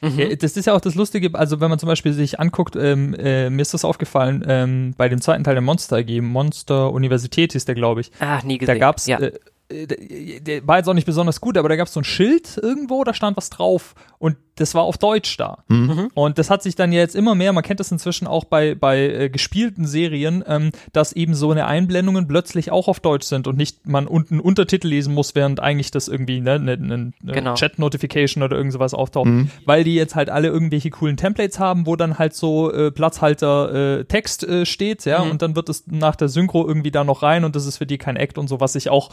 [0.00, 0.18] Mhm.
[0.18, 3.14] Ja, das ist ja auch das Lustige, also wenn man zum Beispiel sich anguckt, ähm,
[3.14, 7.52] äh, mir ist das aufgefallen, ähm, bei dem zweiten Teil der Monster AG, Monster Universität
[7.52, 8.10] hieß der, glaube ich.
[8.20, 8.74] Ah, nie gesehen.
[8.74, 9.18] Da gab's, ja.
[9.18, 12.04] äh, äh, der war jetzt auch nicht besonders gut, aber da gab es so ein
[12.04, 15.64] Schild irgendwo, da stand was drauf und das war auf Deutsch da.
[15.68, 16.10] Mhm.
[16.14, 19.00] Und das hat sich dann jetzt immer mehr, man kennt das inzwischen auch bei, bei
[19.00, 23.58] äh, gespielten Serien, ähm, dass eben so eine Einblendungen plötzlich auch auf Deutsch sind und
[23.58, 27.54] nicht man unten Untertitel lesen muss, während eigentlich das irgendwie ne, ne, ne, ne genau.
[27.54, 29.26] Chat-Notification oder irgend sowas auftaucht.
[29.26, 29.50] Mhm.
[29.66, 33.98] Weil die jetzt halt alle irgendwelche coolen Templates haben, wo dann halt so äh, Platzhalter
[33.98, 35.32] äh, Text äh, steht, ja, mhm.
[35.32, 37.86] und dann wird es nach der Synchro irgendwie da noch rein und das ist für
[37.86, 39.10] die kein Act und so, was ich auch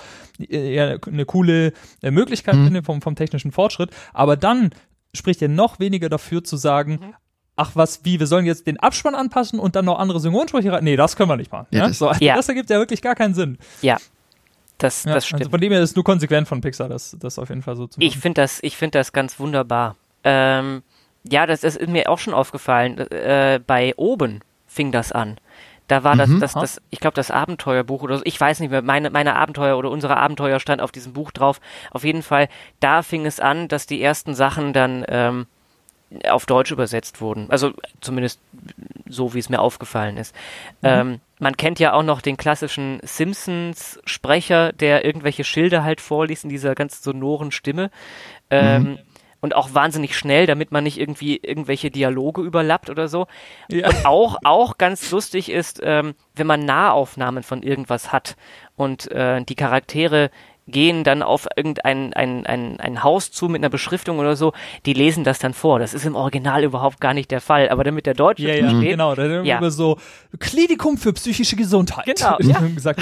[0.49, 2.65] eher eine coole äh, Möglichkeit mhm.
[2.65, 3.89] finde vom, vom technischen Fortschritt.
[4.13, 4.71] Aber dann
[5.13, 7.13] spricht ja noch weniger dafür zu sagen, mhm.
[7.55, 10.83] ach was, wie, wir sollen jetzt den Abspann anpassen und dann noch andere Synchronsprecher rein.
[10.83, 11.67] Nee, das können wir nicht machen.
[11.71, 12.35] Ja, Das, so, also ja.
[12.35, 13.57] das ergibt ja wirklich gar keinen Sinn.
[13.81, 13.97] Ja.
[14.77, 15.41] Das, ja, das stimmt.
[15.41, 17.75] Also von dem her ist es nur konsequent von Pixar, das, das auf jeden Fall
[17.75, 18.07] so zu machen.
[18.07, 19.95] Ich finde das, ich finde das ganz wunderbar.
[20.23, 20.83] Ähm,
[21.23, 22.97] ja, das, das ist mir auch schon aufgefallen.
[22.97, 25.37] Äh, bei Oben fing das an.
[25.87, 26.39] Da war das, mhm.
[26.39, 29.77] das, das, ich glaube, das Abenteuerbuch oder so, ich weiß nicht mehr, meine, meine Abenteuer
[29.77, 31.59] oder unsere Abenteuer stand auf diesem Buch drauf.
[31.91, 32.47] Auf jeden Fall,
[32.79, 35.45] da fing es an, dass die ersten Sachen dann ähm,
[36.29, 37.47] auf Deutsch übersetzt wurden.
[37.49, 38.39] Also zumindest
[39.07, 40.33] so, wie es mir aufgefallen ist.
[40.81, 40.89] Mhm.
[40.89, 46.49] Ähm, man kennt ja auch noch den klassischen Simpsons-Sprecher, der irgendwelche Schilder halt vorliest in
[46.49, 47.91] dieser ganz sonoren Stimme.
[48.49, 48.99] Ähm, mhm
[49.43, 53.27] und auch wahnsinnig schnell, damit man nicht irgendwie irgendwelche Dialoge überlappt oder so.
[53.69, 53.89] Ja.
[53.89, 58.37] Und auch, auch ganz lustig ist, ähm, wenn man Nahaufnahmen von irgendwas hat
[58.77, 60.31] und äh, die Charaktere
[60.67, 64.53] gehen dann auf irgendein ein, ein, ein Haus zu mit einer Beschriftung oder so,
[64.85, 65.79] die lesen das dann vor.
[65.79, 67.69] Das ist im Original überhaupt gar nicht der Fall.
[67.69, 69.57] Aber damit der Deutsche ja, ja, steht, genau, dann ja.
[69.57, 69.97] über so
[70.39, 72.05] Klinikum für psychische Gesundheit.
[72.05, 72.59] Genau, ja.
[72.59, 73.01] gesagt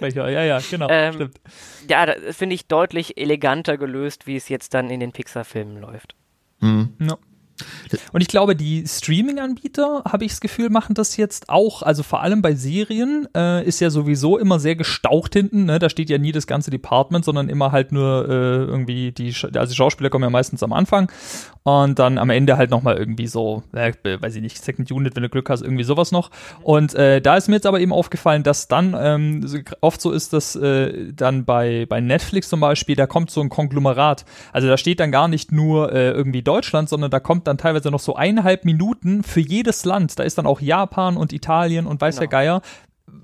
[0.00, 1.40] ja, ja, genau, ähm, stimmt.
[1.88, 6.14] Ja, das finde ich deutlich eleganter gelöst, wie es jetzt dann in den Pixar-Filmen läuft.
[6.60, 6.94] Mhm.
[6.98, 7.18] No.
[8.12, 11.82] Und ich glaube, die Streaming-Anbieter, habe ich das Gefühl, machen das jetzt auch.
[11.82, 15.64] Also vor allem bei Serien äh, ist ja sowieso immer sehr gestaucht hinten.
[15.64, 15.78] Ne?
[15.78, 19.74] Da steht ja nie das ganze Department, sondern immer halt nur äh, irgendwie die, also
[19.74, 21.10] Schauspieler kommen ja meistens am Anfang
[21.64, 25.22] und dann am Ende halt nochmal irgendwie so, äh, weiß ich nicht, Second Unit, wenn
[25.22, 26.30] du Glück hast, irgendwie sowas noch.
[26.62, 30.32] Und äh, da ist mir jetzt aber eben aufgefallen, dass dann ähm, oft so ist,
[30.32, 34.24] dass äh, dann bei, bei Netflix zum Beispiel, da kommt so ein Konglomerat.
[34.52, 37.90] Also da steht dann gar nicht nur äh, irgendwie Deutschland, sondern da kommt dann teilweise
[37.90, 40.18] noch so eineinhalb Minuten für jedes Land.
[40.18, 42.20] Da ist dann auch Japan und Italien und weiß genau.
[42.20, 42.62] der Geier,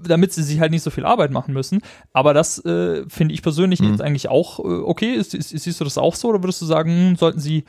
[0.03, 1.81] damit sie sich halt nicht so viel Arbeit machen müssen.
[2.13, 3.91] Aber das äh, finde ich persönlich mhm.
[3.91, 5.13] jetzt eigentlich auch äh, okay.
[5.13, 7.65] Ist, ist, siehst du das auch so oder würdest du sagen, hm, sollten sie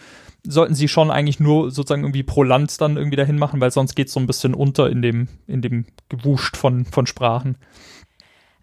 [0.47, 3.95] sollten sie schon eigentlich nur sozusagen irgendwie pro Land dann irgendwie dahin machen, weil sonst
[3.95, 7.57] geht es so ein bisschen unter in dem in dem Gewuscht von von Sprachen.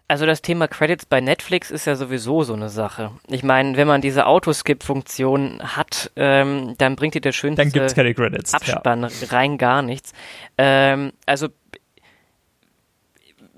[0.09, 3.11] Also das Thema Credits bei Netflix ist ja sowieso so eine Sache.
[3.27, 7.93] Ich meine, wenn man diese Autoskip-Funktion hat, ähm, dann bringt dir der schönste dann gibt's
[7.93, 9.09] keine Credits, Abspann ja.
[9.29, 10.13] rein gar nichts.
[10.57, 11.49] Ähm, also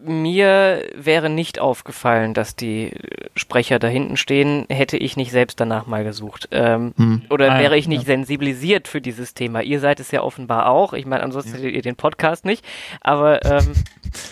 [0.01, 2.93] mir wäre nicht aufgefallen, dass die
[3.35, 6.47] Sprecher da hinten stehen, hätte ich nicht selbst danach mal gesucht.
[6.51, 7.21] Ähm, hm.
[7.29, 8.07] Oder ah, wäre ich nicht ja.
[8.07, 9.61] sensibilisiert für dieses Thema.
[9.61, 10.93] Ihr seid es ja offenbar auch.
[10.93, 11.57] Ich meine, ansonsten ja.
[11.57, 12.65] hättet ihr den Podcast nicht.
[13.01, 13.73] Aber ähm,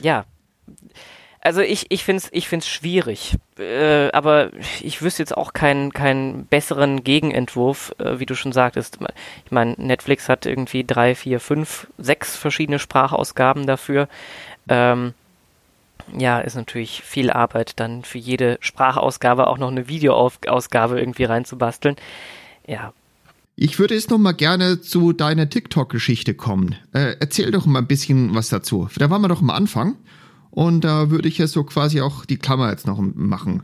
[0.02, 0.26] ja,
[1.42, 4.52] also ich, ich finde es ich find's schwierig, äh, aber
[4.82, 9.00] ich wüsste jetzt auch keinen, keinen besseren Gegenentwurf, äh, wie du schon sagtest.
[9.46, 14.10] Ich meine, Netflix hat irgendwie drei, vier, fünf, sechs verschiedene Sprachausgaben dafür.
[14.68, 15.14] Ähm,
[16.18, 21.96] ja, ist natürlich viel Arbeit, dann für jede Sprachausgabe auch noch eine Videoausgabe irgendwie reinzubasteln.
[22.66, 22.94] Ja,
[23.60, 26.76] ich würde jetzt noch mal gerne zu deiner TikTok-Geschichte kommen.
[26.94, 28.88] Äh, erzähl doch mal ein bisschen was dazu.
[28.98, 29.96] Da waren wir doch am Anfang.
[30.52, 33.64] Und da würde ich jetzt so quasi auch die Klammer jetzt noch machen.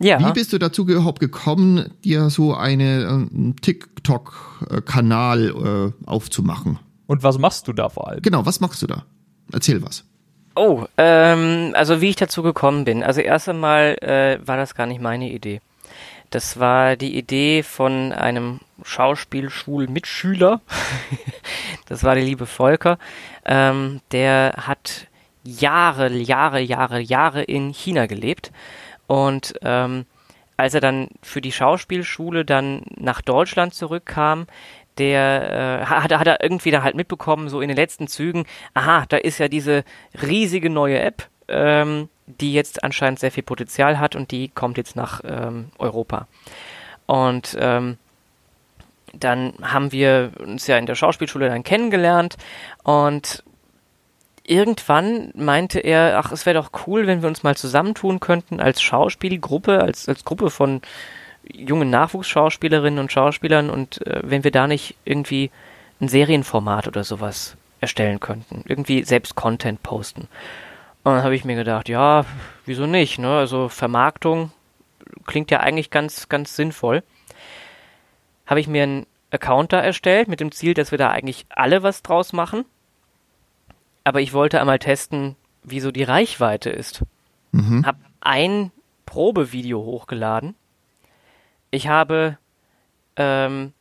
[0.00, 0.18] Ja.
[0.18, 6.78] Wie bist du dazu überhaupt gekommen, dir so einen äh, TikTok-Kanal äh, aufzumachen?
[7.06, 8.22] Und was machst du da vor allem?
[8.22, 9.04] Genau, was machst du da?
[9.52, 10.04] Erzähl was.
[10.56, 13.02] Oh, ähm, also wie ich dazu gekommen bin.
[13.02, 15.60] Also erst einmal äh, war das gar nicht meine Idee.
[16.30, 20.60] Das war die Idee von einem Schauspielschulmitschüler.
[21.86, 22.98] das war der liebe Volker.
[23.44, 25.06] Ähm, der hat
[25.44, 28.50] Jahre, Jahre, Jahre, Jahre in China gelebt.
[29.06, 30.06] Und ähm,
[30.56, 34.46] als er dann für die Schauspielschule dann nach Deutschland zurückkam,
[34.98, 39.04] der äh, hat, hat er irgendwie da halt mitbekommen, so in den letzten Zügen, aha,
[39.08, 39.84] da ist ja diese
[40.22, 44.96] riesige neue App, ähm, die jetzt anscheinend sehr viel Potenzial hat und die kommt jetzt
[44.96, 46.28] nach ähm, Europa.
[47.06, 47.98] Und ähm,
[49.12, 52.36] dann haben wir uns ja in der Schauspielschule dann kennengelernt
[52.82, 53.42] und
[54.44, 58.80] irgendwann meinte er, ach, es wäre doch cool, wenn wir uns mal zusammentun könnten als
[58.82, 60.82] Schauspielgruppe, als, als Gruppe von
[61.42, 65.50] jungen Nachwuchsschauspielerinnen und Schauspielern und äh, wenn wir da nicht irgendwie
[66.00, 70.28] ein Serienformat oder sowas erstellen könnten, irgendwie selbst Content posten.
[71.02, 72.24] Und dann habe ich mir gedacht, ja,
[72.64, 73.36] wieso nicht, ne?
[73.36, 74.52] Also Vermarktung
[75.26, 77.02] klingt ja eigentlich ganz, ganz sinnvoll.
[78.46, 81.82] Habe ich mir einen Account da erstellt mit dem Ziel, dass wir da eigentlich alle
[81.82, 82.64] was draus machen.
[84.04, 87.02] Aber ich wollte einmal testen, wie so die Reichweite ist.
[87.52, 87.86] Mhm.
[87.86, 88.70] Hab ein
[89.06, 90.54] Probevideo hochgeladen.
[91.70, 92.38] Ich habe
[93.16, 93.72] ähm,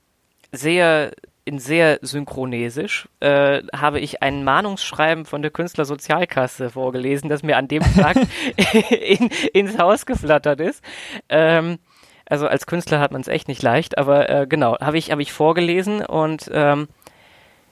[0.51, 1.11] sehr
[1.45, 7.67] in sehr synchronesisch äh, habe ich ein Mahnungsschreiben von der Künstlersozialkasse vorgelesen, das mir an
[7.67, 8.15] dem Tag
[8.89, 10.81] in, ins Haus geflattert ist.
[11.27, 11.79] Ähm,
[12.25, 15.19] also als Künstler hat man es echt nicht leicht, aber äh, genau, habe ich, hab
[15.19, 16.87] ich vorgelesen und ähm,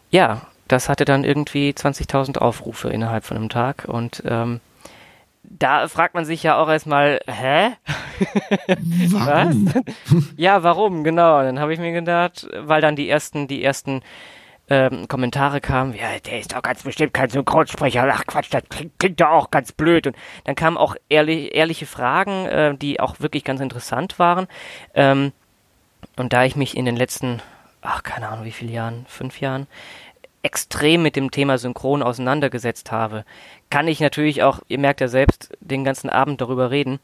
[0.09, 0.41] ja,
[0.71, 4.59] das hatte dann irgendwie 20.000 Aufrufe innerhalb von einem Tag und ähm,
[5.43, 7.71] da fragt man sich ja auch erstmal, hä?
[9.09, 9.73] Warum?
[9.73, 10.23] Was?
[10.37, 11.03] ja, warum?
[11.03, 11.41] Genau.
[11.41, 14.01] Dann habe ich mir gedacht, weil dann die ersten, die ersten
[14.69, 18.07] ähm, Kommentare kamen, ja, der ist doch ganz bestimmt kein Synchronsprecher.
[18.13, 20.07] Ach Quatsch, das klingt, klingt doch auch ganz blöd.
[20.07, 20.15] Und
[20.45, 24.47] dann kamen auch ehrlich, ehrliche Fragen, äh, die auch wirklich ganz interessant waren.
[24.93, 25.33] Ähm,
[26.15, 27.41] und da ich mich in den letzten,
[27.81, 29.67] ach keine Ahnung wie viele Jahren, fünf Jahren,
[30.43, 33.25] extrem mit dem Thema Synchron auseinandergesetzt habe,
[33.69, 36.99] kann ich natürlich auch, ihr merkt ja selbst, den ganzen Abend darüber reden.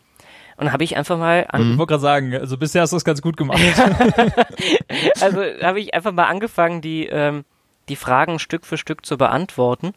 [0.57, 1.73] Und habe ich einfach mal an.
[1.73, 3.59] Ich wollte gerade sagen, also bisher hast du es ganz gut gemacht.
[5.22, 7.45] also habe ich einfach mal angefangen, die, ähm,
[7.89, 9.93] die Fragen Stück für Stück zu beantworten.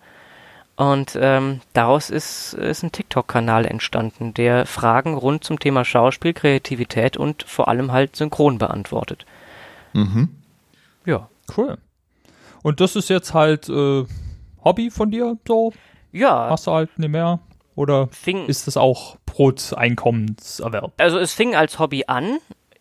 [0.77, 7.17] Und ähm, daraus ist, ist ein TikTok-Kanal entstanden, der Fragen rund zum Thema Schauspiel, Kreativität
[7.17, 9.25] und vor allem halt Synchron beantwortet.
[9.95, 10.29] Mhm.
[11.07, 11.29] Ja.
[11.57, 11.79] Cool.
[12.63, 14.05] Und das ist jetzt halt äh,
[14.65, 15.73] Hobby von dir so?
[16.13, 16.49] Ja.
[16.51, 17.41] Machst du halt nicht mehr?
[17.75, 20.93] Oder fing, ist das auch Broteinkommenserwerb?
[20.99, 22.39] Also es fing als Hobby an,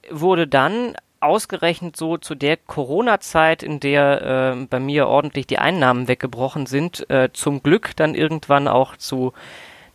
[0.10, 6.07] wurde dann ausgerechnet so zu der Corona-Zeit, in der äh, bei mir ordentlich die Einnahmen
[6.07, 9.34] weggebrochen sind, äh, zum Glück dann irgendwann auch zu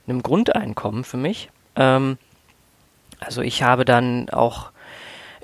[0.06, 1.50] einem Grundeinkommen für mich.
[1.76, 2.18] Ähm,
[3.20, 4.70] also ich habe dann auch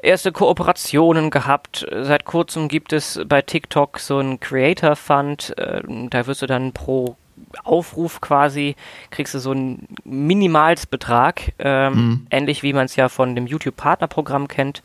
[0.03, 1.87] erste Kooperationen gehabt.
[1.91, 5.57] Seit kurzem gibt es bei TikTok so einen Creator Fund.
[5.59, 7.17] Äh, da wirst du dann pro
[7.65, 8.77] Aufruf quasi,
[9.11, 12.27] kriegst du so einen Minimalsbetrag, ähm, mhm.
[12.31, 14.83] ähnlich wie man es ja von dem YouTube-Partnerprogramm kennt.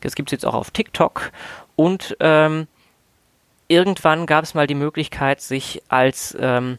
[0.00, 1.30] Das gibt es jetzt auch auf TikTok.
[1.76, 2.66] Und ähm,
[3.68, 6.78] irgendwann gab es mal die Möglichkeit, sich als ähm,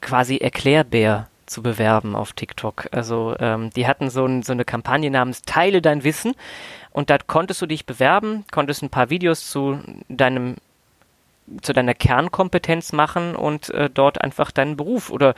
[0.00, 2.88] quasi Erklärbär zu bewerben auf TikTok.
[2.92, 6.34] Also ähm, die hatten so, ein, so eine Kampagne namens Teile dein Wissen
[6.90, 9.78] und da konntest du dich bewerben, konntest ein paar Videos zu
[10.08, 10.56] deinem
[11.62, 15.34] zu deiner Kernkompetenz machen und äh, dort einfach deinen Beruf oder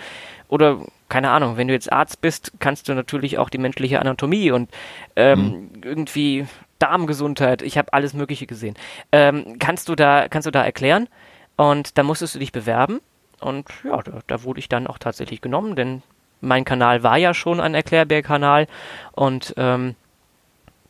[0.49, 0.79] oder
[1.11, 4.71] keine Ahnung, wenn du jetzt Arzt bist, kannst du natürlich auch die menschliche Anatomie und
[5.17, 5.71] ähm, mhm.
[5.85, 6.47] irgendwie
[6.79, 8.75] Darmgesundheit, ich habe alles Mögliche gesehen.
[9.13, 11.09] Ähm, kannst du da kannst du da erklären
[11.57, 13.01] und da musstest du dich bewerben
[13.41, 16.03] und ja, da, da wurde ich dann auch tatsächlich genommen, denn
[16.41, 18.67] mein Kanal war ja schon ein Erklärbär-Kanal
[19.13, 19.97] und ähm,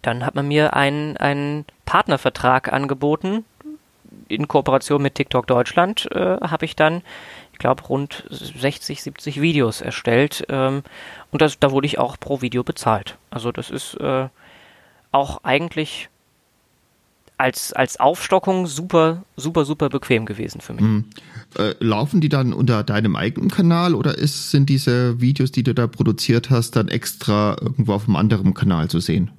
[0.02, 3.44] dann hat man mir einen, einen Partnervertrag angeboten.
[4.28, 7.02] In Kooperation mit TikTok Deutschland äh, habe ich dann,
[7.52, 10.46] ich glaube, rund 60, 70 Videos erstellt.
[10.48, 10.82] Ähm,
[11.30, 13.16] und das, da wurde ich auch pro Video bezahlt.
[13.30, 14.28] Also das ist äh,
[15.12, 16.08] auch eigentlich
[17.38, 20.84] als, als Aufstockung super, super, super bequem gewesen für mich.
[21.56, 25.74] Äh, laufen die dann unter deinem eigenen Kanal oder ist, sind diese Videos, die du
[25.74, 29.30] da produziert hast, dann extra irgendwo auf einem anderen Kanal zu sehen?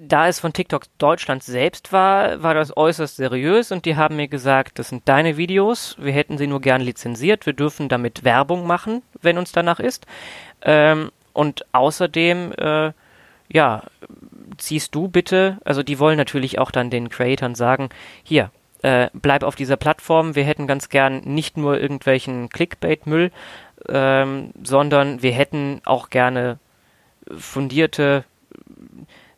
[0.00, 4.28] Da es von TikTok Deutschland selbst war, war das äußerst seriös und die haben mir
[4.28, 8.66] gesagt, das sind deine Videos, wir hätten sie nur gern lizenziert, wir dürfen damit Werbung
[8.66, 10.06] machen, wenn uns danach ist.
[10.62, 12.92] Ähm, und außerdem, äh,
[13.52, 13.82] ja,
[14.56, 17.90] ziehst du bitte, also die wollen natürlich auch dann den Creatoren sagen,
[18.22, 18.50] hier,
[18.84, 23.30] äh, bleib auf dieser Plattform, wir hätten ganz gern nicht nur irgendwelchen Clickbait-Müll,
[23.88, 26.58] ähm, sondern wir hätten auch gerne
[27.34, 28.24] fundierte,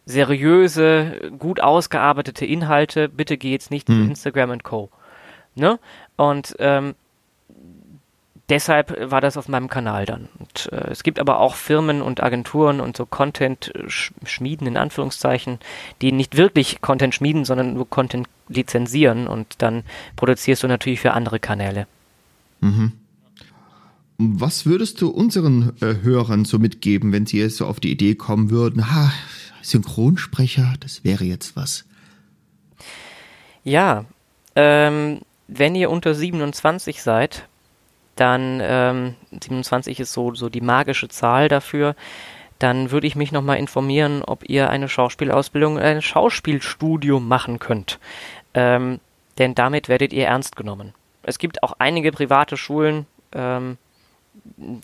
[0.05, 3.94] seriöse, gut ausgearbeitete Inhalte, bitte geh jetzt nicht hm.
[3.94, 4.90] zu Instagram und Co.
[5.55, 5.78] Ne?
[6.16, 6.97] Und ähm,
[8.48, 10.28] deshalb war das auf meinem Kanal dann.
[10.40, 15.60] Und, äh, es gibt aber auch Firmen und Agenturen und so Content schmieden in Anführungszeichen,
[16.02, 19.82] die nicht wirklich Content schmieden, sondern nur Content lizenzieren und dann
[20.16, 21.86] produzierst du natürlich für andere Kanäle.
[22.60, 22.93] Mhm.
[24.18, 28.14] Was würdest du unseren äh, Hörern so mitgeben, wenn sie jetzt so auf die Idee
[28.14, 29.12] kommen würden, ha,
[29.60, 31.85] Synchronsprecher, das wäre jetzt was?
[33.62, 34.06] Ja,
[34.55, 37.47] ähm, wenn ihr unter 27 seid,
[38.14, 41.94] dann ähm, 27 ist so, so die magische Zahl dafür,
[42.59, 47.99] dann würde ich mich nochmal informieren, ob ihr eine Schauspielausbildung, ein Schauspielstudium machen könnt.
[48.55, 49.01] Ähm,
[49.39, 50.95] denn damit werdet ihr ernst genommen.
[51.23, 53.78] Es gibt auch einige private Schulen, ähm,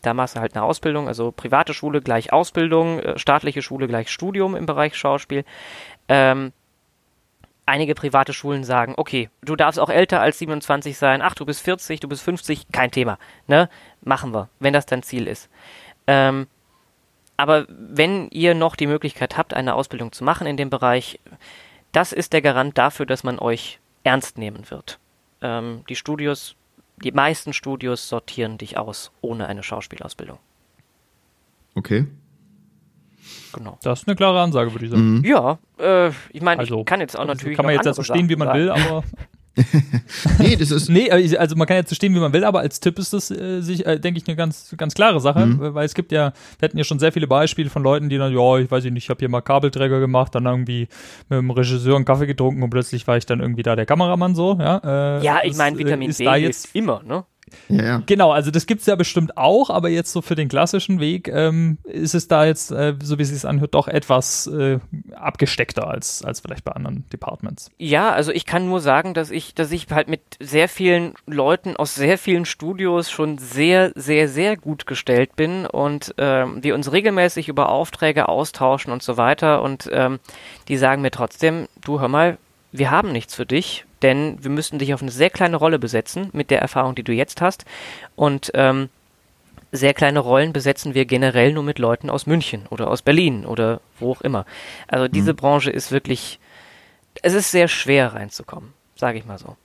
[0.03, 4.11] da machst du halt eine Ausbildung, also private Schule gleich Ausbildung, äh, staatliche Schule gleich
[4.11, 5.45] Studium im Bereich Schauspiel.
[6.09, 6.53] Ähm,
[7.67, 11.63] einige private Schulen sagen, okay, du darfst auch älter als 27 sein, ach, du bist
[11.63, 13.69] 40, du bist 50, kein Thema, ne?
[14.03, 15.49] Machen wir, wenn das dein Ziel ist.
[16.07, 16.49] Ähm,
[17.37, 21.19] aber wenn ihr noch die Möglichkeit habt, eine Ausbildung zu machen in dem Bereich,
[21.93, 24.99] das ist der Garant dafür, dass man euch ernst nehmen wird.
[25.41, 26.57] Ähm, die Studios,
[27.03, 30.39] die meisten Studios sortieren dich aus ohne eine Schauspielausbildung.
[31.75, 32.07] Okay.
[33.53, 33.79] Genau.
[33.83, 35.19] Das ist eine klare Ansage, würde ich sagen.
[35.19, 35.25] Mhm.
[35.25, 37.57] Ja, äh, ich meine, also, ich kann jetzt auch also natürlich.
[37.57, 39.05] Kann man jetzt so stehen, wie man will, aber.
[40.39, 40.89] nee, das ist.
[40.89, 43.13] nee, äh, also man kann jetzt so stehen, wie man will, aber als Tipp ist
[43.13, 45.75] das, äh, sich, äh, denke ich, eine ganz, ganz klare Sache, mhm.
[45.75, 48.33] weil es gibt ja, wir hatten ja schon sehr viele Beispiele von Leuten, die dann,
[48.33, 50.89] ja, ich weiß nicht, ich habe hier mal Kabelträger gemacht, dann irgendwie
[51.29, 54.35] mit dem Regisseur einen Kaffee getrunken und plötzlich war ich dann irgendwie da der Kameramann
[54.35, 55.19] so, ja.
[55.19, 57.25] Äh, ja, ich meine, Vitamin ist B da jetzt immer, ne?
[57.69, 58.03] Ja, ja.
[58.07, 61.29] Genau, also das gibt es ja bestimmt auch, aber jetzt so für den klassischen Weg
[61.29, 64.79] ähm, ist es da jetzt, äh, so wie es sich anhört, doch etwas äh,
[65.15, 67.71] abgesteckter als, als vielleicht bei anderen Departments.
[67.79, 71.77] Ja, also ich kann nur sagen, dass ich, dass ich halt mit sehr vielen Leuten
[71.77, 76.93] aus sehr vielen Studios schon sehr, sehr, sehr gut gestellt bin und ähm, wir uns
[76.93, 80.19] regelmäßig über Aufträge austauschen und so weiter und ähm,
[80.69, 82.39] die sagen mir trotzdem, du hör mal,
[82.73, 86.31] wir haben nichts für dich, denn wir müssten dich auf eine sehr kleine Rolle besetzen
[86.33, 87.65] mit der Erfahrung, die du jetzt hast.
[88.15, 88.89] Und ähm,
[89.73, 93.81] sehr kleine Rollen besetzen wir generell nur mit Leuten aus München oder aus Berlin oder
[93.99, 94.45] wo auch immer.
[94.87, 95.37] Also diese mhm.
[95.37, 96.39] Branche ist wirklich,
[97.23, 99.57] es ist sehr schwer reinzukommen, sage ich mal so.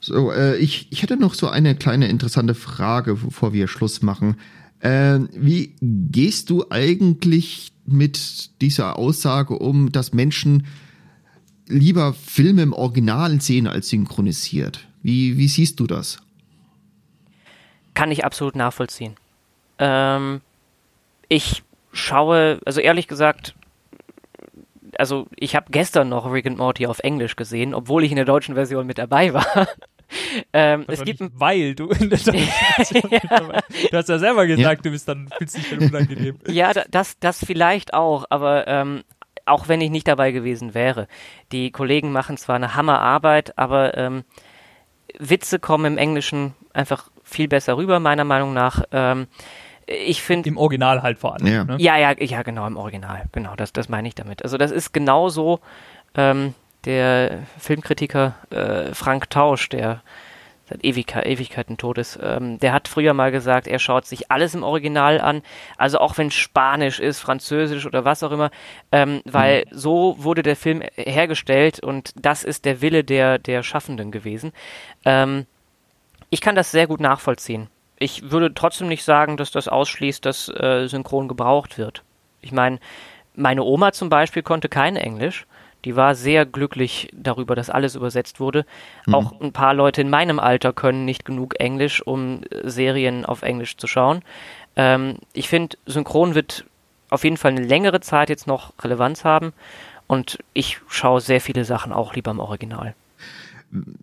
[0.00, 4.36] So, äh, ich, ich hätte noch so eine kleine interessante Frage, bevor wir Schluss machen.
[4.80, 10.66] Äh, wie gehst du eigentlich mit dieser Aussage um, dass Menschen
[11.68, 14.86] lieber Filme im Original sehen als synchronisiert.
[15.02, 16.18] Wie, wie siehst du das?
[17.94, 19.16] Kann ich absolut nachvollziehen.
[19.78, 20.40] Ähm,
[21.28, 21.62] ich
[21.92, 23.54] schaue, also ehrlich gesagt,
[24.98, 28.24] also ich habe gestern noch Rick and Morty auf Englisch gesehen, obwohl ich in der
[28.24, 29.46] deutschen Version mit dabei war.
[30.52, 33.60] ähm, es gibt nicht, weil du in der deutschen Version ja.
[33.90, 34.82] Du hast ja selber gesagt, ja.
[34.82, 36.38] du bist dann fühlst dich dann unangenehm.
[36.46, 39.02] Ja, das das vielleicht auch, aber ähm,
[39.46, 41.08] auch wenn ich nicht dabei gewesen wäre.
[41.52, 44.24] Die Kollegen machen zwar eine Hammerarbeit, aber ähm,
[45.18, 48.82] Witze kommen im Englischen einfach viel besser rüber, meiner Meinung nach.
[48.92, 49.28] Ähm,
[49.86, 51.46] ich finde im Original halt vor allem.
[51.46, 51.64] Ja.
[51.64, 51.76] Ne?
[51.78, 53.24] ja, ja, ja, genau im Original.
[53.32, 54.42] Genau, das, das meine ich damit.
[54.42, 55.60] Also das ist genauso
[56.16, 56.54] ähm,
[56.84, 60.02] der Filmkritiker äh, Frank Tausch, der
[60.68, 62.18] seit Ewigkeit, Ewigkeiten tot ist.
[62.22, 65.42] Ähm, der hat früher mal gesagt, er schaut sich alles im Original an,
[65.76, 68.50] also auch wenn Spanisch ist, Französisch oder was auch immer,
[68.92, 69.76] ähm, weil mhm.
[69.78, 74.52] so wurde der Film hergestellt und das ist der Wille der, der Schaffenden gewesen.
[75.04, 75.46] Ähm,
[76.30, 77.68] ich kann das sehr gut nachvollziehen.
[77.98, 82.02] Ich würde trotzdem nicht sagen, dass das ausschließt, dass äh, Synchron gebraucht wird.
[82.40, 82.78] Ich meine,
[83.34, 85.46] meine Oma zum Beispiel konnte kein Englisch
[85.86, 88.66] die war sehr glücklich darüber, dass alles übersetzt wurde.
[89.06, 89.14] Mhm.
[89.14, 93.42] Auch ein paar Leute in meinem Alter können nicht genug Englisch, um äh, Serien auf
[93.42, 94.22] Englisch zu schauen.
[94.74, 96.64] Ähm, ich finde, Synchron wird
[97.08, 99.52] auf jeden Fall eine längere Zeit jetzt noch Relevanz haben.
[100.08, 102.96] Und ich schaue sehr viele Sachen auch lieber im Original.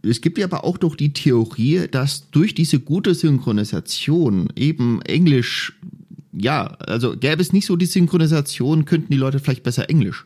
[0.02, 5.74] Es gibt ja aber auch doch die Theorie, dass durch diese gute Synchronisation eben Englisch,
[6.32, 10.26] ja, also gäbe es nicht so die Synchronisation, könnten die Leute vielleicht besser Englisch.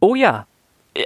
[0.00, 0.46] Oh ja,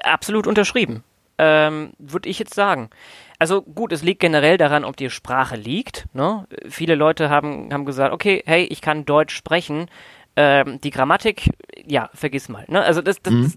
[0.02, 1.04] Absolut unterschrieben,
[1.38, 2.90] ähm, würde ich jetzt sagen.
[3.38, 6.06] Also gut, es liegt generell daran, ob die Sprache liegt.
[6.14, 6.46] Ne?
[6.68, 9.88] Viele Leute haben, haben gesagt, okay, hey, ich kann Deutsch sprechen.
[10.36, 11.50] Ähm, die Grammatik,
[11.86, 12.64] ja, vergiss mal.
[12.68, 12.82] Ne?
[12.82, 13.42] Also das, das, mhm.
[13.42, 13.56] das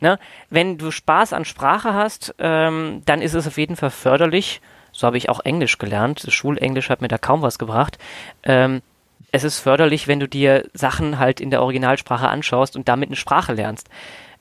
[0.00, 0.18] ne?
[0.50, 4.60] wenn du Spaß an Sprache hast, ähm, dann ist es auf jeden Fall förderlich.
[4.92, 6.26] So habe ich auch Englisch gelernt.
[6.26, 7.98] Das Schulenglisch hat mir da kaum was gebracht.
[8.42, 8.82] Ähm,
[9.30, 13.16] es ist förderlich, wenn du dir Sachen halt in der Originalsprache anschaust und damit eine
[13.16, 13.88] Sprache lernst.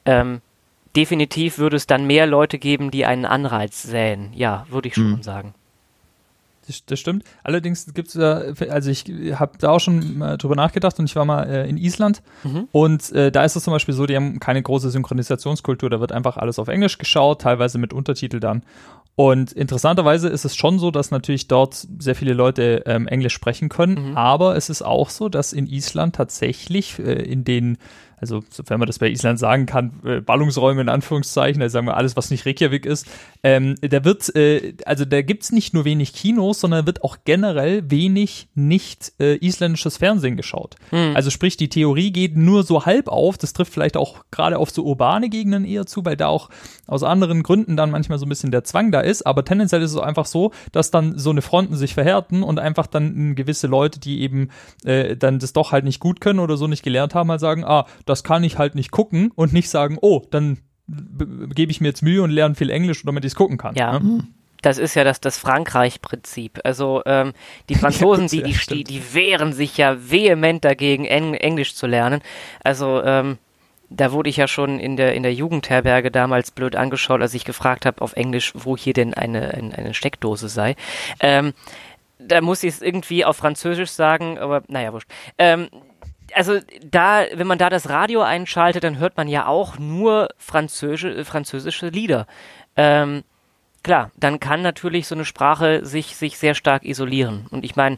[0.05, 0.41] Ähm,
[0.97, 4.31] definitiv würde es dann mehr Leute geben, die einen Anreiz säen.
[4.33, 5.23] Ja, würde ich schon mhm.
[5.23, 5.53] sagen.
[6.85, 7.23] Das, stimmt.
[7.43, 9.05] Allerdings gibt es ja, also ich
[9.39, 12.67] habe da auch schon mal drüber nachgedacht und ich war mal äh, in Island mhm.
[12.73, 16.11] und äh, da ist es zum Beispiel so, die haben keine große Synchronisationskultur, da wird
[16.11, 18.63] einfach alles auf Englisch geschaut, teilweise mit Untertitel dann.
[19.15, 23.69] Und interessanterweise ist es schon so, dass natürlich dort sehr viele Leute ähm, Englisch sprechen
[23.69, 24.17] können, mhm.
[24.17, 27.77] aber es ist auch so, dass in Island tatsächlich äh, in den
[28.19, 31.97] also sofern man das bei Island sagen kann, äh, Ballungsräume in Anführungszeichen, also sagen wir
[31.97, 33.07] alles, was nicht Reykjavik ist,
[33.43, 37.89] ähm, da wird, äh, also da gibt's nicht nur wenig Kinos, sondern wird auch generell
[37.89, 40.75] wenig nicht äh, isländisches Fernsehen geschaut.
[40.91, 41.15] Mhm.
[41.15, 44.71] Also sprich, die Theorie geht nur so halb auf, das trifft vielleicht auch gerade auf
[44.71, 46.49] so urbane Gegenden eher zu, weil da auch
[46.87, 49.91] aus anderen Gründen dann manchmal so ein bisschen der Zwang da ist, aber tendenziell ist
[49.91, 53.99] es einfach so, dass dann so eine Fronten sich verhärten und einfach dann gewisse Leute,
[53.99, 54.49] die eben
[54.85, 57.63] äh, dann das doch halt nicht gut können oder so nicht gelernt haben, halt sagen,
[57.63, 61.89] ah, das kann ich halt nicht gucken und nicht sagen, oh, dann gebe ich mir
[61.89, 63.75] jetzt Mühe und lerne viel Englisch, damit ich es gucken kann.
[63.75, 63.99] Ja.
[63.99, 64.25] Ne?
[64.61, 66.59] Das ist ja das, das Frankreich-Prinzip.
[66.63, 67.33] Also ähm,
[67.69, 72.21] die Franzosen, die, die, die, die wehren sich ja vehement dagegen, Eng Englisch zu lernen.
[72.63, 73.37] Also ähm,
[73.89, 77.45] da wurde ich ja schon in der, in der Jugendherberge damals blöd angeschaut, als ich
[77.45, 80.75] gefragt habe auf Englisch, wo hier denn eine, eine, eine Steckdose sei.
[81.19, 81.53] Ähm,
[82.19, 85.09] da muss ich es irgendwie auf Französisch sagen, aber naja, wurscht.
[85.37, 85.69] Ähm,
[86.37, 91.25] also da, wenn man da das Radio einschaltet, dann hört man ja auch nur französische,
[91.25, 92.27] französische Lieder.
[92.75, 93.23] Ähm,
[93.83, 97.47] klar, dann kann natürlich so eine Sprache sich, sich sehr stark isolieren.
[97.49, 97.97] Und ich meine,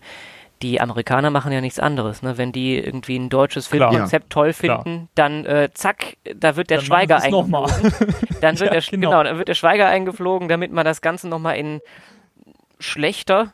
[0.62, 2.22] die Amerikaner machen ja nichts anderes.
[2.22, 2.38] Ne?
[2.38, 5.08] Wenn die irgendwie ein deutsches Filmkonzept ja, toll finden, klar.
[5.16, 7.94] dann äh, zack, da wird der dann Schweiger eingeflogen.
[8.42, 9.10] dann wird ja, der, genau.
[9.10, 9.24] genau.
[9.24, 11.82] dann wird der Schweiger eingeflogen, damit man das Ganze nochmal in
[12.80, 13.54] schlechter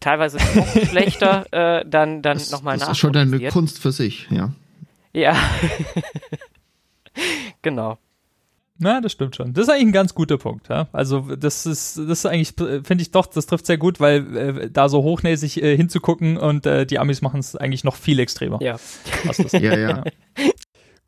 [0.00, 2.88] teilweise noch schlechter, äh, dann, dann nochmal nach.
[2.88, 4.52] Das ist schon eine Kunst für sich, ja.
[5.12, 5.36] Ja.
[7.62, 7.98] genau.
[8.82, 9.52] Na, das stimmt schon.
[9.52, 10.68] Das ist eigentlich ein ganz guter Punkt.
[10.68, 10.88] Ja?
[10.92, 14.70] Also das ist, das ist eigentlich, finde ich doch, das trifft sehr gut, weil äh,
[14.70, 18.58] da so hochnäsig äh, hinzugucken und äh, die Amis machen es eigentlich noch viel extremer.
[18.62, 18.78] Ja.
[19.52, 20.04] ja, ja.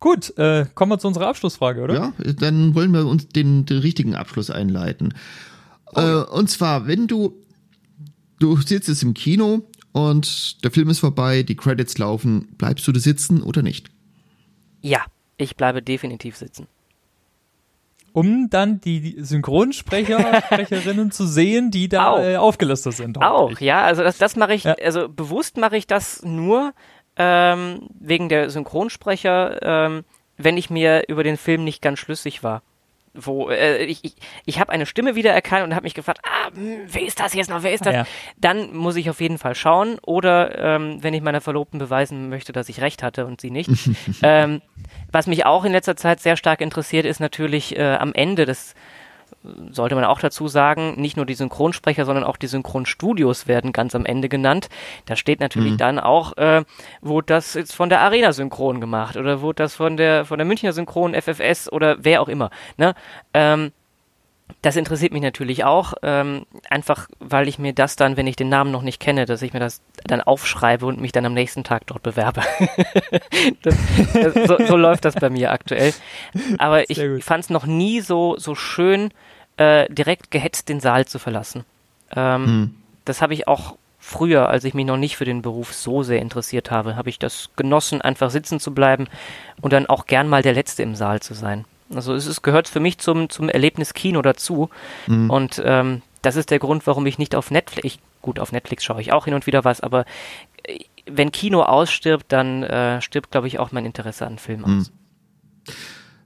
[0.01, 1.95] Gut, äh, kommen wir zu unserer Abschlussfrage, oder?
[1.95, 5.15] Ja, dann wollen wir uns den, den richtigen Abschluss einleiten.
[5.95, 6.23] Oh, ja.
[6.23, 7.41] Äh, und zwar, wenn du
[8.43, 9.63] du sitzt jetzt im Kino
[9.93, 13.91] und der Film ist vorbei, die Credits laufen, bleibst du da sitzen oder nicht?
[14.81, 15.05] Ja,
[15.37, 16.67] ich bleibe definitiv sitzen.
[18.13, 23.23] Um dann die Synchronsprecher, Sprecherinnen zu sehen, die da äh, aufgelistet sind.
[23.23, 24.75] Auch, ja, also das, das mache ich, ja.
[24.75, 26.75] also bewusst mache ich das nur
[27.17, 30.05] ähm, wegen der Synchronsprecher, ähm,
[30.37, 32.63] wenn ich mir über den Film nicht ganz schlüssig war
[33.15, 34.15] wo äh, ich, ich,
[34.47, 37.51] ich habe eine Stimme wiedererkannt und habe mich gefragt, ah, hm, wer ist das jetzt
[37.51, 37.95] noch, wer ist das?
[37.95, 38.07] Ja.
[38.39, 39.99] Dann muss ich auf jeden Fall schauen.
[40.03, 43.71] Oder ähm, wenn ich meiner Verlobten beweisen möchte, dass ich recht hatte und sie nicht.
[44.23, 44.63] ähm,
[45.11, 48.75] was mich auch in letzter Zeit sehr stark interessiert, ist natürlich äh, am Ende des
[49.71, 53.95] sollte man auch dazu sagen, nicht nur die Synchronsprecher, sondern auch die Synchronstudios werden ganz
[53.95, 54.69] am Ende genannt.
[55.07, 55.79] Da steht natürlich mhm.
[55.79, 56.65] dann auch, äh,
[57.01, 60.47] wurde das jetzt von der Arena Synchron gemacht oder wurde das von der von der
[60.47, 62.51] Münchner Synchron FFS oder wer auch immer.
[62.77, 62.95] Ne?
[63.35, 63.73] Ähm,
[64.61, 68.49] das interessiert mich natürlich auch, ähm, einfach weil ich mir das dann, wenn ich den
[68.49, 71.65] Namen noch nicht kenne, dass ich mir das dann aufschreibe und mich dann am nächsten
[71.65, 72.43] Tag dort bewerbe.
[73.63, 73.77] das,
[74.13, 75.93] das, so, so, läuft das bei mir aktuell.
[76.59, 79.11] Aber ich fand es noch nie so, so schön,
[79.57, 81.65] äh, direkt gehetzt den Saal zu verlassen.
[82.15, 82.75] Ähm, hm.
[83.05, 86.21] Das habe ich auch früher, als ich mich noch nicht für den Beruf so sehr
[86.21, 89.09] interessiert habe, habe ich das genossen, einfach sitzen zu bleiben
[89.61, 91.65] und dann auch gern mal der Letzte im Saal zu sein.
[91.95, 94.71] Also es ist, gehört für mich zum, zum Erlebnis Kino dazu.
[95.07, 95.31] Mhm.
[95.31, 99.01] Und ähm, das ist der Grund, warum ich nicht auf Netflix, gut, auf Netflix schaue
[99.01, 100.05] ich auch hin und wieder was, aber
[100.65, 104.81] äh, wenn Kino ausstirbt, dann äh, stirbt, glaube ich, auch mein Interesse an Filmen mhm.
[104.81, 104.93] aus.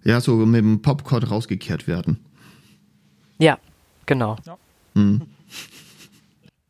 [0.04, 2.24] Ja, so mit dem Popcorn rausgekehrt werden.
[3.38, 3.58] Ja,
[4.04, 4.36] genau.
[4.44, 4.56] Ja.
[4.94, 5.22] Mhm.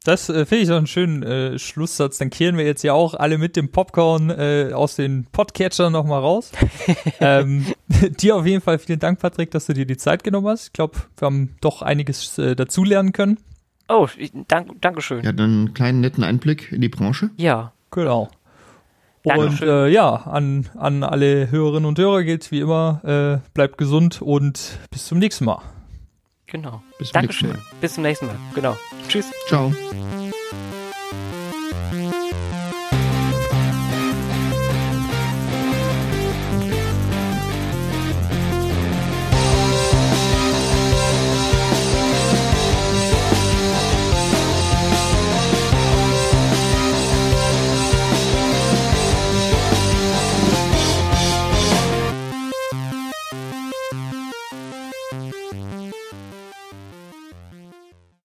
[0.07, 2.19] Das äh, finde ich doch einen schönen äh, Schlusssatz.
[2.19, 6.21] Dann kehren wir jetzt ja auch alle mit dem Popcorn äh, aus den Podcatchern nochmal
[6.21, 6.53] raus.
[7.21, 7.67] ähm,
[8.21, 10.67] dir auf jeden Fall vielen Dank, Patrick, dass du dir die Zeit genommen hast.
[10.67, 13.39] Ich glaube, wir haben doch einiges äh, dazulernen können.
[13.89, 14.07] Oh,
[14.47, 15.25] dank, danke schön.
[15.25, 17.31] Ja, dann einen kleinen netten Einblick in die Branche.
[17.37, 17.73] Ja.
[17.91, 18.29] Genau.
[19.25, 23.01] Und äh, ja, an, an alle Hörerinnen und Hörer gilt wie immer,
[23.43, 25.63] äh, bleibt gesund und bis zum nächsten Mal.
[26.57, 26.83] Genau.
[26.99, 27.49] Bis zum Dankeschön.
[27.51, 27.81] nächsten Mal.
[27.83, 28.37] Bis zum nächsten Mal.
[28.55, 28.77] Genau.
[29.09, 29.27] Tschüss.
[29.47, 29.71] Ciao.